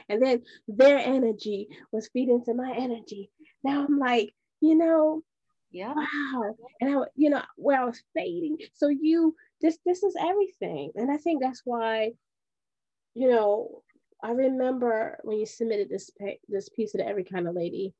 And 0.07 0.21
then 0.21 0.43
their 0.67 0.97
energy 0.97 1.67
was 1.91 2.09
feeding 2.13 2.43
to 2.45 2.53
my 2.53 2.73
energy. 2.77 3.29
Now 3.63 3.85
I'm 3.85 3.99
like, 3.99 4.33
you 4.61 4.75
know, 4.75 5.23
yeah, 5.71 5.93
wow. 5.93 6.55
And 6.81 6.97
I, 6.97 7.03
you 7.15 7.29
know, 7.29 7.41
where 7.55 7.81
I 7.81 7.85
was 7.85 8.01
fading. 8.15 8.57
So 8.73 8.87
you, 8.87 9.35
this, 9.61 9.77
this 9.85 10.03
is 10.03 10.15
everything. 10.19 10.91
And 10.95 11.11
I 11.11 11.17
think 11.17 11.41
that's 11.41 11.61
why, 11.65 12.13
you 13.13 13.29
know, 13.29 13.83
I 14.21 14.31
remember 14.31 15.19
when 15.23 15.37
you 15.37 15.45
submitted 15.45 15.89
this 15.89 16.11
this 16.47 16.69
piece 16.69 16.91
to 16.91 16.97
the 16.97 17.07
Every 17.07 17.23
Kind 17.23 17.47
of 17.47 17.55
Lady, 17.55 17.93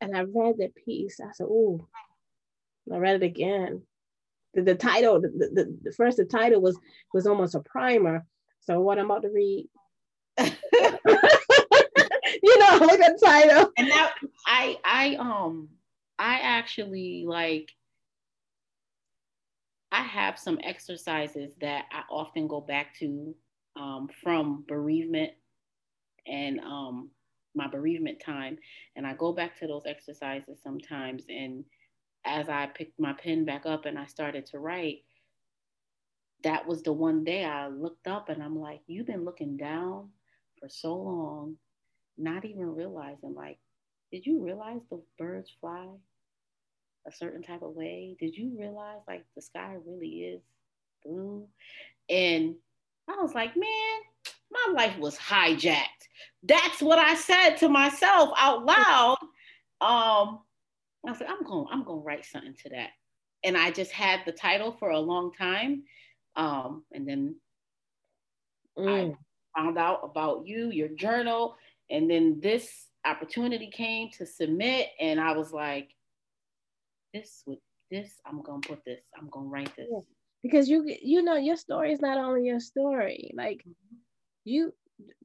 and 0.00 0.16
I 0.16 0.22
read 0.22 0.56
the 0.58 0.72
piece. 0.84 1.20
I 1.20 1.32
said, 1.32 1.46
"Oh, 1.48 1.86
I 2.92 2.96
read 2.96 3.22
it 3.22 3.26
again." 3.26 3.82
the, 4.54 4.62
the 4.62 4.74
title, 4.74 5.20
the, 5.20 5.28
the, 5.28 5.78
the, 5.82 5.92
first 5.92 6.16
the 6.16 6.24
title 6.24 6.60
was 6.60 6.78
was 7.12 7.26
almost 7.26 7.54
a 7.54 7.60
primer. 7.60 8.24
So 8.60 8.80
what 8.80 8.98
I'm 8.98 9.06
about 9.06 9.22
to 9.22 9.28
read. 9.28 9.68
you 10.38 10.50
know, 12.58 12.78
look 12.80 13.00
at 13.00 13.20
title. 13.22 13.70
And 13.76 13.88
now 13.88 14.08
I 14.46 14.78
I 14.84 15.16
um 15.18 15.68
I 16.18 16.38
actually 16.42 17.24
like 17.26 17.70
I 19.92 20.02
have 20.02 20.38
some 20.38 20.58
exercises 20.62 21.54
that 21.60 21.84
I 21.92 22.02
often 22.10 22.48
go 22.48 22.60
back 22.60 22.98
to 22.98 23.34
um, 23.76 24.08
from 24.22 24.64
bereavement 24.68 25.32
and 26.26 26.60
um, 26.60 27.10
my 27.54 27.68
bereavement 27.68 28.20
time. 28.24 28.58
And 28.96 29.06
I 29.06 29.14
go 29.14 29.32
back 29.32 29.58
to 29.58 29.66
those 29.66 29.84
exercises 29.86 30.60
sometimes 30.62 31.24
and 31.28 31.64
as 32.24 32.48
I 32.48 32.66
picked 32.66 32.98
my 32.98 33.12
pen 33.12 33.44
back 33.44 33.66
up 33.66 33.84
and 33.84 33.98
I 33.98 34.06
started 34.06 34.46
to 34.46 34.58
write, 34.58 35.04
that 36.42 36.66
was 36.66 36.82
the 36.82 36.92
one 36.92 37.24
day 37.24 37.44
I 37.44 37.68
looked 37.68 38.06
up 38.06 38.28
and 38.28 38.42
I'm 38.42 38.58
like, 38.58 38.80
you've 38.86 39.06
been 39.06 39.24
looking 39.24 39.56
down 39.56 40.08
for 40.58 40.68
so 40.68 40.94
long, 40.94 41.56
not 42.16 42.44
even 42.44 42.74
realizing, 42.74 43.34
like, 43.34 43.58
did 44.10 44.26
you 44.26 44.42
realize 44.42 44.80
the 44.90 45.02
birds 45.18 45.50
fly 45.60 45.86
a 47.06 47.12
certain 47.12 47.42
type 47.42 47.62
of 47.62 47.74
way? 47.74 48.16
Did 48.18 48.36
you 48.36 48.56
realize, 48.58 49.00
like, 49.08 49.24
the 49.34 49.42
sky 49.42 49.76
really 49.86 50.08
is 50.08 50.42
blue? 51.04 51.46
And 52.08 52.54
I 53.08 53.22
was 53.22 53.34
like, 53.34 53.56
man, 53.56 54.00
my 54.50 54.72
life 54.74 54.98
was 54.98 55.16
hijacked. 55.16 56.08
That's 56.42 56.80
what 56.80 56.98
I 56.98 57.14
said 57.14 57.56
to 57.56 57.68
myself 57.68 58.30
out 58.36 58.64
loud. 58.64 59.18
Um, 59.80 60.40
I 61.06 61.14
said, 61.14 61.28
I'm 61.28 61.44
going, 61.44 61.66
I'm 61.70 61.84
going 61.84 62.00
to 62.00 62.04
write 62.04 62.24
something 62.24 62.54
to 62.62 62.70
that. 62.70 62.90
And 63.42 63.56
I 63.56 63.70
just 63.70 63.90
had 63.90 64.20
the 64.24 64.32
title 64.32 64.72
for 64.78 64.90
a 64.90 64.98
long 64.98 65.32
time. 65.32 65.82
Um, 66.36 66.84
and 66.92 67.06
then 67.06 67.36
mm. 68.78 69.14
I 69.56 69.60
found 69.60 69.78
out 69.78 70.00
about 70.02 70.46
you, 70.46 70.70
your 70.70 70.88
journal, 70.88 71.56
and 71.90 72.10
then 72.10 72.40
this 72.40 72.86
opportunity 73.04 73.70
came 73.70 74.10
to 74.12 74.24
submit. 74.26 74.88
And 74.98 75.20
I 75.20 75.32
was 75.32 75.52
like, 75.52 75.90
this 77.12 77.42
would, 77.46 77.58
this, 77.90 78.12
I'm 78.26 78.42
gonna 78.42 78.60
put 78.60 78.84
this, 78.84 79.00
I'm 79.16 79.28
gonna 79.28 79.46
write 79.46 79.76
this. 79.76 79.88
Because 80.44 80.68
you 80.68 80.84
you 80.86 81.22
know 81.22 81.36
your 81.36 81.56
story 81.56 81.92
is 81.92 82.00
not 82.00 82.18
only 82.18 82.44
your 82.44 82.60
story. 82.60 83.32
Like 83.34 83.58
mm-hmm. 83.66 83.96
you 84.44 84.72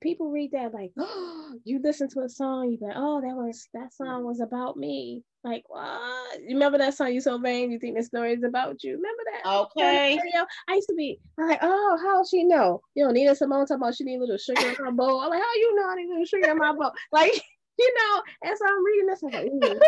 people 0.01 0.31
read 0.31 0.51
that 0.51 0.73
like, 0.73 0.91
oh, 0.97 1.53
you 1.63 1.79
listen 1.83 2.09
to 2.09 2.21
a 2.21 2.29
song, 2.29 2.71
you 2.71 2.77
like, 2.81 2.95
oh, 2.95 3.21
that 3.21 3.35
was 3.35 3.67
that 3.73 3.93
song 3.93 4.25
was 4.25 4.39
about 4.39 4.77
me. 4.77 5.23
Like, 5.43 5.63
what? 5.67 6.39
You 6.41 6.55
remember 6.55 6.77
that 6.79 6.95
song? 6.95 7.13
You 7.13 7.21
so 7.21 7.37
vain, 7.37 7.71
you 7.71 7.79
think 7.79 7.97
the 7.97 8.03
story 8.03 8.33
is 8.33 8.43
about 8.43 8.83
you. 8.83 8.95
Remember 8.95 9.23
that? 9.33 9.49
Okay. 9.49 10.19
I 10.67 10.73
used 10.73 10.89
to 10.89 10.95
be 10.95 11.19
like, 11.37 11.59
oh, 11.61 11.97
how 12.03 12.23
she 12.25 12.43
know? 12.43 12.81
You 12.95 13.05
don't 13.05 13.13
know, 13.13 13.19
Nina 13.19 13.35
Simone 13.35 13.65
talking 13.65 13.81
about 13.81 13.95
she 13.95 14.03
need 14.03 14.17
a 14.17 14.19
little 14.19 14.37
sugar 14.37 14.67
in 14.67 14.75
her 14.75 14.91
bowl. 14.91 15.21
I'm 15.21 15.29
like, 15.29 15.41
how 15.41 15.53
you 15.55 15.75
know 15.75 15.89
I 15.89 15.95
need 15.95 16.07
a 16.07 16.09
little 16.09 16.25
sugar 16.25 16.49
in 16.49 16.57
my 16.57 16.73
bowl? 16.73 16.91
Like, 17.11 17.31
you 17.79 17.95
know, 17.95 18.21
and 18.43 18.57
so 18.57 18.65
I'm 18.67 18.85
reading 18.85 19.07
this, 19.07 19.23
I'm 19.23 19.31
like, 19.59 19.79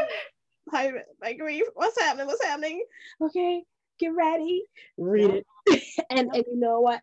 like, 1.22 1.40
like, 1.42 1.64
what's 1.74 2.00
happening? 2.00 2.28
What's 2.28 2.46
happening? 2.46 2.86
Okay, 3.22 3.64
get 4.02 4.16
ready, 4.16 4.64
read 4.98 5.30
it. 5.30 5.46
and 6.10 6.30
and 6.34 6.44
you 6.48 6.60
know 6.60 6.82
what? 6.82 7.02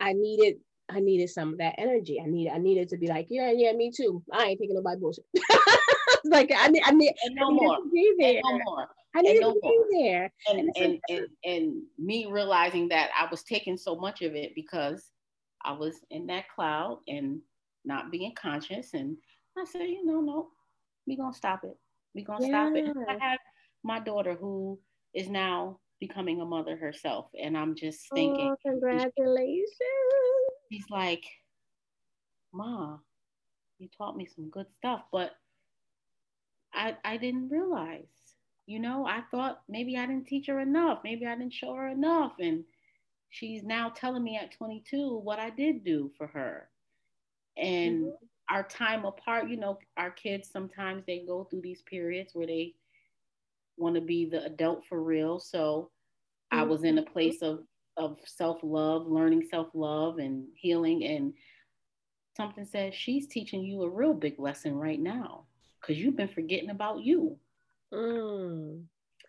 I 0.00 0.12
needed 0.14 0.56
I 0.90 1.00
needed 1.00 1.30
some 1.30 1.52
of 1.52 1.58
that 1.58 1.74
energy. 1.78 2.20
I 2.20 2.26
needed 2.26 2.52
I 2.52 2.58
needed 2.58 2.88
to 2.90 2.96
be 2.96 3.06
like, 3.06 3.26
yeah, 3.30 3.52
yeah, 3.54 3.72
me 3.72 3.90
too. 3.94 4.22
I 4.32 4.46
ain't 4.46 4.60
taking 4.60 4.74
nobody 4.74 5.00
bullshit. 5.00 5.24
like 6.24 6.52
I 6.56 6.68
need 6.68 6.82
I 6.84 6.90
need, 6.92 7.14
and 7.24 7.34
no 7.34 7.48
I 7.48 7.52
more. 7.52 7.76
to 7.76 7.90
be 7.92 8.14
there. 8.18 8.40
And 8.44 8.58
no 8.58 8.60
more. 8.64 8.88
I 9.14 9.22
need 9.22 9.40
no 9.40 9.52
to 9.52 9.60
more. 9.62 9.86
be 9.90 10.02
there. 10.02 10.32
And 10.48 10.58
and, 10.58 10.76
and, 10.76 10.98
and 11.08 11.26
and 11.44 11.82
me 11.98 12.26
realizing 12.26 12.88
that 12.88 13.10
I 13.18 13.28
was 13.30 13.42
taking 13.42 13.76
so 13.76 13.96
much 13.96 14.22
of 14.22 14.34
it 14.34 14.54
because 14.54 15.10
I 15.64 15.72
was 15.72 16.00
in 16.10 16.26
that 16.26 16.44
cloud 16.54 16.98
and 17.06 17.40
not 17.84 18.10
being 18.10 18.34
conscious. 18.34 18.94
And 18.94 19.16
I 19.58 19.64
said, 19.64 19.82
you 19.82 20.04
know, 20.04 20.20
no, 20.20 20.48
we 21.06 21.16
gonna 21.16 21.32
stop 21.32 21.64
it. 21.64 21.76
We 22.14 22.24
gonna 22.24 22.46
yeah. 22.46 22.68
stop 22.68 22.76
it. 22.76 22.96
I 23.08 23.24
have 23.24 23.38
my 23.84 24.00
daughter 24.00 24.34
who 24.34 24.78
is 25.14 25.28
now 25.28 25.78
becoming 26.02 26.40
a 26.40 26.44
mother 26.44 26.76
herself, 26.76 27.26
and 27.40 27.56
I'm 27.56 27.76
just 27.76 28.10
thinking, 28.12 28.50
oh, 28.52 28.56
congratulations. 28.68 29.70
He's 30.68 30.90
like, 30.90 31.24
Ma, 32.52 32.98
you 33.78 33.88
taught 33.96 34.16
me 34.16 34.26
some 34.26 34.50
good 34.50 34.66
stuff, 34.74 35.02
but 35.12 35.30
I 36.74 36.96
I 37.04 37.18
didn't 37.18 37.50
realize. 37.50 38.02
You 38.66 38.80
know, 38.80 39.06
I 39.06 39.22
thought 39.30 39.62
maybe 39.68 39.96
I 39.96 40.06
didn't 40.06 40.26
teach 40.26 40.48
her 40.48 40.58
enough. 40.58 40.98
Maybe 41.04 41.24
I 41.24 41.36
didn't 41.36 41.54
show 41.54 41.72
her 41.74 41.88
enough. 41.88 42.32
And 42.40 42.64
she's 43.30 43.62
now 43.62 43.90
telling 43.90 44.24
me 44.24 44.36
at 44.36 44.52
22 44.56 45.18
what 45.18 45.38
I 45.38 45.50
did 45.50 45.84
do 45.84 46.10
for 46.18 46.26
her. 46.26 46.68
And 47.56 48.06
mm-hmm. 48.06 48.54
our 48.54 48.64
time 48.64 49.04
apart, 49.04 49.48
you 49.48 49.56
know, 49.56 49.78
our 49.96 50.10
kids 50.10 50.50
sometimes 50.50 51.04
they 51.06 51.20
go 51.26 51.44
through 51.44 51.60
these 51.60 51.82
periods 51.82 52.34
where 52.34 52.46
they 52.46 52.74
want 53.76 53.94
to 53.94 54.00
be 54.00 54.26
the 54.26 54.44
adult 54.46 54.84
for 54.84 55.00
real. 55.00 55.38
So. 55.38 55.91
I 56.52 56.62
was 56.62 56.84
in 56.84 56.98
a 56.98 57.02
place 57.02 57.42
of 57.42 57.64
of 57.96 58.18
self-love, 58.24 59.06
learning 59.06 59.46
self-love 59.50 60.18
and 60.18 60.46
healing 60.54 61.04
and 61.04 61.34
something 62.36 62.64
said 62.64 62.94
she's 62.94 63.26
teaching 63.26 63.62
you 63.62 63.82
a 63.82 63.90
real 63.90 64.14
big 64.14 64.38
lesson 64.38 64.74
right 64.74 65.00
now 65.00 65.44
because 65.80 65.98
you've 65.98 66.16
been 66.16 66.28
forgetting 66.28 66.70
about 66.70 67.02
you. 67.02 67.36
Mm. 67.92 68.84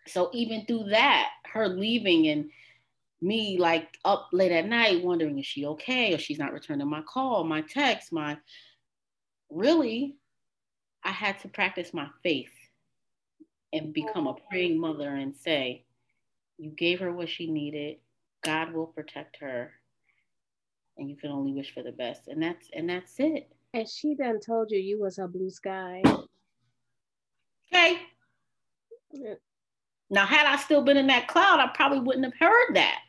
So 0.06 0.30
even 0.32 0.64
through 0.64 0.84
that, 0.90 1.30
her 1.52 1.68
leaving 1.68 2.28
and 2.28 2.50
me 3.20 3.58
like 3.58 3.98
up 4.04 4.28
late 4.32 4.52
at 4.52 4.66
night 4.66 5.04
wondering 5.04 5.38
is 5.38 5.46
she 5.46 5.66
okay 5.66 6.14
or 6.14 6.18
she's 6.18 6.38
not 6.38 6.52
returning 6.52 6.88
my 6.88 7.02
call, 7.02 7.44
my 7.44 7.62
text, 7.62 8.12
my 8.12 8.38
really 9.50 10.16
I 11.02 11.10
had 11.10 11.38
to 11.40 11.48
practice 11.48 11.92
my 11.92 12.08
faith 12.22 12.52
and 13.72 13.92
become 13.92 14.26
a 14.26 14.34
praying 14.48 14.78
mother 14.78 15.08
and 15.08 15.34
say, 15.36 15.84
you 16.58 16.70
gave 16.70 17.00
her 17.00 17.12
what 17.12 17.28
she 17.28 17.50
needed. 17.50 17.98
God 18.42 18.72
will 18.72 18.86
protect 18.86 19.38
her. 19.40 19.72
And 20.96 21.08
you 21.08 21.16
can 21.16 21.30
only 21.30 21.52
wish 21.52 21.74
for 21.74 21.82
the 21.82 21.92
best. 21.92 22.28
And 22.28 22.42
that's 22.42 22.68
and 22.72 22.88
that's 22.88 23.18
it. 23.18 23.50
And 23.72 23.88
she 23.88 24.14
then 24.14 24.38
told 24.38 24.70
you 24.70 24.78
you 24.78 25.00
was 25.00 25.18
a 25.18 25.26
blue 25.26 25.50
sky. 25.50 26.02
Okay. 27.72 27.98
Now, 30.10 30.26
had 30.26 30.46
I 30.46 30.56
still 30.56 30.82
been 30.82 30.96
in 30.96 31.08
that 31.08 31.26
cloud, 31.26 31.60
I 31.60 31.68
probably 31.74 32.00
wouldn't 32.00 32.24
have 32.24 32.34
heard 32.38 32.74
that. 32.74 33.00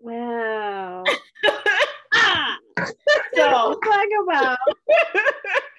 Wow. 0.00 1.04
so 3.34 3.80
talk 3.84 4.06
about. 4.24 4.58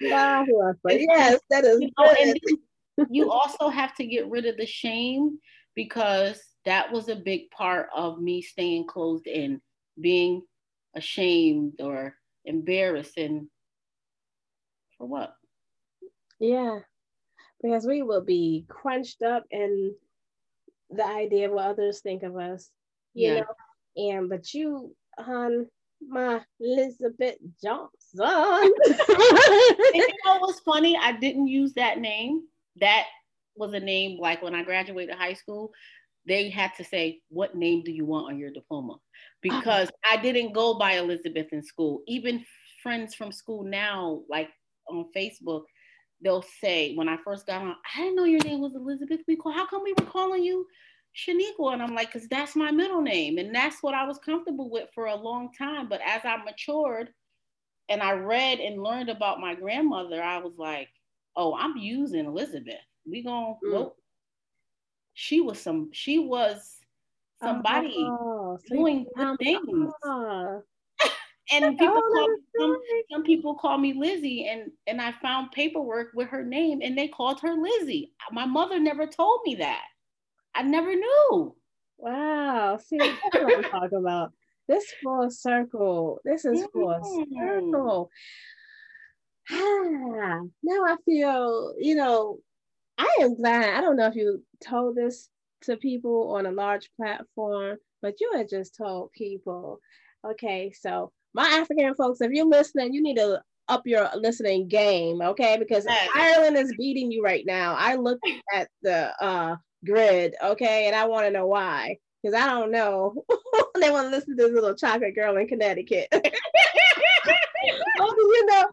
wow, 0.02 0.44
yes, 0.88 1.40
that 1.50 1.64
is. 1.64 1.80
You, 1.80 1.90
know, 1.98 3.06
you 3.10 3.30
also 3.30 3.68
have 3.68 3.94
to 3.96 4.06
get 4.06 4.28
rid 4.30 4.46
of 4.46 4.56
the 4.56 4.66
shame 4.66 5.38
because 5.74 6.40
that 6.64 6.92
was 6.92 7.08
a 7.08 7.16
big 7.16 7.50
part 7.50 7.88
of 7.94 8.20
me 8.20 8.42
staying 8.42 8.86
closed 8.86 9.26
in, 9.26 9.60
being 10.00 10.42
ashamed 10.94 11.80
or 11.80 12.14
embarrassed, 12.44 13.18
and 13.18 13.48
for 14.96 15.06
what? 15.06 15.34
Yeah, 16.40 16.80
because 17.62 17.86
we 17.86 18.02
will 18.02 18.24
be 18.24 18.64
crunched 18.68 19.22
up 19.22 19.44
in 19.50 19.94
the 20.90 21.06
idea 21.06 21.48
of 21.48 21.54
what 21.54 21.66
others 21.66 22.00
think 22.00 22.22
of 22.22 22.36
us, 22.36 22.70
you 23.14 23.34
yeah. 23.34 23.40
know. 23.40 23.46
And 23.96 24.28
but 24.28 24.52
you, 24.52 24.94
hon, 25.18 25.66
my 26.08 26.40
Elizabeth 26.60 27.36
Johnson. 27.62 27.90
you 29.94 30.08
know 30.24 30.38
what's 30.38 30.60
funny? 30.60 30.96
I 31.00 31.12
didn't 31.12 31.46
use 31.46 31.74
that 31.74 31.98
name. 31.98 32.42
That 32.80 33.04
was 33.56 33.72
a 33.72 33.80
name 33.80 34.18
like 34.18 34.42
when 34.42 34.54
I 34.54 34.62
graduated 34.62 35.14
high 35.14 35.34
school. 35.34 35.72
They 36.26 36.48
had 36.48 36.72
to 36.76 36.84
say, 36.84 37.20
"What 37.28 37.54
name 37.54 37.82
do 37.82 37.92
you 37.92 38.04
want 38.04 38.28
on 38.28 38.38
your 38.38 38.50
diploma?" 38.50 38.96
Because 39.42 39.90
I 40.10 40.16
didn't 40.16 40.52
go 40.52 40.74
by 40.74 40.92
Elizabeth 40.92 41.52
in 41.52 41.62
school. 41.62 42.02
Even 42.06 42.44
friends 42.82 43.14
from 43.14 43.32
school 43.32 43.62
now, 43.64 44.22
like 44.28 44.50
on 44.88 45.06
Facebook, 45.16 45.64
they'll 46.22 46.44
say 46.60 46.94
when 46.94 47.08
I 47.08 47.18
first 47.24 47.46
got 47.46 47.62
on, 47.62 47.76
I 47.94 48.00
didn't 48.00 48.16
know 48.16 48.24
your 48.24 48.42
name 48.42 48.60
was 48.60 48.74
Elizabeth. 48.74 49.20
We 49.26 49.36
call, 49.36 49.52
how 49.52 49.66
come 49.66 49.82
we 49.82 49.94
were 49.98 50.06
calling 50.06 50.42
you 50.42 50.66
Shaniqua? 51.16 51.74
And 51.74 51.82
I'm 51.82 51.94
like, 51.94 52.12
because 52.12 52.28
that's 52.28 52.56
my 52.56 52.70
middle 52.70 53.02
name. 53.02 53.38
And 53.38 53.54
that's 53.54 53.82
what 53.82 53.94
I 53.94 54.06
was 54.06 54.18
comfortable 54.18 54.70
with 54.70 54.88
for 54.94 55.06
a 55.06 55.14
long 55.14 55.50
time. 55.56 55.88
But 55.88 56.00
as 56.04 56.22
I 56.24 56.36
matured 56.38 57.10
and 57.88 58.02
I 58.02 58.12
read 58.12 58.60
and 58.60 58.82
learned 58.82 59.10
about 59.10 59.40
my 59.40 59.54
grandmother, 59.54 60.22
I 60.22 60.38
was 60.38 60.54
like, 60.56 60.88
oh, 61.36 61.54
I'm 61.54 61.76
using 61.76 62.24
Elizabeth. 62.26 62.74
We 63.06 63.22
gonna 63.22 63.54
mm. 63.64 63.72
nope. 63.72 63.96
She 65.14 65.40
was 65.40 65.60
some 65.60 65.90
she 65.92 66.18
was 66.18 66.78
somebody 67.40 67.96
oh, 67.98 68.58
doing 68.68 69.06
good 69.16 69.38
things. 69.38 69.92
And 71.52 71.78
people 71.78 72.00
call 72.00 72.36
some, 72.58 72.76
some 73.12 73.22
people 73.22 73.54
call 73.54 73.76
me 73.76 73.92
Lizzie, 73.92 74.48
and 74.48 74.70
and 74.86 75.00
I 75.00 75.12
found 75.20 75.52
paperwork 75.52 76.08
with 76.14 76.28
her 76.28 76.42
name, 76.42 76.80
and 76.82 76.96
they 76.96 77.06
called 77.06 77.38
her 77.40 77.52
Lizzie. 77.54 78.12
My 78.32 78.46
mother 78.46 78.80
never 78.80 79.06
told 79.06 79.40
me 79.44 79.56
that. 79.56 79.84
I 80.54 80.62
never 80.62 80.94
knew. 80.94 81.54
Wow. 81.98 82.78
See, 82.78 82.96
that's 83.32 83.44
what 83.44 83.56
I'm 83.56 83.70
talking 83.70 83.98
about. 83.98 84.32
This 84.68 84.84
full 85.02 85.30
circle. 85.30 86.18
This 86.24 86.44
is 86.46 86.66
full 86.72 86.88
mm-hmm. 86.88 87.38
circle. 87.38 88.10
Ah, 89.50 90.40
now 90.62 90.84
I 90.86 90.96
feel, 91.04 91.74
you 91.78 91.94
know, 91.94 92.38
I 92.98 93.16
am 93.20 93.36
glad. 93.36 93.74
I 93.74 93.80
don't 93.80 93.96
know 93.96 94.06
if 94.06 94.14
you 94.14 94.42
told 94.64 94.96
this 94.96 95.28
to 95.62 95.76
people 95.76 96.34
on 96.34 96.46
a 96.46 96.52
large 96.52 96.90
platform, 96.96 97.78
but 98.02 98.20
you 98.20 98.32
had 98.36 98.48
just 98.48 98.76
told 98.76 99.12
people, 99.12 99.80
okay, 100.24 100.72
so 100.72 101.12
my 101.32 101.48
African 101.48 101.94
folks, 101.94 102.20
if 102.20 102.30
you're 102.30 102.46
listening, 102.46 102.94
you 102.94 103.02
need 103.02 103.16
to 103.16 103.42
up 103.68 103.86
your 103.86 104.08
listening 104.14 104.68
game, 104.68 105.22
okay? 105.22 105.56
Because 105.58 105.84
yes. 105.88 106.08
Ireland 106.14 106.56
is 106.56 106.74
beating 106.76 107.10
you 107.10 107.22
right 107.22 107.44
now. 107.46 107.74
I 107.78 107.96
looked 107.96 108.26
at 108.54 108.68
the 108.82 109.10
uh, 109.22 109.56
grid, 109.84 110.34
okay, 110.42 110.86
and 110.86 110.94
I 110.94 111.06
want 111.06 111.26
to 111.26 111.30
know 111.30 111.46
why. 111.46 111.98
Because 112.22 112.40
I 112.40 112.46
don't 112.46 112.70
know. 112.70 113.24
they 113.80 113.90
want 113.90 114.06
to 114.06 114.16
listen 114.16 114.36
to 114.36 114.42
this 114.42 114.52
little 114.52 114.74
chocolate 114.74 115.14
girl 115.14 115.36
in 115.36 115.46
Connecticut. 115.46 116.08
oh, 116.12 118.14
you 118.16 118.46
know, 118.46 118.64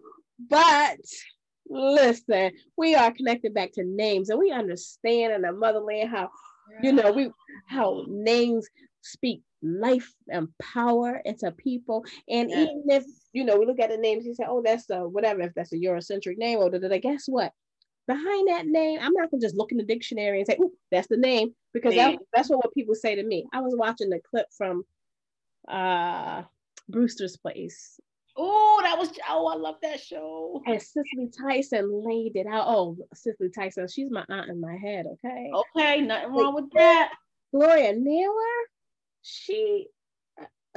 but 0.49 0.97
listen, 1.71 2.51
we 2.77 2.95
are 2.95 3.11
connected 3.11 3.53
back 3.53 3.71
to 3.73 3.83
names 3.83 4.29
and 4.29 4.39
we 4.39 4.51
understand 4.51 5.33
in 5.33 5.41
the 5.41 5.51
motherland 5.51 6.09
how, 6.09 6.29
you 6.83 6.91
know, 6.91 7.11
we 7.11 7.31
how 7.65 8.05
names 8.07 8.67
speak 9.01 9.41
life 9.63 10.13
and 10.29 10.47
power 10.59 11.21
into 11.25 11.51
people. 11.51 12.03
And 12.27 12.49
yes. 12.49 12.69
even 12.69 12.83
if, 12.87 13.05
you 13.33 13.43
know, 13.43 13.57
we 13.57 13.65
look 13.65 13.79
at 13.79 13.89
the 13.89 13.97
names, 13.97 14.25
you 14.25 14.35
say, 14.35 14.45
oh, 14.47 14.61
that's 14.63 14.89
a 14.89 15.07
whatever, 15.07 15.41
if 15.41 15.53
that's 15.53 15.73
a 15.73 15.77
Eurocentric 15.77 16.37
name, 16.37 16.59
or 16.59 16.69
da, 16.69 16.99
guess 16.99 17.25
what? 17.27 17.51
Behind 18.07 18.47
that 18.49 18.65
name, 18.65 18.99
I'm 19.01 19.13
not 19.13 19.31
gonna 19.31 19.41
just 19.41 19.55
look 19.55 19.71
in 19.71 19.77
the 19.77 19.83
dictionary 19.83 20.39
and 20.39 20.47
say, 20.47 20.57
oh, 20.61 20.71
that's 20.91 21.07
the 21.07 21.17
name, 21.17 21.53
because 21.73 21.95
that, 21.95 22.17
that's 22.33 22.49
what, 22.49 22.65
what 22.65 22.73
people 22.73 22.95
say 22.95 23.15
to 23.15 23.23
me. 23.23 23.45
I 23.53 23.61
was 23.61 23.73
watching 23.75 24.09
the 24.09 24.19
clip 24.19 24.47
from 24.57 24.83
uh 25.67 26.43
Brewster's 26.89 27.37
Place. 27.37 27.99
Oh, 28.43 28.79
that 28.81 28.97
was 28.97 29.11
oh, 29.29 29.45
I 29.47 29.55
love 29.55 29.75
that 29.83 29.99
show. 29.99 30.63
And 30.65 30.81
Cicely 30.81 31.29
Tyson 31.39 32.03
laid 32.03 32.35
it 32.35 32.47
out. 32.47 32.65
Oh, 32.67 32.97
Cicely 33.13 33.49
Tyson, 33.49 33.87
she's 33.87 34.09
my 34.09 34.25
aunt 34.29 34.49
in 34.49 34.59
my 34.59 34.75
head. 34.75 35.05
Okay. 35.05 35.51
Okay, 35.53 36.01
nothing 36.01 36.33
wrong 36.33 36.55
with 36.55 36.71
that. 36.73 37.11
Gloria 37.53 37.93
Naylor, 37.95 38.31
she 39.21 39.87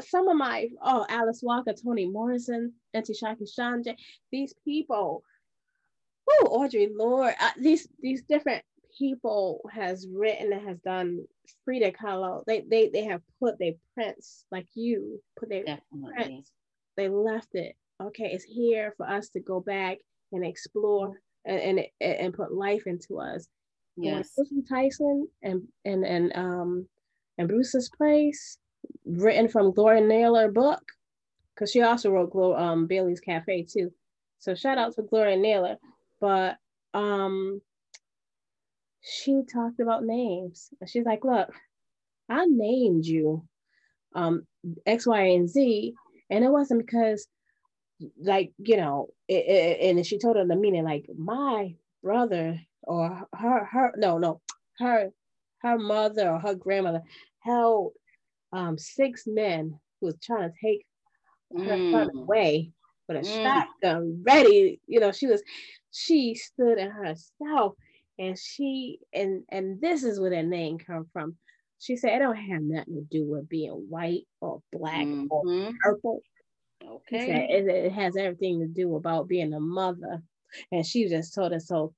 some 0.01 0.29
of 0.29 0.37
my 0.37 0.69
oh 0.83 1.07
Alice 1.09 1.41
Walker, 1.43 1.73
Toni 1.73 2.07
Morrison, 2.07 2.75
Auntie 2.93 3.15
Shaki 3.15 3.49
Shanje, 3.59 3.95
these 4.31 4.53
people, 4.63 5.23
oh 6.29 6.59
Audre 6.61 6.91
Lorde, 6.95 7.35
uh, 7.41 7.51
these 7.59 7.89
these 8.03 8.23
different 8.25 8.63
people 8.99 9.61
has 9.73 10.07
written 10.13 10.53
and 10.53 10.69
has 10.69 10.79
done 10.81 11.25
Frida 11.65 11.93
Kahlo. 11.93 12.45
They 12.47 12.61
they 12.69 12.91
they 12.91 13.05
have 13.05 13.23
put 13.41 13.59
their 13.59 13.73
prints 13.95 14.45
like 14.51 14.67
you 14.75 15.23
put 15.39 15.49
their 15.49 15.65
Definitely. 15.65 16.13
prints. 16.15 16.53
They 16.97 17.09
left 17.09 17.55
it. 17.55 17.77
Okay, 18.03 18.31
it's 18.33 18.45
here 18.45 18.95
for 18.97 19.09
us 19.09 19.29
to 19.31 19.41
go 19.41 19.61
back 19.61 19.99
and 20.33 20.45
explore 20.45 21.21
and 21.45 21.61
and, 21.61 21.87
and 22.01 22.35
put 22.35 22.53
life 22.53 22.83
into 22.87 23.19
us. 23.19 23.47
Yes. 23.97 24.37
Tyson 24.69 25.29
and 25.43 25.63
and 25.85 26.05
and 26.05 26.33
um 26.35 26.89
and 27.39 27.49
Brewster's 27.49 27.91
Place, 27.97 28.59
written 29.05 29.49
from 29.49 29.73
Gloria 29.73 30.01
Naylor 30.01 30.51
book, 30.51 30.83
because 31.55 31.71
she 31.71 31.83
also 31.83 32.11
wrote 32.11 32.31
Glo- 32.31 32.57
um, 32.57 32.87
Bailey's 32.87 33.21
Cafe 33.21 33.67
too. 33.71 33.93
So 34.39 34.55
shout 34.55 34.79
out 34.79 34.95
to 34.95 35.03
Gloria 35.03 35.37
Naylor. 35.37 35.77
But 36.21 36.59
um, 36.93 37.61
she 39.01 39.43
talked 39.53 39.81
about 39.81 40.05
names. 40.05 40.71
She's 40.87 41.05
like, 41.05 41.25
look, 41.25 41.49
I 42.29 42.47
named 42.47 43.05
you 43.05 43.47
um, 44.15 44.47
X, 44.87 45.07
Y, 45.07 45.21
and 45.21 45.49
Z. 45.49 45.95
And 46.31 46.45
it 46.45 46.51
wasn't 46.51 46.87
because, 46.87 47.27
like, 48.21 48.53
you 48.59 48.77
know, 48.77 49.09
it, 49.29 49.45
it, 49.47 49.97
and 49.97 50.07
she 50.07 50.19
told 50.19 50.37
her 50.37 50.47
the 50.47 50.57
meaning, 50.57 50.85
like, 50.85 51.07
my 51.17 51.75
brother 52.03 52.61
or 52.83 53.27
her, 53.35 53.65
her, 53.65 53.93
no, 53.97 54.19
no, 54.19 54.41
her 54.79 55.11
her 55.65 55.79
mother 55.79 56.31
or 56.31 56.39
her 56.39 56.55
grandmother 56.55 57.03
held 57.41 57.93
um, 58.53 58.79
six 58.79 59.25
men 59.27 59.79
who 60.01 60.07
was 60.07 60.17
trying 60.23 60.51
to 60.51 60.55
take 60.63 60.87
her 61.57 61.77
mm. 61.77 61.93
son 61.93 62.11
away. 62.15 62.71
with 63.09 63.17
a 63.17 63.21
mm. 63.21 63.43
shotgun 63.43 64.23
ready. 64.27 64.81
You 64.87 65.01
know, 65.01 65.13
she 65.13 65.27
was, 65.27 65.43
she 65.91 66.35
stood 66.35 66.79
in 66.79 66.91
herself 66.91 67.75
and 68.19 68.39
she, 68.39 68.99
and, 69.13 69.43
and 69.49 69.81
this 69.81 70.05
is 70.05 70.21
where 70.21 70.31
that 70.31 70.45
name 70.45 70.79
come 70.79 71.07
from. 71.13 71.37
She 71.81 71.97
said, 71.97 72.15
it 72.15 72.19
don't 72.21 72.37
have 72.37 72.63
nothing 72.63 72.95
to 72.95 73.03
do 73.11 73.27
with 73.27 73.49
being 73.49 73.87
white 73.89 74.27
or 74.41 74.63
black 74.73 75.07
mm-hmm. 75.07 75.27
or 75.31 75.73
purple. 75.83 76.23
Okay. 76.83 77.49
It, 77.51 77.67
it, 77.67 77.93
has 77.93 78.17
everything 78.17 78.61
to 78.61 78.67
do 78.67 78.97
about 78.97 79.29
being 79.29 79.53
a 79.53 79.61
mother. 79.61 80.23
And 80.71 80.87
she 80.87 81.09
just 81.09 81.35
told 81.35 81.53
us, 81.53 81.67
so 81.67 81.95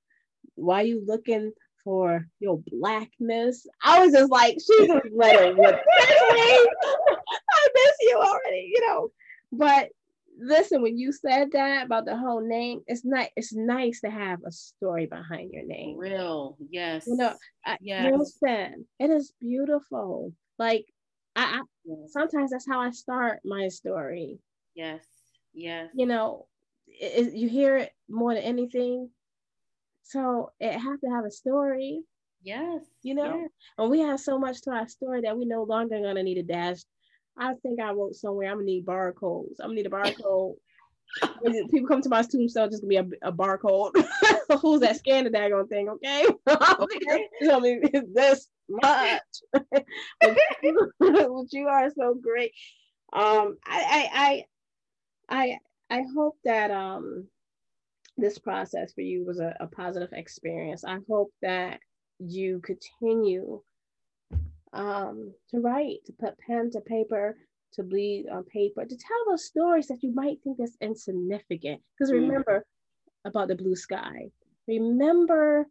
why 0.55 0.83
you 0.83 1.03
looking 1.07 1.53
for 1.85 2.27
your 2.41 2.61
blackness? 2.67 3.67
I 3.83 4.05
was 4.05 4.13
just 4.13 4.31
like, 4.31 4.55
she 4.55 4.87
just 4.87 5.07
let 5.15 5.41
it 5.41 5.57
with 5.57 5.75
I 6.29 6.67
miss 7.75 7.97
you 8.01 8.17
already, 8.17 8.73
you 8.75 8.81
know. 8.87 9.11
But 9.53 9.91
listen, 10.39 10.83
when 10.83 10.99
you 10.99 11.13
said 11.13 11.53
that 11.53 11.87
about 11.87 12.05
the 12.05 12.17
whole 12.17 12.47
name, 12.47 12.81
it's 12.87 13.05
not 13.05 13.29
it's 13.37 13.55
nice 13.55 14.01
to 14.01 14.11
have 14.11 14.41
a 14.47 14.53
story 14.53 15.07
behind 15.07 15.53
your 15.53 15.65
name. 15.65 15.97
Real, 15.99 16.57
yes. 16.71 17.07
You 17.07 17.17
know, 17.17 17.35
I, 17.65 17.77
yes. 17.81 18.13
listen, 18.17 18.87
it 18.99 19.11
is 19.11 19.33
beautiful. 19.41 20.33
Like 20.59 20.87
I, 21.35 21.45
I 21.45 21.63
yes. 21.85 22.13
sometimes 22.13 22.51
that's 22.51 22.67
how 22.69 22.81
I 22.81 22.91
start 22.91 23.41
my 23.45 23.69
story. 23.69 24.39
Yes, 24.75 25.05
yes. 25.53 25.91
You 25.95 26.07
know, 26.07 26.47
it, 26.87 27.29
it, 27.29 27.35
you 27.35 27.49
hear 27.49 27.77
it 27.79 27.93
more 28.09 28.35
than 28.35 28.43
anything. 28.43 29.11
So 30.03 30.53
it 30.61 30.73
has 30.73 31.01
to 31.01 31.11
have 31.11 31.25
a 31.25 31.31
story. 31.31 32.03
Yes. 32.43 32.85
You 33.03 33.15
know, 33.15 33.41
yes. 33.41 33.51
and 33.79 33.91
we 33.91 34.01
have 34.01 34.21
so 34.21 34.39
much 34.39 34.63
to 34.63 34.71
our 34.71 34.89
story 34.89 35.23
that 35.23 35.37
we 35.37 35.47
no 35.47 35.65
longer 35.65 36.01
gonna 36.01 36.23
need 36.23 36.39
a 36.39 36.43
dash 36.43 36.79
I 37.39 37.55
think 37.63 37.81
I 37.81 37.93
wrote 37.93 38.15
somewhere. 38.15 38.51
I'm 38.51 38.57
gonna 38.57 38.67
need 38.67 38.87
barcodes. 38.87 39.57
I'm 39.61 39.69
gonna 39.69 39.75
need 39.75 39.87
a 39.87 39.91
barcode. 39.91 40.57
People 41.71 41.89
come 41.89 42.03
to 42.03 42.09
my 42.09 42.23
tombstone, 42.23 42.71
just 42.71 42.83
gonna 42.83 42.89
be 42.89 43.17
a, 43.23 43.29
a 43.29 43.33
barcode. 43.33 43.93
Who's 44.61 44.81
that 44.81 44.97
scan 44.97 45.25
the 45.25 45.31
daggone 45.31 45.69
thing? 45.69 45.89
Okay. 45.89 46.27
okay. 46.49 47.29
I 47.51 47.61
mean, 47.61 47.81
it's 47.95 48.13
this 48.13 48.49
much. 48.69 49.23
but, 49.53 50.39
you, 50.63 50.93
but 50.99 51.53
you 51.53 51.69
are 51.69 51.91
so 51.91 52.15
great. 52.15 52.53
Um, 53.13 53.57
I, 53.67 54.09
I, 54.11 54.45
I, 55.29 55.59
I, 55.91 55.99
I 55.99 56.05
hope 56.15 56.37
that 56.45 56.71
um, 56.71 57.29
this 58.17 58.39
process 58.39 58.93
for 58.93 59.03
you 59.03 59.25
was 59.25 59.41
a, 59.41 59.57
a 59.61 59.67
positive 59.67 60.11
experience. 60.13 60.85
I 60.85 60.99
hope 61.09 61.33
that 61.43 61.81
you 62.19 62.61
continue 62.61 63.63
um, 64.77 65.33
to 65.51 65.61
write, 65.61 66.05
to 66.07 66.13
put 66.13 66.39
pen 66.39 66.71
to 66.73 66.81
paper, 66.81 67.37
to 67.75 67.83
bleed 67.83 68.27
on 68.31 68.45
paper, 68.45 68.85
to 68.85 68.97
tell 68.97 69.25
those 69.29 69.47
stories 69.47 69.89
that 69.89 70.03
you 70.03 70.15
might 70.15 70.39
think 70.43 70.59
is 70.61 70.77
insignificant. 70.81 71.81
Because 71.99 72.11
mm. 72.13 72.21
remember 72.21 72.65
mm. 72.65 73.29
about 73.29 73.49
the 73.49 73.57
blue 73.57 73.77
sky. 73.77 74.31
Remember 74.69 75.67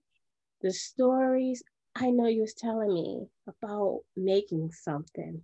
the 0.61 0.71
stories 0.71 1.63
I 1.95 2.09
know 2.09 2.27
you 2.27 2.41
was 2.41 2.53
telling 2.53 2.93
me 2.93 3.27
about 3.47 4.01
making 4.17 4.71
something. 4.71 5.41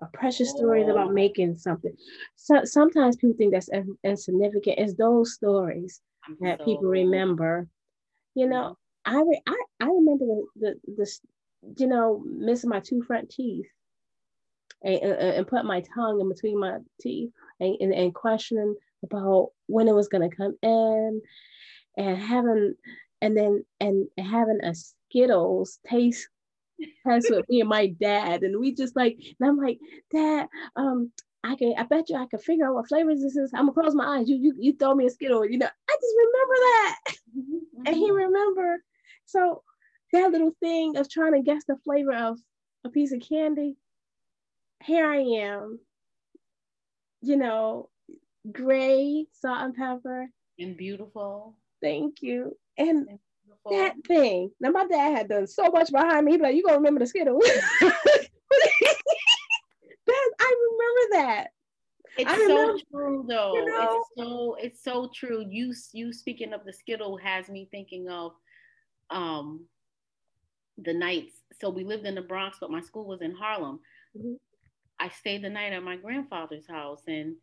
A 0.00 0.06
precious 0.12 0.52
oh. 0.54 0.58
stories 0.58 0.88
about 0.88 1.12
making 1.12 1.56
something. 1.56 1.94
So 2.36 2.64
sometimes 2.64 3.16
people 3.16 3.36
think 3.36 3.52
that's 3.52 3.70
insignificant. 4.04 4.78
It's 4.78 4.94
those 4.94 5.34
stories 5.34 6.00
I'm 6.26 6.36
that 6.42 6.58
so... 6.58 6.64
people 6.64 6.84
remember. 6.84 7.66
You 8.34 8.48
know. 8.48 8.76
I, 9.04 9.22
re- 9.22 9.42
I 9.46 9.56
I 9.80 9.86
remember 9.86 10.26
the, 10.26 10.44
the 10.56 10.94
the 10.96 11.06
you 11.76 11.86
know, 11.86 12.22
missing 12.24 12.70
my 12.70 12.80
two 12.80 13.02
front 13.02 13.30
teeth 13.30 13.66
and, 14.82 14.96
and, 14.96 15.14
and 15.14 15.46
put 15.46 15.64
my 15.64 15.82
tongue 15.94 16.20
in 16.20 16.28
between 16.28 16.58
my 16.58 16.78
teeth 17.00 17.30
and, 17.60 17.76
and, 17.80 17.92
and 17.92 18.14
questioning 18.14 18.74
about 19.04 19.50
when 19.66 19.88
it 19.88 19.94
was 19.94 20.08
going 20.08 20.28
to 20.28 20.36
come 20.36 20.56
in 20.62 21.20
and 21.96 22.18
having, 22.18 22.74
and 23.20 23.36
then, 23.36 23.64
and 23.80 24.08
having 24.18 24.60
a 24.62 24.74
Skittles 24.74 25.78
taste 25.88 26.28
test 27.06 27.30
with 27.30 27.48
me 27.48 27.60
and 27.60 27.68
my 27.68 27.88
dad. 27.88 28.42
And 28.42 28.60
we 28.60 28.74
just 28.74 28.94
like, 28.94 29.18
and 29.40 29.48
I'm 29.48 29.56
like, 29.56 29.78
Dad, 30.12 30.48
um, 30.76 31.10
I 31.44 31.54
can 31.54 31.74
I 31.78 31.84
bet 31.84 32.08
you 32.08 32.16
I 32.16 32.26
can 32.26 32.38
figure 32.38 32.66
out 32.66 32.74
what 32.74 32.88
flavors 32.88 33.22
this 33.22 33.36
is. 33.36 33.52
I'm 33.54 33.66
gonna 33.66 33.72
close 33.72 33.94
my 33.94 34.18
eyes. 34.18 34.28
You 34.28 34.36
you 34.36 34.54
you 34.58 34.76
throw 34.76 34.94
me 34.94 35.06
a 35.06 35.10
Skittle, 35.10 35.48
you 35.48 35.58
know. 35.58 35.66
I 35.66 35.96
just 36.00 36.16
remember 36.18 36.54
that. 36.54 36.98
Mm-hmm. 37.38 37.86
And 37.86 37.96
he 37.96 38.10
remember. 38.10 38.82
So 39.24 39.62
that 40.12 40.30
little 40.30 40.54
thing 40.60 40.96
of 40.96 41.08
trying 41.08 41.32
to 41.32 41.42
guess 41.42 41.64
the 41.64 41.76
flavor 41.84 42.14
of 42.14 42.38
a 42.84 42.88
piece 42.88 43.12
of 43.12 43.20
candy, 43.20 43.76
here 44.82 45.06
I 45.06 45.18
am, 45.18 45.78
you 47.20 47.36
know, 47.36 47.90
gray, 48.50 49.26
salt 49.32 49.60
and 49.60 49.74
pepper. 49.74 50.28
And 50.58 50.76
beautiful. 50.76 51.56
Thank 51.82 52.22
you. 52.22 52.56
And, 52.76 53.08
and 53.08 53.18
that 53.70 53.94
thing. 54.06 54.50
Now 54.60 54.70
my 54.70 54.86
dad 54.86 55.16
had 55.16 55.28
done 55.28 55.46
so 55.46 55.70
much 55.70 55.90
behind 55.90 56.24
me. 56.24 56.32
He'd 56.32 56.38
be 56.38 56.44
like, 56.44 56.56
you 56.56 56.62
gonna 56.62 56.78
remember 56.78 57.00
the 57.00 57.06
Skittle. 57.06 57.40
that 57.40 57.90
I 60.40 60.54
remember 60.70 61.12
that. 61.12 61.48
It's 62.16 62.30
remember, 62.32 62.78
so 62.78 62.84
true 62.90 63.24
though. 63.28 63.54
You 63.54 63.66
know, 63.66 63.88
it's 63.92 64.08
so 64.16 64.56
it's 64.60 64.82
so 64.82 65.10
true. 65.14 65.44
You 65.48 65.72
you 65.92 66.12
speaking 66.12 66.52
of 66.52 66.64
the 66.64 66.72
Skittle 66.72 67.16
has 67.18 67.48
me 67.48 67.68
thinking 67.70 68.08
of 68.08 68.32
um 69.10 69.66
the 70.78 70.94
nights. 70.94 71.34
So 71.60 71.70
we 71.70 71.84
lived 71.84 72.06
in 72.06 72.14
the 72.14 72.22
Bronx, 72.22 72.58
but 72.60 72.70
my 72.70 72.80
school 72.80 73.06
was 73.06 73.22
in 73.22 73.34
Harlem. 73.34 73.80
Mm-hmm. 74.16 74.34
I 75.00 75.08
stayed 75.08 75.42
the 75.42 75.50
night 75.50 75.72
at 75.72 75.82
my 75.82 75.96
grandfather's 75.96 76.66
house 76.68 77.02
and 77.06 77.36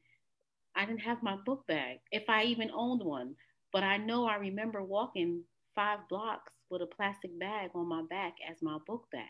I 0.76 0.86
didn't 0.86 1.02
have 1.02 1.24
my 1.24 1.38
book 1.46 1.66
bag, 1.68 2.00
if 2.12 2.24
I 2.30 2.44
even 2.44 2.70
owned 2.74 3.04
one. 3.04 3.36
But 3.72 3.84
I 3.84 3.98
know 3.98 4.26
I 4.26 4.36
remember 4.36 4.84
walking 4.84 5.44
five 5.74 6.00
blocks 6.10 6.52
with 6.70 6.82
a 6.82 6.86
plastic 6.86 7.38
bag 7.40 7.72
on 7.76 7.88
my 7.88 8.04
back 8.10 8.36
as 8.50 8.62
my 8.62 8.78
book 8.88 9.06
bag. 9.12 9.24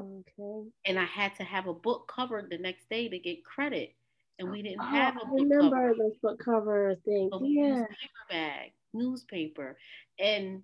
Okay. 0.00 0.68
And 0.84 0.98
I 0.98 1.04
had 1.04 1.34
to 1.36 1.44
have 1.44 1.66
a 1.66 1.74
book 1.74 2.10
covered 2.14 2.50
the 2.50 2.58
next 2.58 2.88
day 2.88 3.08
to 3.08 3.18
get 3.18 3.44
credit. 3.44 3.94
And 4.38 4.50
we 4.50 4.62
didn't 4.62 4.82
oh, 4.82 4.86
have 4.86 5.16
a 5.16 5.26
book 5.26 5.40
I 5.40 5.42
remember 5.42 5.70
cover. 5.70 5.94
those 5.98 6.16
book 6.22 6.38
cover 6.44 6.94
things. 7.04 7.32
yeah. 7.42 7.62
Newspaper 7.68 8.26
bag, 8.28 8.72
newspaper. 8.92 9.78
And 10.18 10.62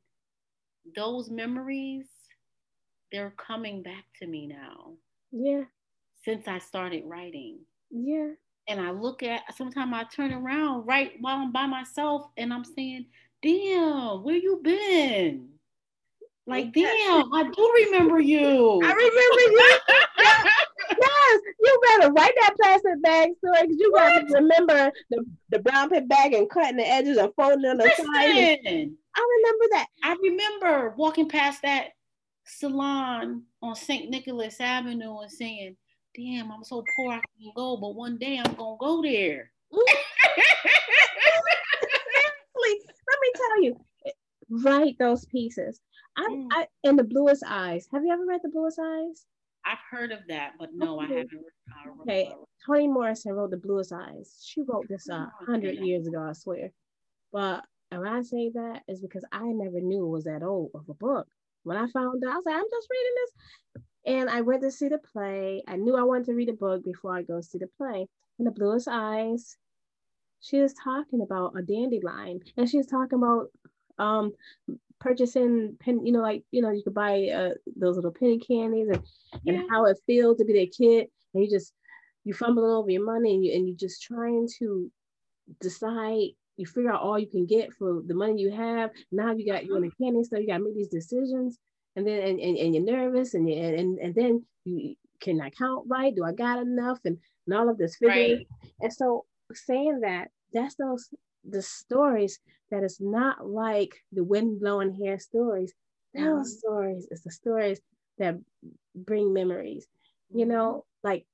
those 0.94 1.30
memories, 1.30 2.06
they're 3.10 3.34
coming 3.36 3.82
back 3.82 4.04
to 4.20 4.26
me 4.26 4.46
now. 4.46 4.92
Yeah. 5.30 5.64
Since 6.24 6.48
I 6.48 6.58
started 6.58 7.04
writing. 7.06 7.58
Yeah. 7.90 8.30
And 8.68 8.80
I 8.80 8.90
look 8.90 9.22
at 9.22 9.42
sometimes 9.56 9.92
I 9.92 10.04
turn 10.04 10.32
around 10.32 10.86
right 10.86 11.12
while 11.20 11.36
I'm 11.36 11.52
by 11.52 11.66
myself 11.66 12.26
and 12.36 12.52
I'm 12.52 12.64
saying, 12.64 13.06
damn, 13.42 14.22
where 14.22 14.36
you 14.36 14.60
been? 14.62 15.48
Like, 16.46 16.72
damn, 16.72 17.32
I 17.32 17.44
do 17.54 17.72
remember 17.86 18.20
you. 18.20 18.80
I 18.82 18.92
remember 18.92 19.40
you. 19.40 19.78
yes, 20.90 21.40
you 21.60 21.80
better 21.88 22.12
write 22.12 22.34
that 22.40 22.54
plastic 22.60 23.02
bag 23.02 23.30
story 23.38 23.68
because 23.68 23.76
you 23.78 23.92
got 23.94 24.18
to 24.18 24.34
remember 24.34 24.92
the, 25.10 25.24
the 25.50 25.58
brown 25.60 25.88
paper 25.88 26.06
bag 26.06 26.34
and 26.34 26.50
cutting 26.50 26.76
the 26.76 26.86
edges 26.86 27.16
and 27.16 27.32
folding 27.36 27.64
on 27.64 27.78
the 27.78 27.90
side. 27.96 28.90
I 29.14 29.26
remember 29.38 29.64
that. 29.72 29.86
I 30.02 30.16
remember 30.22 30.94
walking 30.96 31.28
past 31.28 31.62
that 31.62 31.90
salon 32.44 33.44
on 33.62 33.74
St. 33.74 34.10
Nicholas 34.10 34.60
Avenue 34.60 35.18
and 35.18 35.30
saying, 35.30 35.76
damn, 36.16 36.50
I'm 36.50 36.64
so 36.64 36.84
poor 36.96 37.12
I 37.12 37.20
can't 37.20 37.54
go, 37.54 37.76
but 37.76 37.94
one 37.94 38.18
day 38.18 38.38
I'm 38.38 38.54
gonna 38.54 38.76
go 38.80 39.02
there. 39.02 39.50
Let 39.72 39.86
me 43.20 43.32
tell 43.36 43.62
you, 43.62 43.76
write 44.50 44.96
those 44.98 45.24
pieces. 45.26 45.80
I, 46.16 46.28
mm. 46.30 46.48
I 46.52 46.66
in 46.84 46.96
the 46.96 47.04
bluest 47.04 47.42
eyes. 47.46 47.86
Have 47.92 48.04
you 48.04 48.12
ever 48.12 48.26
read 48.26 48.40
the 48.42 48.50
bluest 48.50 48.78
eyes? 48.82 49.24
I've 49.64 49.78
heard 49.90 50.12
of 50.12 50.20
that, 50.28 50.52
but 50.58 50.70
no, 50.74 50.98
I 50.98 51.06
haven't. 51.06 51.30
okay, 52.02 52.32
Toni 52.66 52.88
Morrison 52.88 53.32
wrote 53.32 53.50
the 53.50 53.56
bluest 53.56 53.92
eyes. 53.92 54.42
She 54.44 54.62
wrote 54.62 54.86
this 54.88 55.08
a 55.08 55.14
uh, 55.14 55.26
hundred 55.46 55.76
years 55.78 56.06
ago, 56.06 56.20
I 56.20 56.32
swear. 56.32 56.70
But 57.32 57.64
and 57.92 58.00
when 58.00 58.10
I 58.10 58.22
say 58.22 58.50
that 58.54 58.84
is 58.88 59.02
because 59.02 59.22
I 59.30 59.44
never 59.44 59.78
knew 59.78 60.06
it 60.06 60.08
was 60.08 60.24
that 60.24 60.42
old 60.42 60.70
of 60.74 60.88
a 60.88 60.94
book. 60.94 61.28
When 61.62 61.76
I 61.76 61.86
found 61.88 62.24
out, 62.24 62.32
I 62.32 62.36
was 62.36 62.44
like, 62.46 62.54
I'm 62.54 62.64
just 62.70 62.88
reading 62.90 63.14
this. 63.16 63.82
And 64.04 64.30
I 64.30 64.40
went 64.40 64.62
to 64.62 64.70
see 64.70 64.88
the 64.88 64.96
play. 64.96 65.62
I 65.68 65.76
knew 65.76 65.94
I 65.94 66.02
wanted 66.02 66.24
to 66.26 66.32
read 66.32 66.48
a 66.48 66.54
book 66.54 66.82
before 66.82 67.14
I 67.14 67.20
go 67.20 67.42
see 67.42 67.58
the 67.58 67.68
play. 67.76 68.08
And 68.38 68.46
the 68.46 68.50
bluest 68.50 68.88
eyes, 68.90 69.58
she 70.40 70.58
was 70.58 70.72
talking 70.72 71.20
about 71.20 71.52
a 71.54 71.60
dandelion. 71.60 72.40
And 72.56 72.68
she 72.68 72.78
was 72.78 72.86
talking 72.86 73.18
about 73.18 73.50
um 73.98 74.32
purchasing 74.98 75.76
pen, 75.78 76.06
you 76.06 76.12
know, 76.12 76.22
like, 76.22 76.44
you 76.50 76.62
know, 76.62 76.70
you 76.70 76.82
could 76.82 76.94
buy 76.94 77.28
uh, 77.28 77.50
those 77.76 77.96
little 77.96 78.10
penny 78.10 78.38
candies 78.38 78.88
and, 78.88 79.02
yeah. 79.42 79.54
and 79.54 79.70
how 79.70 79.84
it 79.84 79.98
feels 80.06 80.38
to 80.38 80.46
be 80.46 80.54
that 80.54 80.74
kid. 80.74 81.08
And 81.34 81.44
you 81.44 81.50
just, 81.50 81.74
you 82.24 82.32
fumbling 82.32 82.70
over 82.70 82.88
your 82.88 83.04
money 83.04 83.34
and 83.34 83.44
you, 83.44 83.52
and 83.52 83.68
you 83.68 83.74
just 83.74 84.00
trying 84.00 84.48
to 84.60 84.90
decide 85.60 86.30
you 86.62 86.66
figure 86.66 86.92
out 86.92 87.02
all 87.02 87.18
you 87.18 87.26
can 87.26 87.44
get 87.44 87.72
for 87.72 88.02
the 88.06 88.14
money 88.14 88.40
you 88.40 88.52
have. 88.52 88.90
Now 89.10 89.32
you 89.32 89.44
got 89.44 89.66
you 89.66 89.74
in 89.74 89.82
the 89.82 89.90
candy 90.00 90.22
store, 90.22 90.38
you 90.38 90.46
gotta 90.46 90.62
make 90.62 90.76
these 90.76 90.88
decisions, 90.88 91.58
and 91.96 92.06
then 92.06 92.22
and, 92.22 92.38
and, 92.38 92.56
and 92.56 92.74
you're 92.74 92.84
nervous 92.84 93.34
and, 93.34 93.48
you, 93.48 93.56
and 93.56 93.98
and 93.98 94.14
then 94.14 94.44
you 94.64 94.94
can 95.20 95.40
I 95.40 95.50
count 95.50 95.86
right? 95.88 96.14
Do 96.14 96.24
I 96.24 96.32
got 96.32 96.60
enough? 96.60 97.00
And, 97.04 97.18
and 97.46 97.56
all 97.56 97.68
of 97.68 97.78
this 97.78 97.96
figuring. 97.96 98.36
Right. 98.36 98.46
And 98.80 98.92
so 98.92 99.24
saying 99.52 100.00
that 100.00 100.28
that's 100.52 100.76
those 100.76 101.08
the 101.44 101.62
stories 101.62 102.38
that 102.70 102.84
is 102.84 102.98
not 103.00 103.44
like 103.44 103.92
the 104.12 104.22
wind 104.22 104.60
blowing 104.60 104.94
hair 104.94 105.18
stories. 105.18 105.74
Those 106.14 106.24
mm-hmm. 106.24 106.44
stories 106.44 107.08
is 107.10 107.22
the 107.22 107.32
stories 107.32 107.80
that 108.18 108.36
bring 108.94 109.32
memories. 109.32 109.88
You 110.32 110.46
know, 110.46 110.84
mm-hmm. 111.04 111.08
like 111.08 111.26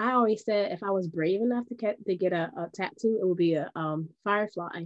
I 0.00 0.12
always 0.12 0.44
said, 0.44 0.72
if 0.72 0.82
I 0.82 0.90
was 0.90 1.08
brave 1.08 1.40
enough 1.40 1.66
to 1.68 1.74
get 1.74 2.04
to 2.06 2.16
get 2.16 2.32
a, 2.32 2.50
a 2.56 2.68
tattoo, 2.74 3.18
it 3.20 3.26
would 3.26 3.36
be 3.36 3.54
a 3.54 3.70
um, 3.76 4.08
firefly 4.24 4.84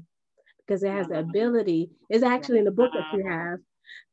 because 0.66 0.82
it 0.82 0.90
has 0.90 1.08
the 1.08 1.20
ability. 1.20 1.90
It's 2.10 2.24
actually 2.24 2.58
in 2.58 2.66
the 2.66 2.70
book 2.70 2.92
that 2.92 3.16
you 3.16 3.26
have. 3.26 3.58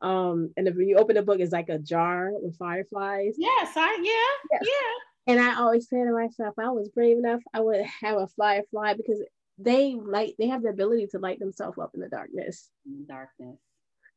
Um, 0.02 0.52
and 0.56 0.68
if 0.68 0.76
you 0.78 0.98
open 0.98 1.16
the 1.16 1.22
book, 1.22 1.40
it's 1.40 1.52
like 1.52 1.68
a 1.68 1.80
jar 1.80 2.32
with 2.32 2.58
fireflies. 2.58 3.36
Yes, 3.38 3.74
I 3.76 3.98
yeah, 4.02 4.60
yes. 4.60 4.70
yeah. 4.70 5.34
And 5.34 5.40
I 5.42 5.60
always 5.60 5.90
say 5.90 5.98
to 5.98 6.14
myself, 6.14 6.56
I 6.58 6.70
was 6.70 6.90
brave 6.90 7.18
enough, 7.18 7.42
I 7.54 7.60
would 7.60 7.82
have 8.02 8.18
a 8.18 8.28
firefly 8.28 8.94
because 8.94 9.22
they 9.58 9.96
light 9.96 10.36
they 10.38 10.48
have 10.48 10.64
the 10.64 10.70
ability 10.70 11.08
to 11.08 11.20
light 11.20 11.40
themselves 11.40 11.78
up 11.78 11.92
in 11.94 12.00
the 12.00 12.10
darkness. 12.10 12.70
Darkness. 13.08 13.58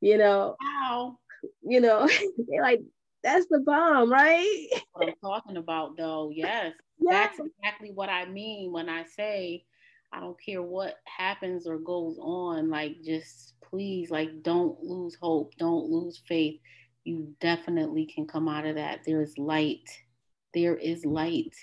You 0.01 0.19
know. 0.19 0.57
Wow. 0.63 1.19
You 1.63 1.81
know, 1.81 2.09
they 2.49 2.61
like 2.61 2.83
that's 3.23 3.47
the 3.51 3.61
bomb, 3.61 4.11
right? 4.11 4.67
what 4.93 5.09
I'm 5.09 5.15
talking 5.21 5.57
about 5.57 5.97
though, 5.97 6.31
yes. 6.33 6.73
yes. 6.99 7.31
That's 7.37 7.41
exactly 7.41 7.91
what 7.95 8.09
I 8.09 8.27
mean 8.27 8.73
when 8.73 8.89
I 8.89 9.05
say 9.05 9.65
I 10.13 10.21
don't 10.21 10.41
care 10.41 10.63
what 10.63 10.97
happens 11.05 11.67
or 11.67 11.79
goes 11.79 12.19
on, 12.21 12.71
like 12.71 13.03
just 13.03 13.55
please 13.63 14.11
like 14.11 14.43
don't 14.43 14.83
lose 14.83 15.17
hope, 15.21 15.53
don't 15.59 15.91
lose 15.91 16.23
faith. 16.27 16.61
You 17.05 17.35
definitely 17.41 18.07
can 18.07 18.27
come 18.27 18.49
out 18.49 18.67
of 18.67 18.77
that. 18.77 19.01
There 19.07 19.23
is 19.23 19.37
light. 19.39 19.89
There 20.55 20.77
is 20.77 21.05
light. 21.05 21.55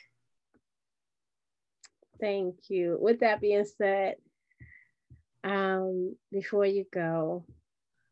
Thank 2.20 2.70
you. 2.70 2.97
With 2.99 3.20
that 3.20 3.41
being 3.41 3.66
said, 3.78 4.16
um, 5.43 6.16
before 6.32 6.66
you 6.66 6.86
go, 6.91 7.45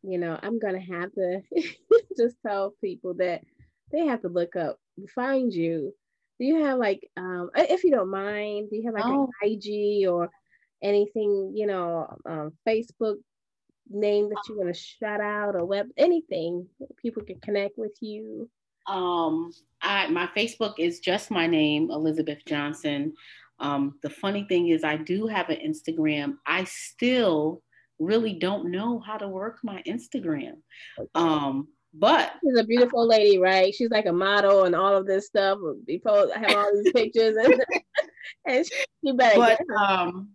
you 0.04 0.18
know, 0.18 0.38
I'm 0.42 0.60
gonna 0.60 0.80
have 0.80 1.14
to 1.14 1.42
just 2.18 2.36
tell 2.46 2.74
people 2.82 3.14
that 3.16 3.42
they 3.92 4.06
have 4.08 4.22
to 4.22 4.30
look 4.30 4.56
up, 4.56 4.78
find 5.14 5.54
you. 5.54 5.94
Do 6.40 6.46
you 6.46 6.64
have 6.64 6.80
like, 6.80 7.10
um, 7.16 7.52
if 7.56 7.84
you 7.84 7.92
don't 7.92 8.10
mind, 8.10 8.70
do 8.70 8.76
you 8.76 8.86
have 8.86 8.96
like 8.96 9.06
oh. 9.06 9.30
an 9.42 9.50
IG 9.52 10.08
or 10.08 10.30
anything, 10.82 11.54
you 11.56 11.68
know, 11.68 12.18
um, 12.26 12.54
Facebook 12.68 13.18
name 13.90 14.30
that 14.30 14.42
you 14.50 14.58
want 14.58 14.74
to 14.74 14.80
shout 14.80 15.22
out 15.22 15.56
or 15.56 15.66
web 15.66 15.88
anything 15.98 16.68
people 17.02 17.24
can 17.24 17.40
connect 17.40 17.78
with 17.78 17.96
you? 18.02 18.50
Um, 18.88 19.52
I 19.82 20.08
my 20.08 20.28
Facebook 20.36 20.76
is 20.78 21.00
just 21.00 21.32
my 21.32 21.48
name, 21.48 21.90
Elizabeth 21.92 22.40
Johnson. 22.46 23.14
Um, 23.60 23.98
the 24.04 24.10
funny 24.10 24.46
thing 24.50 24.70
is, 24.70 24.84
I 24.84 24.98
do 24.98 25.28
have 25.28 25.50
an 25.50 25.60
Instagram. 25.66 26.36
I 26.46 26.66
still 26.66 27.62
really 28.00 28.34
don't 28.34 28.72
know 28.72 29.00
how 29.00 29.18
to 29.18 29.28
work 29.28 29.60
my 29.64 29.82
Instagram. 29.88 30.56
Um, 31.16 31.70
but 31.94 32.34
she's 32.44 32.58
a 32.58 32.64
beautiful 32.64 33.08
lady, 33.08 33.38
right? 33.38 33.74
She's 33.74 33.92
like 33.92 34.08
a 34.08 34.14
model 34.14 34.64
and 34.64 34.76
all 34.76 34.96
of 34.96 35.06
this 35.06 35.28
stuff. 35.28 35.60
People 35.88 36.32
have 36.36 36.56
all 36.56 36.72
these 36.76 36.92
pictures, 36.92 37.38
and, 37.38 37.64
and 38.48 38.66
she 38.66 39.12
better. 39.12 39.38
But 39.38 39.60
um, 39.76 40.30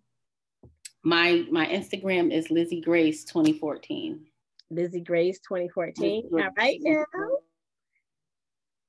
my 1.02 1.44
my 1.50 1.66
Instagram 1.66 2.32
is 2.32 2.50
Lizzie 2.50 2.80
Grace 2.80 3.24
2014. 3.24 4.24
Lizzie 4.70 5.00
Grace 5.00 5.40
2014. 5.40 6.28
All 6.32 6.38
right 6.56 6.78
now. 6.82 7.04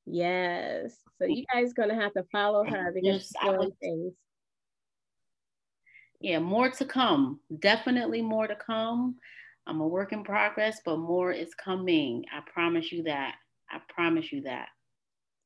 Yes. 0.05 0.95
So 1.17 1.25
you 1.25 1.45
guys 1.53 1.73
gonna 1.73 1.95
have 1.95 2.13
to 2.13 2.23
follow 2.31 2.63
her 2.65 2.91
because 2.93 3.21
she's 3.23 3.33
doing 3.43 3.71
things. 3.81 4.13
Yeah, 6.19 6.39
more 6.39 6.69
to 6.69 6.85
come. 6.85 7.39
Definitely 7.59 8.21
more 8.21 8.45
to 8.45 8.55
come. 8.55 9.15
I'm 9.69 9.81
a 9.81 9.87
work 9.87 10.11
in 10.11 10.23
progress, 10.23 10.81
but 10.83 10.97
more 10.97 11.31
is 11.31 11.53
coming. 11.55 12.25
I 12.33 12.41
promise 12.51 12.91
you 12.91 13.03
that. 13.03 13.35
I 13.69 13.79
promise 13.89 14.31
you 14.31 14.41
that. 14.41 14.67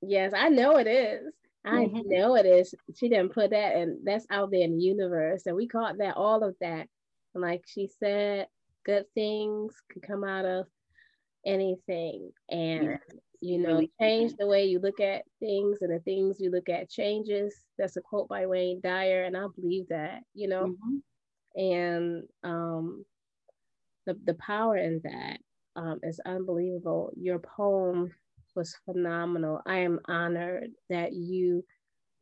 Yes, 0.01 0.33
I 0.35 0.49
know 0.49 0.77
it 0.77 0.87
is. 0.87 1.33
I 1.65 1.85
mm-hmm. 1.85 2.09
know 2.09 2.35
it 2.35 2.45
is. 2.45 2.73
She 2.97 3.09
didn't 3.09 3.33
put 3.33 3.51
that 3.51 3.75
and 3.75 3.99
that's 4.05 4.25
out 4.29 4.51
there 4.51 4.63
in 4.63 4.77
the 4.77 4.83
universe. 4.83 5.43
And 5.45 5.55
we 5.55 5.67
caught 5.67 5.97
that 5.99 6.17
all 6.17 6.43
of 6.43 6.55
that. 6.61 6.87
And 7.35 7.41
like 7.41 7.63
she 7.67 7.89
said, 7.99 8.47
good 8.85 9.05
things 9.13 9.73
could 9.91 10.03
come 10.05 10.23
out 10.23 10.45
of 10.45 10.67
anything. 11.45 12.31
And 12.49 12.83
yeah 12.83 12.97
you 13.43 13.57
know, 13.57 13.85
change 13.99 14.33
the 14.37 14.47
way 14.47 14.63
you 14.63 14.79
look 14.79 15.01
at 15.01 15.23
things 15.41 15.79
and 15.81 15.93
the 15.93 15.99
things 15.99 16.37
you 16.39 16.49
look 16.49 16.69
at 16.69 16.89
changes. 16.89 17.53
That's 17.77 17.97
a 17.97 18.01
quote 18.01 18.29
by 18.29 18.45
Wayne 18.45 18.79
Dyer, 18.81 19.23
and 19.23 19.35
I 19.35 19.45
believe 19.53 19.89
that, 19.89 20.21
you 20.33 20.47
know, 20.47 20.67
mm-hmm. 20.67 21.61
and 21.61 22.23
um, 22.45 23.03
the, 24.05 24.17
the 24.25 24.33
power 24.35 24.77
in 24.77 25.01
that 25.03 25.39
um, 25.75 25.99
is 26.03 26.19
unbelievable. 26.25 27.11
Your 27.15 27.39
poem 27.39 28.13
was 28.55 28.75
phenomenal. 28.85 29.61
I 29.65 29.79
am 29.79 29.99
honored 30.05 30.71
that 30.89 31.13
you 31.13 31.63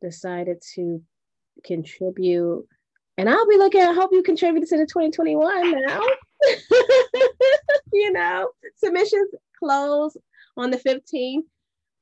decided 0.00 0.62
to 0.74 1.02
contribute. 1.64 2.66
And 3.18 3.28
I'll 3.28 3.48
be 3.48 3.58
looking, 3.58 3.82
I 3.82 3.92
hope 3.92 4.10
you 4.12 4.22
contributed 4.22 4.68
to 4.70 4.78
the 4.78 4.86
2021 4.86 5.82
now. 5.82 6.00
you 7.92 8.12
know, 8.12 8.50
submissions 8.76 9.30
close 9.58 10.16
on 10.56 10.70
the 10.70 10.78
15th. 10.78 11.44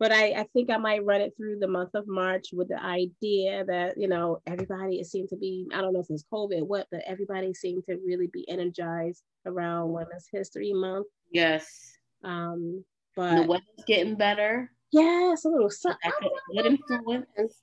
But 0.01 0.13
I, 0.13 0.31
I 0.31 0.47
think 0.55 0.71
I 0.71 0.79
might 0.79 1.05
run 1.05 1.21
it 1.21 1.35
through 1.37 1.59
the 1.59 1.69
month 1.69 1.91
of 1.95 2.09
March 2.09 2.49
with 2.55 2.69
the 2.69 2.83
idea 2.83 3.67
that, 3.67 3.99
you 3.99 4.09
know, 4.09 4.41
everybody 4.47 4.99
it 4.99 5.07
seemed 5.07 5.29
to 5.29 5.37
be, 5.37 5.69
I 5.75 5.83
don't 5.83 5.93
know 5.93 6.01
if 6.01 6.07
it's 6.09 6.25
COVID, 6.33 6.67
what, 6.67 6.87
but 6.91 7.03
everybody 7.07 7.53
seemed 7.53 7.85
to 7.85 7.99
really 8.05 8.29
be 8.33 8.49
energized 8.49 9.23
around 9.45 9.93
Women's 9.93 10.27
History 10.33 10.73
Month. 10.73 11.07
Yes. 11.31 11.99
Um, 12.25 12.83
but 13.15 13.43
the 13.43 13.47
weather's 13.47 13.85
getting 13.87 14.15
better. 14.17 14.73
Yes, 14.91 15.45
a 15.45 15.49
little. 15.49 15.71
Good 16.57 16.67
influence. 16.67 17.63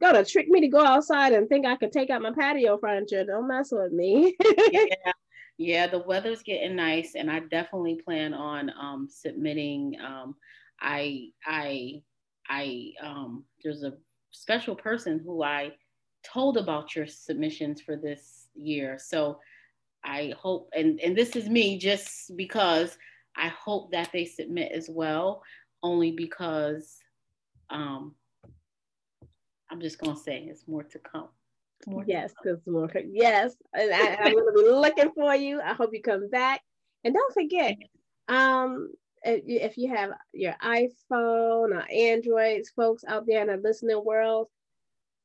Gonna 0.00 0.24
trick 0.24 0.48
me 0.48 0.62
to 0.62 0.68
go 0.68 0.84
outside 0.84 1.32
and 1.34 1.48
think 1.48 1.66
I 1.66 1.76
could 1.76 1.92
take 1.92 2.08
out 2.08 2.22
my 2.22 2.32
patio 2.32 2.78
furniture. 2.78 3.24
Don't 3.24 3.48
mess 3.48 3.68
with 3.72 3.92
me. 3.92 4.36
yeah, 4.72 5.12
yeah, 5.58 5.86
the 5.86 5.98
weather's 5.98 6.42
getting 6.42 6.76
nice, 6.76 7.14
and 7.14 7.30
I 7.30 7.40
definitely 7.40 8.00
plan 8.04 8.34
on 8.34 8.70
um, 8.70 9.08
submitting. 9.10 9.96
Um, 10.02 10.36
I 10.82 11.28
I 11.46 12.02
I 12.48 12.92
um, 13.02 13.44
there's 13.62 13.84
a 13.84 13.94
special 14.32 14.74
person 14.74 15.20
who 15.24 15.42
I 15.42 15.72
told 16.24 16.56
about 16.56 16.94
your 16.94 17.06
submissions 17.06 17.80
for 17.80 17.96
this 17.96 18.48
year, 18.54 18.98
so 18.98 19.38
I 20.04 20.34
hope 20.38 20.68
and 20.74 21.00
and 21.00 21.16
this 21.16 21.36
is 21.36 21.48
me 21.48 21.78
just 21.78 22.36
because 22.36 22.98
I 23.36 23.48
hope 23.48 23.92
that 23.92 24.10
they 24.12 24.24
submit 24.24 24.72
as 24.72 24.90
well, 24.90 25.42
only 25.82 26.12
because 26.12 26.98
um, 27.70 28.14
I'm 29.70 29.80
just 29.80 29.98
gonna 29.98 30.16
say 30.16 30.46
it's 30.48 30.66
more 30.66 30.82
to 30.82 30.98
come. 30.98 31.28
More 31.86 32.04
yes, 32.06 32.32
because 32.42 32.60
more. 32.66 32.90
Yes, 33.10 33.54
and 33.72 33.92
I, 33.92 34.16
I'm 34.20 34.32
going 34.32 34.46
to 34.46 34.62
be 34.62 34.68
looking 34.68 35.10
for 35.14 35.34
you. 35.34 35.60
I 35.60 35.72
hope 35.72 35.90
you 35.92 36.00
come 36.00 36.28
back, 36.28 36.60
and 37.02 37.12
don't 37.12 37.34
forget, 37.34 37.76
um, 38.28 38.92
if 39.24 39.76
you 39.76 39.94
have 39.94 40.10
your 40.32 40.54
iPhone 40.62 41.74
or 41.74 41.84
Androids, 41.90 42.70
folks 42.70 43.04
out 43.06 43.26
there 43.26 43.42
in 43.42 43.48
the 43.48 43.56
listening 43.56 44.04
world, 44.04 44.48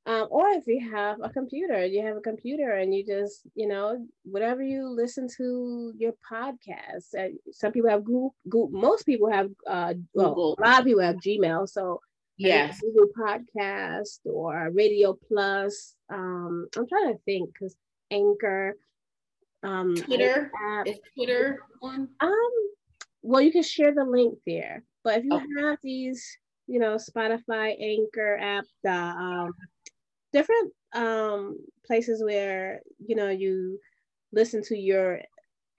um, 0.06 0.28
or 0.32 0.48
if 0.50 0.66
you 0.68 0.90
have 0.90 1.18
a 1.22 1.30
computer, 1.30 1.86
you 1.86 2.02
have 2.06 2.16
a 2.16 2.22
computer 2.22 2.72
and 2.76 2.96
you 2.96 3.06
just, 3.06 3.42
you 3.56 3.68
know, 3.68 4.08
whatever 4.24 4.64
you 4.64 4.88
listen 4.88 5.28
to 5.38 5.94
your 5.98 6.14
podcast. 6.32 7.14
Uh, 7.18 7.34
some 7.52 7.74
people 7.74 7.90
have 7.90 8.06
Google, 8.06 8.34
Google, 8.48 8.80
most 8.80 9.06
people 9.06 9.30
have, 9.30 9.50
uh, 9.68 9.94
well, 10.14 10.30
Google. 10.30 10.56
a 10.60 10.62
lot 10.62 10.80
of 10.80 10.86
people 10.86 11.02
have 11.02 11.18
Gmail. 11.18 11.68
So 11.68 12.00
yes 12.38 12.80
Google 12.82 13.08
Podcast 13.18 14.20
or 14.26 14.70
Radio 14.72 15.18
Plus. 15.28 15.96
Um, 16.10 16.68
I'm 16.78 16.88
trying 16.88 17.14
to 17.14 17.20
think 17.26 17.52
because 17.54 17.76
Anchor, 18.12 18.78
um, 19.64 19.96
Twitter 19.96 20.52
is 20.86 21.00
Twitter 21.16 21.60
one. 21.80 22.08
Um, 22.22 22.52
well, 23.28 23.42
you 23.42 23.52
can 23.52 23.64
share 23.64 23.94
the 23.94 24.06
link 24.06 24.40
there, 24.46 24.84
but 25.04 25.20
if 25.20 25.26
you 25.26 25.34
okay. 25.34 25.46
have 25.60 25.78
these, 25.84 26.26
you 26.66 26.80
know, 26.80 26.96
Spotify, 26.96 27.76
Anchor 27.80 28.38
app, 28.38 28.66
the 28.84 28.92
um, 28.92 29.54
different 30.34 30.74
um 30.94 31.58
places 31.86 32.24
where 32.24 32.82
you 33.06 33.16
know 33.16 33.30
you 33.30 33.80
listen 34.32 34.64
to 34.64 34.78
your 34.78 35.20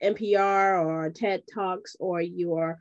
NPR 0.03 0.85
or 0.85 1.09
TED 1.09 1.43
Talks 1.51 1.95
or 1.99 2.21
your 2.21 2.79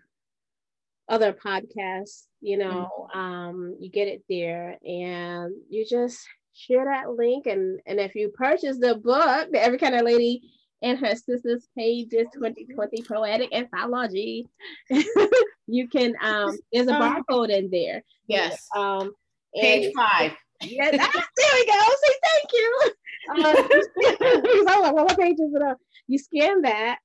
other 1.08 1.32
podcasts, 1.32 2.24
you 2.40 2.58
know, 2.58 3.08
mm-hmm. 3.14 3.18
um, 3.18 3.76
you 3.80 3.90
get 3.90 4.08
it 4.08 4.22
there 4.28 4.78
and 4.84 5.54
you 5.70 5.86
just 5.88 6.26
share 6.52 6.84
that 6.84 7.10
link. 7.10 7.46
And, 7.46 7.80
and 7.86 7.98
if 7.98 8.14
you 8.14 8.28
purchase 8.28 8.78
the 8.78 8.96
book, 8.96 9.48
the 9.50 9.62
Every 9.62 9.78
Kind 9.78 9.94
of 9.94 10.02
Lady 10.02 10.42
and 10.82 10.98
Her 10.98 11.14
Sisters 11.14 11.68
Pages 11.76 12.28
2020 12.34 13.02
Poetic 13.02 13.54
Anthology, 13.54 14.48
you 15.66 15.88
can, 15.88 16.14
um, 16.22 16.56
there's 16.72 16.88
a 16.88 16.94
uh-huh. 16.94 17.22
barcode 17.28 17.50
in 17.50 17.70
there. 17.70 18.02
Yes. 18.26 18.66
Um, 18.76 19.12
page 19.54 19.92
five. 19.96 20.32
Yeah, 20.62 20.90
there 20.90 21.00
we 21.00 21.66
go. 21.66 21.80
See, 22.02 22.14
thank 22.24 22.52
you. 22.52 22.80
Uh, 23.30 23.34
I 23.34 24.40
was 24.42 24.64
like, 24.64 24.94
well, 24.94 25.04
what 25.04 25.18
page 25.18 25.36
is 25.38 25.52
it 25.52 25.60
on? 25.60 25.76
You 26.06 26.18
scan 26.18 26.62
that, 26.62 26.98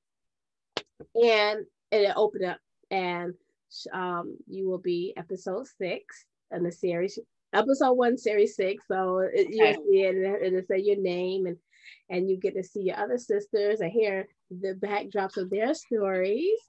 and 1.21 1.65
it 1.91 2.13
open 2.15 2.45
up, 2.45 2.59
and 2.89 3.33
um, 3.91 4.37
you 4.47 4.69
will 4.69 4.77
be 4.77 5.13
episode 5.17 5.67
six 5.67 6.23
in 6.51 6.63
the 6.63 6.71
series. 6.71 7.19
Episode 7.51 7.93
one, 7.93 8.17
series 8.17 8.55
six. 8.55 8.85
So 8.87 9.19
it, 9.19 9.47
you'll 9.49 9.73
see 9.73 10.03
it, 10.03 10.15
and 10.15 10.45
it'll 10.45 10.65
say 10.65 10.79
your 10.79 11.01
name, 11.01 11.45
and 11.45 11.57
and 12.09 12.29
you 12.29 12.37
get 12.37 12.55
to 12.55 12.63
see 12.63 12.81
your 12.81 12.97
other 12.97 13.17
sisters 13.17 13.81
and 13.81 13.91
hear 13.91 14.27
the 14.49 14.73
backdrops 14.73 15.37
of 15.37 15.49
their 15.49 15.73
stories 15.73 16.59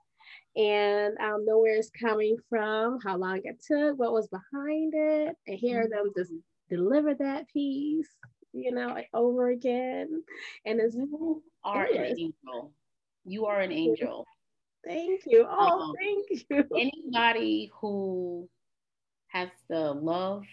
and 0.56 1.18
um, 1.18 1.44
know 1.44 1.58
where 1.58 1.76
it's 1.76 1.90
coming 1.90 2.36
from, 2.48 2.98
how 3.00 3.16
long 3.16 3.40
it 3.44 3.62
took, 3.66 3.98
what 3.98 4.12
was 4.12 4.28
behind 4.28 4.92
it, 4.94 5.36
and 5.46 5.58
hear 5.58 5.88
them 5.88 6.12
just 6.16 6.32
deliver 6.70 7.14
that 7.14 7.48
piece, 7.48 8.08
you 8.52 8.72
know, 8.72 8.88
like 8.88 9.08
over 9.12 9.48
again. 9.48 10.22
And 10.64 10.80
it's 10.80 10.94
you 10.94 11.42
are 11.64 11.84
an 11.84 12.16
angel. 12.18 12.72
You 13.24 13.46
are 13.46 13.60
an 13.60 13.72
angel. 13.72 14.26
Thank 14.86 15.22
you. 15.26 15.46
Oh, 15.48 15.80
um, 15.80 15.94
thank 15.98 16.44
you. 16.50 16.64
Anybody 16.78 17.70
who 17.80 18.48
has 19.28 19.48
the 19.68 19.92
love 19.92 20.44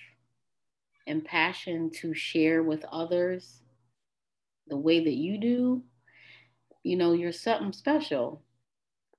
and 1.06 1.24
passion 1.24 1.92
to 2.02 2.14
share 2.14 2.64
with 2.64 2.86
others 2.92 3.62
the 4.72 4.78
way 4.78 5.04
that 5.04 5.14
you 5.14 5.38
do, 5.38 5.84
you 6.82 6.96
know, 6.96 7.12
you're 7.12 7.34
something 7.34 7.74
special. 7.74 8.42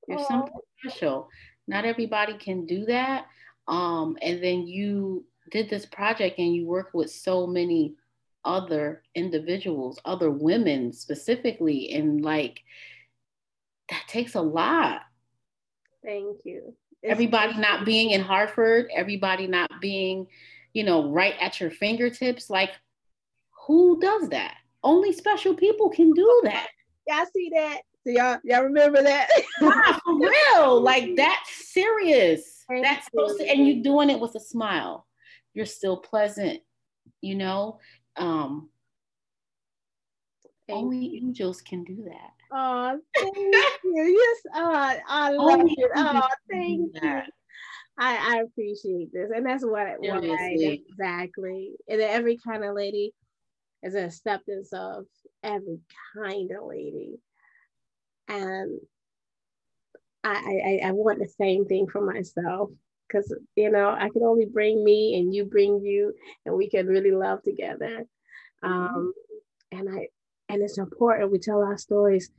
You're 0.09 0.19
Aww. 0.19 0.27
something 0.27 0.61
special. 0.81 1.29
Not 1.69 1.85
everybody 1.85 2.39
can 2.39 2.67
do 2.67 2.87
that. 2.87 3.27
Um, 3.69 4.17
and 4.23 4.43
then 4.43 4.67
you 4.67 5.27
did 5.51 5.69
this 5.69 5.87
project 5.87 6.39
and 6.39 6.55
you 6.55 6.67
worked 6.67 6.95
with 6.95 7.11
so 7.11 7.47
many 7.47 7.95
other 8.45 9.03
individuals, 9.15 10.01
other 10.07 10.31
women 10.31 10.93
specifically, 10.93 11.93
and 11.93 12.23
like 12.23 12.61
that 13.91 14.03
takes 14.09 14.35
a 14.35 14.41
lot. 14.41 15.03
Thank 16.03 16.41
you. 16.45 16.75
It's 17.03 17.13
everybody 17.13 17.59
not 17.59 17.85
being 17.85 18.11
in 18.11 18.23
Hartford, 18.23 18.89
everybody 18.93 19.47
not 19.47 19.71
being, 19.83 20.27
you 20.73 20.83
know, 20.83 21.11
right 21.11 21.35
at 21.41 21.61
your 21.61 21.71
fingertips. 21.71 22.49
Like, 22.49 22.71
who 23.67 24.01
does 24.01 24.31
that? 24.31 24.57
Only 24.83 25.13
special 25.13 25.55
people 25.55 25.89
can 25.89 26.13
do 26.13 26.41
that. 26.45 26.69
Y'all 27.09 27.27
see 27.35 27.51
that? 27.55 27.81
So 28.05 28.11
y'all, 28.11 28.39
y'all 28.45 28.65
remember 28.65 29.03
that? 29.03 29.29
yeah, 29.61 29.99
for 30.05 30.19
real. 30.19 30.81
Like 30.81 31.15
that's 31.17 31.73
serious. 31.73 32.65
That's 32.69 33.07
supposed 33.07 33.39
to, 33.39 33.49
and 33.49 33.67
you're 33.67 33.83
doing 33.83 34.11
it 34.11 34.19
with 34.19 34.35
a 34.35 34.41
smile. 34.41 35.07
You're 35.55 35.67
still 35.67 35.99
pleasant, 35.99 36.61
you 37.21 37.35
know. 37.35 37.79
Um 38.17 38.71
Thank 40.69 40.85
only 40.85 40.99
you. 40.99 41.27
angels 41.27 41.61
can 41.61 41.85
do 41.85 42.05
that. 42.09 42.31
Oh, 42.53 42.99
thank 43.17 43.37
you. 43.37 43.83
Yes, 43.95 44.55
oh, 44.55 44.97
I 45.09 45.31
love 45.31 45.61
only 45.61 45.75
it. 45.77 45.91
Oh, 45.97 46.29
thank 46.51 46.91
you. 47.03 47.23
I, 47.99 48.37
I 48.37 48.43
appreciate 48.43 49.13
this. 49.13 49.31
And 49.35 49.45
that's 49.45 49.65
what, 49.65 49.99
what 49.99 50.25
I 50.25 50.57
exactly. 50.91 51.73
And 51.89 52.01
every 52.01 52.39
kind 52.39 52.65
of 52.65 52.75
lady 52.75 53.13
is 53.83 53.95
an 53.95 54.05
acceptance 54.05 54.73
of 54.73 55.05
every 55.43 55.81
kind 56.15 56.51
of 56.51 56.65
lady 56.67 57.19
and 58.29 58.81
I, 60.25 60.81
I, 60.85 60.89
I 60.89 60.91
want 60.93 61.19
the 61.19 61.29
same 61.29 61.67
thing 61.67 61.89
for 61.89 62.01
myself 62.01 62.71
because 63.07 63.35
you 63.57 63.71
know 63.71 63.89
I 63.89 64.09
can 64.09 64.23
only 64.23 64.47
bring 64.47 64.85
me 64.85 65.19
and 65.19 65.35
you 65.35 65.45
bring 65.45 65.81
you 65.81 66.15
and 66.47 66.57
we 66.57 66.69
can 66.69 66.87
really 66.87 67.11
love 67.11 67.43
together. 67.43 68.05
Mm-hmm. 68.65 68.73
Um, 68.73 69.13
and 69.73 69.89
I 69.89 70.09
and 70.49 70.63
it's 70.63 70.79
important 70.79 71.33
we 71.33 71.39
tell 71.39 71.63
our 71.63 71.77
stories. 71.77 72.31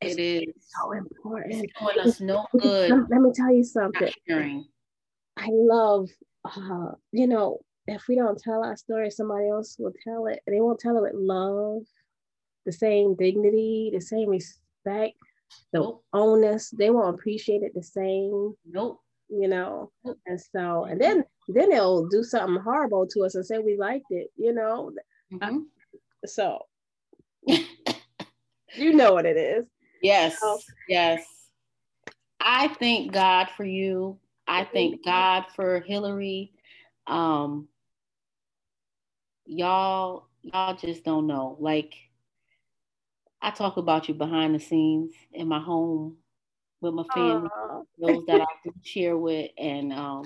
It's, 0.00 0.16
it 0.16 0.20
is 0.20 0.54
so 0.58 0.92
important. 0.92 1.54
It's 1.54 1.72
doing 1.80 1.98
us 2.00 2.20
no 2.20 2.46
good. 2.58 2.90
Let 2.90 3.20
me 3.20 3.30
tell 3.34 3.52
you 3.52 3.64
something. 3.64 4.12
I 5.38 5.48
love, 5.50 6.08
uh, 6.44 6.92
you 7.12 7.26
know, 7.26 7.60
if 7.86 8.08
we 8.08 8.16
don't 8.16 8.38
tell 8.38 8.64
our 8.64 8.76
story, 8.76 9.10
somebody 9.10 9.48
else 9.48 9.76
will 9.78 9.92
tell 10.04 10.26
it. 10.26 10.40
They 10.46 10.60
won't 10.60 10.80
tell 10.80 10.96
it 10.96 11.02
with 11.02 11.14
love 11.14 11.82
the 12.64 12.72
same 12.72 13.14
dignity, 13.14 13.90
the 13.94 14.00
same 14.00 14.28
respect, 14.28 15.16
the 15.72 15.80
nope. 15.80 16.04
onus. 16.12 16.70
They 16.70 16.90
won't 16.90 17.14
appreciate 17.14 17.62
it 17.62 17.72
the 17.74 17.82
same. 17.82 18.54
Nope. 18.68 19.00
You 19.28 19.48
know, 19.48 19.90
nope. 20.04 20.18
and 20.26 20.40
so 20.40 20.84
and 20.84 21.00
then 21.00 21.24
then 21.48 21.70
they'll 21.70 22.06
do 22.06 22.22
something 22.22 22.62
horrible 22.62 23.08
to 23.08 23.24
us 23.24 23.34
and 23.34 23.44
say 23.44 23.58
we 23.58 23.76
liked 23.76 24.06
it. 24.10 24.28
You 24.36 24.52
know, 24.52 24.92
mm-hmm. 25.32 25.56
uh, 25.56 25.60
so 26.26 26.60
you 27.46 28.92
know 28.92 29.12
what 29.12 29.26
it 29.26 29.36
is. 29.36 29.64
Yes. 30.02 30.38
So, 30.40 30.58
yes. 30.88 31.24
I 32.40 32.68
thank 32.68 33.12
God 33.12 33.48
for 33.56 33.64
you. 33.64 34.18
I 34.46 34.64
thank 34.64 35.04
God 35.04 35.46
for 35.56 35.80
Hillary. 35.80 36.52
Um, 37.08 37.66
y'all, 39.46 40.28
y'all 40.42 40.76
just 40.76 41.04
don't 41.04 41.26
know. 41.26 41.56
Like 41.60 41.94
I 43.40 43.50
talk 43.50 43.76
about 43.76 44.08
you 44.08 44.14
behind 44.14 44.54
the 44.54 44.60
scenes 44.60 45.12
in 45.32 45.48
my 45.48 45.60
home 45.60 46.16
with 46.80 46.94
my 46.94 47.04
family, 47.14 47.48
Aww. 47.48 47.84
those 47.98 48.26
that 48.26 48.40
I 48.40 48.46
do 48.64 48.72
share 48.82 49.16
with, 49.16 49.50
and 49.58 49.92
um, 49.92 50.24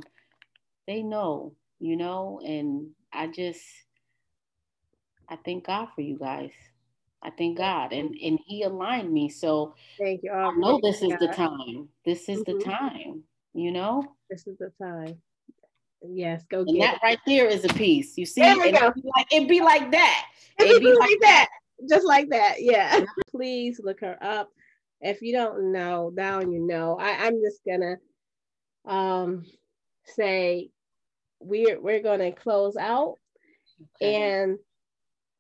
they 0.87 1.03
know, 1.03 1.55
you 1.79 1.97
know, 1.97 2.41
and 2.45 2.89
I 3.13 3.29
just, 3.29 3.63
I 5.29 5.37
thank 5.45 5.67
God 5.67 5.89
for 5.95 6.01
you 6.01 6.19
guys. 6.19 6.53
I 7.23 7.31
thank 7.31 7.59
God, 7.59 7.93
and 7.93 8.17
and 8.23 8.39
He 8.47 8.63
aligned 8.63 9.13
me. 9.13 9.29
So 9.29 9.75
thank 9.99 10.23
you. 10.23 10.33
I 10.33 10.53
know 10.57 10.81
this 10.83 11.03
is 11.03 11.11
God. 11.11 11.21
the 11.21 11.29
time. 11.29 11.89
This 12.05 12.29
is 12.29 12.41
mm-hmm. 12.41 12.59
the 12.59 12.65
time. 12.65 13.23
You 13.53 13.73
know, 13.73 14.03
this 14.31 14.47
is 14.47 14.57
the 14.59 14.73
time. 14.83 15.21
Yes, 16.03 16.45
go 16.51 16.61
and 16.61 16.69
get 16.69 16.81
that 16.81 16.95
it. 16.95 17.01
right 17.03 17.19
there 17.27 17.47
is 17.47 17.65
a 17.65 17.69
piece. 17.69 18.17
You 18.17 18.27
see, 18.27 18.41
there 18.41 18.59
we 18.59 18.73
go. 18.73 18.89
It'd 18.89 18.95
be 18.95 19.11
like, 19.17 19.33
it'd 19.33 19.49
be 19.49 19.61
like 19.61 19.91
that. 19.91 20.27
It'd, 20.59 20.71
it'd 20.71 20.83
be, 20.83 20.87
be 20.87 20.95
like, 20.95 21.11
like 21.11 21.21
that. 21.21 21.49
that 21.51 21.89
just 21.89 22.07
like 22.07 22.31
that. 22.31 22.57
Yeah. 22.59 23.05
Please 23.31 23.81
look 23.83 24.01
her 24.01 24.17
up. 24.23 24.51
If 25.01 25.23
you 25.23 25.33
don't 25.33 25.73
know, 25.73 26.11
now 26.15 26.41
you 26.41 26.67
know. 26.67 26.99
I, 26.99 27.27
I'm 27.27 27.41
just 27.41 27.61
gonna 27.67 27.97
um 28.87 29.45
say 30.05 30.71
we're 31.41 31.81
we're 31.81 32.03
gonna 32.03 32.33
close 32.33 32.77
out 32.77 33.15
okay. 33.97 34.15
and 34.15 34.59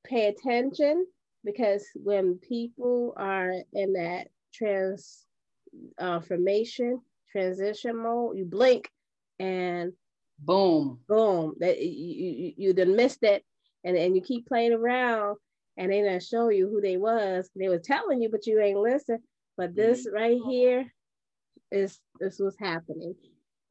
pay 0.04 0.28
attention 0.28 1.06
because 1.44 1.86
when 1.94 2.38
people 2.38 3.12
are 3.16 3.52
in 3.72 3.92
that 3.94 4.28
transformation 4.54 6.94
uh, 6.94 6.98
transition 7.30 8.02
mode, 8.02 8.36
you 8.36 8.44
blink 8.44 8.90
and 9.38 9.92
boom, 10.40 10.98
boom, 11.08 11.54
that 11.60 11.80
you 11.80 11.88
you, 11.88 12.52
you 12.56 12.72
done 12.72 12.96
missed 12.96 13.22
it, 13.22 13.44
and 13.84 13.96
and 13.96 14.14
you 14.14 14.22
keep 14.22 14.46
playing 14.46 14.72
around 14.72 15.36
and 15.80 15.90
they 15.90 16.02
didn't 16.02 16.22
show 16.22 16.50
you 16.50 16.68
who 16.68 16.80
they 16.80 16.98
was. 16.98 17.48
They 17.56 17.68
were 17.68 17.78
telling 17.78 18.20
you, 18.20 18.28
but 18.28 18.46
you 18.46 18.60
ain't 18.60 18.78
listen. 18.78 19.18
But 19.56 19.74
this 19.74 20.06
mm-hmm. 20.06 20.14
right 20.14 20.38
here 20.46 20.92
is 21.72 21.98
this 22.20 22.38
was 22.38 22.54
happening. 22.60 23.14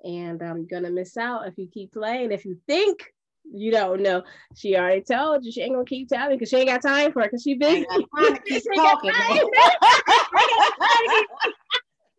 And 0.03 0.41
I'm 0.41 0.65
gonna 0.65 0.89
miss 0.89 1.17
out 1.17 1.47
if 1.47 1.57
you 1.57 1.67
keep 1.72 1.93
playing. 1.93 2.32
If 2.32 2.45
you 2.45 2.57
think 2.67 3.03
you 3.51 3.72
don't 3.72 4.01
know, 4.01 4.24
she 4.55 4.76
already 4.76 5.01
told 5.01 5.45
you 5.45 5.51
she 5.51 5.61
ain't 5.61 5.74
gonna 5.74 5.86
keep 5.86 6.09
telling 6.09 6.38
because 6.38 6.49
she 6.49 6.57
ain't 6.57 6.70
got 6.70 6.82
time 6.82 7.11
for 7.11 7.22
it 7.22 7.32
because 7.32 7.43
she 7.43 7.55
busy. 7.55 7.86
talking. 8.76 9.11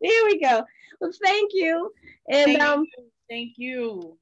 Here 0.01 0.25
we 0.27 0.41
go. 0.41 0.63
Well, 1.01 1.11
thank 1.23 1.51
you. 1.53 1.91
And 2.31 2.47
thank 2.47 2.63
um 2.63 2.85
you. 2.85 3.05
thank 3.29 3.53
you. 3.57 4.17